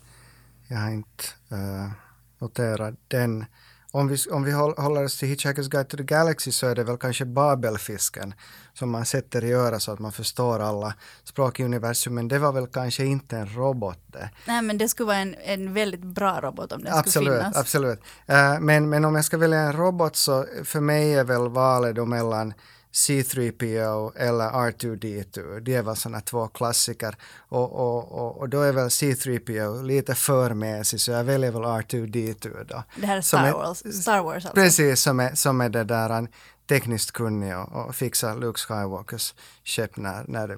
jag 0.68 0.78
har 0.78 0.92
inte 0.92 1.24
uh, 1.52 1.92
noterat 2.40 2.96
den 3.08 3.46
om 3.92 4.08
vi, 4.08 4.18
om 4.32 4.44
vi 4.44 4.52
håller 4.52 5.04
oss 5.04 5.18
till 5.18 5.28
Hitchhiker's 5.28 5.70
Guide 5.70 5.90
to 5.90 5.98
the 5.98 6.04
Galaxy 6.04 6.52
så 6.52 6.68
är 6.68 6.76
det 6.76 6.84
väl 6.84 6.98
kanske 6.98 7.26
Babelfisken 7.26 8.34
som 8.74 8.90
man 8.90 9.06
sätter 9.06 9.44
i 9.44 9.54
örat 9.54 9.82
så 9.82 9.92
att 9.92 10.00
man 10.00 10.12
förstår 10.12 10.60
alla 10.60 10.94
språk 11.24 11.60
i 11.60 11.64
universum. 11.64 12.16
Men 12.16 12.28
det 12.28 12.40
var 12.40 12.52
väl 12.52 12.68
kanske 12.68 13.06
inte 13.06 13.38
en 13.38 13.56
robot 13.56 14.00
det. 14.08 14.30
Nej 14.48 14.62
men 14.62 14.78
det 14.78 14.90
skulle 14.90 15.08
vara 15.08 15.18
en, 15.18 15.36
en 15.44 15.74
väldigt 15.74 16.04
bra 16.04 16.40
robot 16.42 16.72
om 16.72 16.84
den 16.84 16.94
absolut, 16.94 17.12
skulle 17.12 17.38
finnas. 17.38 17.58
Absolut. 17.58 18.00
Uh, 18.30 18.60
men, 18.60 18.90
men 18.90 19.06
om 19.06 19.16
jag 19.16 19.26
ska 19.26 19.38
välja 19.38 19.60
en 19.60 19.74
robot 19.74 20.16
så 20.16 20.46
för 20.64 20.80
mig 20.80 21.14
är 21.14 21.24
väl 21.24 21.50
valet 21.50 21.96
då 21.96 22.06
mellan 22.06 22.54
C3PO 22.94 24.12
eller 24.16 24.50
R2D2. 24.50 25.60
Det 25.60 25.76
är 25.76 25.84
väl 25.84 25.96
sådana 25.96 26.22
två 26.22 26.48
klassiker. 26.48 27.16
Och, 27.50 27.74
och, 27.74 28.12
och, 28.12 28.38
och, 28.38 28.50
då 28.50 28.62
är 28.62 28.74
väl 28.74 28.88
C3PO 28.88 29.84
lite 29.84 30.16
för 30.16 30.54
mesig 30.54 31.02
så 31.02 31.12
jag 31.12 31.24
väljer 31.24 31.52
väl 31.52 31.62
R2D2 31.62 32.66
då. 32.68 32.84
Det 32.96 33.06
här 33.06 33.18
är 33.18 33.22
Star, 33.22 33.44
är, 33.44 33.54
Wars, 33.54 34.02
Star 34.02 34.24
Wars 34.24 34.36
alltså. 34.36 34.54
Precis, 34.54 35.02
som 35.02 35.20
är, 35.20 35.36
som 35.36 35.62
är 35.62 35.70
det 35.70 35.84
där 35.84 36.10
han 36.10 36.28
tekniskt 36.70 37.12
kunnig 37.12 37.58
och, 37.58 37.86
och 37.86 37.96
fixar 37.96 38.36
Luke 38.36 38.60
Skywalkers 38.60 39.34
skepp 39.64 39.98
när, 39.98 40.26
när 40.28 40.48
det 40.48 40.58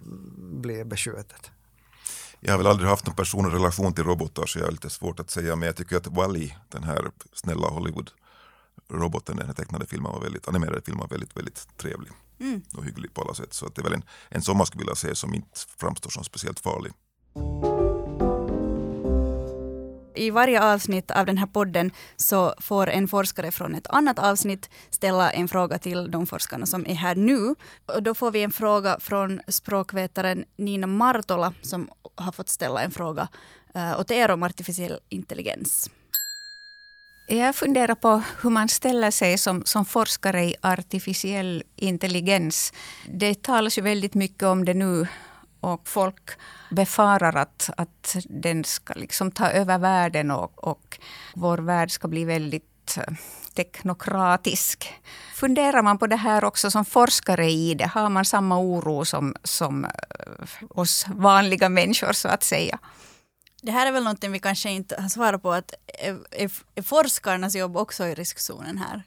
blir 0.61 0.83
beskjutet. 0.83 1.51
Jag 2.39 2.53
har 2.53 2.57
väl 2.57 2.67
aldrig 2.67 2.89
haft 2.89 3.05
någon 3.05 3.15
personlig 3.15 3.53
relation 3.53 3.93
till 3.93 4.03
robotar 4.03 4.45
så 4.45 4.59
jag 4.59 4.65
har 4.65 4.71
lite 4.71 4.89
svårt 4.89 5.19
att 5.19 5.29
säga 5.29 5.55
men 5.55 5.65
jag 5.65 5.75
tycker 5.75 5.97
att 5.97 6.07
Wally, 6.07 6.51
den 6.69 6.83
här 6.83 7.11
snälla 7.33 7.67
Hollywood 7.67 8.11
roboten, 8.99 9.37
den 9.37 9.47
här 9.47 9.53
tecknade 9.53 9.85
filmen 9.85 10.11
var 10.11 10.21
väldigt, 10.21 10.47
animerade 10.47 10.81
filmen 10.85 10.99
var 10.99 11.07
väldigt, 11.07 11.37
väldigt 11.37 11.77
trevlig 11.77 12.11
mm. 12.39 12.61
och 12.75 12.85
hygglig 12.85 13.13
på 13.13 13.21
alla 13.21 13.33
sätt. 13.33 13.53
Så 13.53 13.67
det 13.67 13.81
är 13.81 13.83
väl 13.83 13.93
en, 13.93 14.03
en 14.29 14.41
som 14.41 14.57
man 14.57 14.65
skulle 14.65 14.81
vilja 14.81 14.95
se 14.95 15.15
som 15.15 15.33
inte 15.33 15.59
framstår 15.77 16.09
som 16.09 16.23
speciellt 16.23 16.59
farlig. 16.59 16.93
I 20.15 20.29
varje 20.29 20.73
avsnitt 20.73 21.11
av 21.11 21.25
den 21.25 21.37
här 21.37 21.47
podden 21.47 21.91
så 22.15 22.53
får 22.59 22.89
en 22.89 23.07
forskare 23.07 23.51
från 23.51 23.75
ett 23.75 23.87
annat 23.87 24.19
avsnitt 24.19 24.69
ställa 24.89 25.31
en 25.31 25.47
fråga 25.47 25.79
till 25.79 26.11
de 26.11 26.27
forskarna 26.27 26.65
som 26.65 26.85
är 26.87 26.93
här 26.93 27.15
nu. 27.15 27.55
Och 27.85 28.03
då 28.03 28.13
får 28.13 28.31
vi 28.31 28.43
en 28.43 28.51
fråga 28.51 28.99
från 28.99 29.41
språkvetaren 29.47 30.45
Nina 30.57 30.87
Martola 30.87 31.53
som 31.61 31.89
har 32.15 32.31
fått 32.31 32.49
ställa 32.49 32.81
en 32.81 32.91
fråga 32.91 33.27
uh, 33.75 33.99
åt 33.99 34.11
er 34.11 34.31
om 34.31 34.43
artificiell 34.43 34.99
intelligens. 35.09 35.89
Jag 37.37 37.55
funderar 37.55 37.95
på 37.95 38.21
hur 38.41 38.49
man 38.49 38.69
ställer 38.69 39.11
sig 39.11 39.37
som, 39.37 39.65
som 39.65 39.85
forskare 39.85 40.43
i 40.43 40.55
artificiell 40.61 41.63
intelligens. 41.75 42.73
Det 43.09 43.41
talas 43.41 43.77
ju 43.77 43.81
väldigt 43.81 44.13
mycket 44.13 44.43
om 44.43 44.65
det 44.65 44.73
nu 44.73 45.07
och 45.59 45.87
folk 45.87 46.31
befarar 46.71 47.35
att, 47.35 47.69
att 47.77 48.15
den 48.29 48.63
ska 48.63 48.93
liksom 48.93 49.31
ta 49.31 49.49
över 49.49 49.77
världen 49.77 50.31
och, 50.31 50.67
och 50.67 50.99
vår 51.35 51.57
värld 51.57 51.91
ska 51.91 52.07
bli 52.07 52.25
väldigt 52.25 52.97
eh, 52.97 53.13
teknokratisk. 53.55 54.93
Funderar 55.35 55.81
man 55.81 55.97
på 55.97 56.07
det 56.07 56.15
här 56.15 56.43
också 56.43 56.71
som 56.71 56.85
forskare 56.85 57.51
i 57.51 57.73
det? 57.73 57.87
Har 57.87 58.09
man 58.09 58.25
samma 58.25 58.59
oro 58.59 59.05
som, 59.05 59.35
som 59.43 59.85
eh, 59.85 59.91
oss 60.69 61.05
vanliga 61.07 61.69
människor 61.69 62.13
så 62.13 62.27
att 62.27 62.43
säga? 62.43 62.79
Det 63.63 63.71
här 63.71 63.87
är 63.87 63.91
väl 63.91 64.03
någonting 64.03 64.31
vi 64.31 64.39
kanske 64.39 64.69
inte 64.69 65.01
har 65.01 65.09
svarat 65.09 65.41
på. 65.41 65.51
Att 65.51 65.73
är, 65.87 66.19
är, 66.31 66.51
är 66.75 66.81
forskarnas 66.81 67.55
jobb 67.55 67.77
också 67.77 68.05
i 68.05 68.13
riskzonen 68.13 68.77
här? 68.77 69.03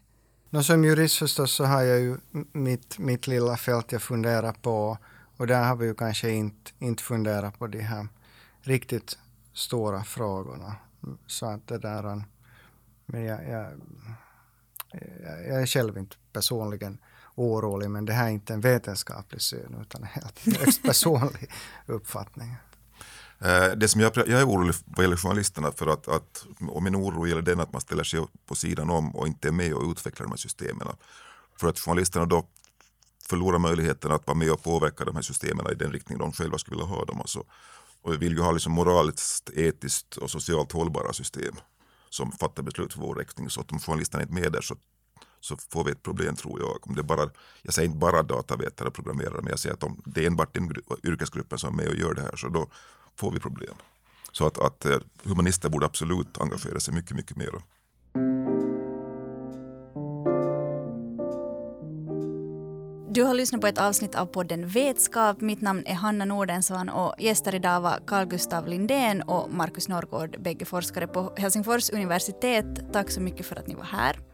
No, 0.50 0.62
som 0.62 0.84
jurist 0.84 1.18
förstås 1.18 1.52
så 1.52 1.64
har 1.64 1.82
jag 1.82 2.00
ju 2.00 2.16
mitt, 2.52 2.98
mitt 2.98 3.26
lilla 3.26 3.56
fält 3.56 3.92
jag 3.92 4.02
funderar 4.02 4.52
på 4.52 4.98
och 5.36 5.46
där 5.46 5.64
har 5.64 5.76
vi 5.76 5.86
ju 5.86 5.94
kanske 5.94 6.30
inte, 6.30 6.70
inte 6.78 7.02
funderat 7.02 7.58
på 7.58 7.66
de 7.66 7.80
här 7.80 8.08
riktigt 8.60 9.18
stora 9.52 10.04
frågorna. 10.04 10.76
Så 11.26 11.46
att 11.46 11.66
det 11.66 11.78
där, 11.78 12.06
um, 12.06 12.24
men 13.06 13.24
jag, 13.24 13.48
jag, 13.48 13.72
jag 15.48 15.62
är 15.62 15.66
själv 15.66 15.98
inte 15.98 16.16
personligen 16.32 16.98
orolig 17.34 17.90
men 17.90 18.04
det 18.04 18.12
här 18.12 18.26
är 18.26 18.30
inte 18.30 18.52
en 18.52 18.60
vetenskaplig 18.60 19.42
syn 19.42 19.76
utan 19.80 20.02
en 20.02 20.08
helt 20.08 20.82
personlig 20.82 21.50
uppfattning. 21.86 22.56
Eh, 23.38 23.72
det 23.76 23.88
som 23.88 24.00
jag, 24.00 24.12
jag 24.16 24.40
är 24.40 24.48
orolig 24.48 24.74
vad 24.84 25.04
gäller 25.04 25.16
journalisterna 25.16 25.72
för 25.72 25.86
att, 25.86 26.08
att 26.08 26.46
och 26.68 26.82
min 26.82 26.96
oro 26.96 27.26
gäller 27.26 27.42
den 27.42 27.60
att 27.60 27.72
man 27.72 27.80
ställer 27.80 28.04
sig 28.04 28.20
på 28.46 28.54
sidan 28.54 28.90
om 28.90 29.16
och 29.16 29.26
inte 29.26 29.48
är 29.48 29.52
med 29.52 29.74
och 29.74 29.90
utvecklar 29.90 30.26
de 30.26 30.30
här 30.30 30.36
systemen. 30.36 30.88
För 31.60 31.68
att 31.68 31.78
journalisterna 31.78 32.26
då 32.26 32.46
förlorar 33.28 33.58
möjligheten 33.58 34.12
att 34.12 34.26
vara 34.26 34.38
med 34.38 34.52
och 34.52 34.62
påverka 34.62 35.04
de 35.04 35.14
här 35.14 35.22
systemen 35.22 35.72
i 35.72 35.74
den 35.74 35.92
riktning 35.92 36.18
de 36.18 36.32
själva 36.32 36.58
skulle 36.58 36.76
vilja 36.76 36.96
ha 36.96 37.04
dem. 37.04 37.20
Alltså. 37.20 37.44
Och 38.02 38.12
vi 38.12 38.16
vill 38.16 38.32
ju 38.32 38.40
ha 38.40 38.52
liksom 38.52 38.72
moraliskt, 38.72 39.50
etiskt 39.50 40.16
och 40.16 40.30
socialt 40.30 40.72
hållbara 40.72 41.12
system 41.12 41.54
som 42.10 42.32
fattar 42.32 42.62
beslut 42.62 42.92
för 42.92 43.00
vår 43.00 43.14
räkning. 43.14 43.50
Så 43.50 43.60
att 43.60 43.72
om 43.72 43.80
journalisterna 43.80 44.22
är 44.22 44.26
inte 44.26 44.40
med 44.40 44.52
där 44.52 44.60
så, 44.60 44.76
så 45.40 45.56
får 45.70 45.84
vi 45.84 45.90
ett 45.90 46.02
problem 46.02 46.36
tror 46.36 46.60
jag. 46.60 46.88
Om 46.88 46.94
det 46.94 47.02
bara, 47.02 47.30
jag 47.62 47.74
säger 47.74 47.86
inte 47.86 47.98
bara 47.98 48.22
datavetare 48.22 48.88
och 48.88 48.94
programmerare 48.94 49.40
men 49.42 49.50
jag 49.50 49.58
säger 49.58 49.74
att 49.74 49.82
om 49.82 50.02
det 50.04 50.22
är 50.22 50.26
enbart 50.26 50.54
den 50.54 50.74
yrkesgruppen 51.04 51.58
som 51.58 51.72
är 51.72 51.82
med 51.82 51.88
och 51.88 51.96
gör 51.96 52.14
det 52.14 52.22
här 52.22 52.36
så 52.36 52.48
då 52.48 52.68
får 53.16 53.30
vi 53.30 53.40
problem. 53.40 53.74
Så 54.32 54.46
att, 54.46 54.58
att 54.58 54.84
eh, 54.84 54.96
humanister 55.24 55.68
borde 55.68 55.86
absolut 55.86 56.38
engagera 56.38 56.80
sig 56.80 56.94
mycket, 56.94 57.16
mycket 57.16 57.36
mer. 57.36 57.50
Du 63.16 63.22
har 63.22 63.34
lyssnat 63.34 63.60
på 63.60 63.66
ett 63.66 63.78
avsnitt 63.78 64.14
av 64.14 64.26
podden 64.26 64.68
Vetskap. 64.68 65.40
Mitt 65.40 65.60
namn 65.60 65.82
är 65.86 65.94
Hanna 65.94 66.24
Nordensvan 66.24 66.88
och 66.88 67.14
gäster 67.18 67.54
idag 67.54 67.80
var 67.80 67.98
Carl 68.06 68.26
Gustav 68.26 68.68
Lindén 68.68 69.22
och 69.22 69.50
Markus 69.50 69.88
Norrgård, 69.88 70.36
bägge 70.42 70.64
forskare 70.64 71.06
på 71.06 71.32
Helsingfors 71.36 71.90
universitet. 71.90 72.92
Tack 72.92 73.10
så 73.10 73.20
mycket 73.20 73.46
för 73.46 73.56
att 73.56 73.66
ni 73.66 73.74
var 73.74 73.84
här. 73.84 74.25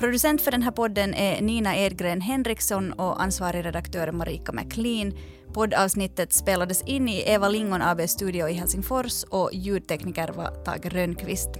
Producent 0.00 0.42
för 0.42 0.50
den 0.50 0.62
här 0.62 0.70
podden 0.70 1.14
är 1.14 1.42
Nina 1.42 1.76
Edgren 1.76 2.20
Henriksson 2.20 2.92
och 2.92 3.22
ansvarig 3.22 3.64
redaktör 3.64 4.12
Marika 4.12 4.52
McLean. 4.52 5.12
Poddavsnittet 5.52 6.32
spelades 6.32 6.82
in 6.82 7.08
i 7.08 7.24
Eva 7.26 7.48
Lingon 7.48 7.82
ABs 7.82 8.10
studio 8.10 8.48
i 8.48 8.52
Helsingfors 8.52 9.24
och 9.24 9.50
ljudtekniker 9.52 10.32
var 10.32 10.64
Tage 10.64 10.86
Rönnqvist. 10.86 11.50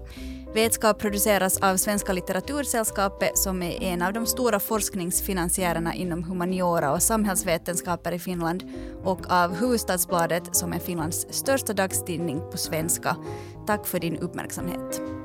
Vetskap 0.55 0.99
produceras 0.99 1.59
av 1.59 1.77
Svenska 1.77 2.13
litteratursällskapet 2.13 3.39
som 3.39 3.63
är 3.63 3.83
en 3.83 4.03
av 4.03 4.13
de 4.13 4.27
stora 4.27 4.61
forskningsfinansiärerna 4.61 5.95
inom 5.95 6.25
humaniora 6.25 6.93
och 6.93 7.03
samhällsvetenskaper 7.03 8.13
i 8.13 8.19
Finland 8.19 8.65
och 9.05 9.31
av 9.31 9.55
Huvudstadsbladet 9.55 10.57
som 10.57 10.73
är 10.73 10.79
Finlands 10.79 11.27
största 11.31 11.73
dagstidning 11.73 12.41
på 12.51 12.57
svenska. 12.59 13.17
Tack 13.67 13.87
för 13.87 13.99
din 13.99 14.17
uppmärksamhet. 14.17 15.20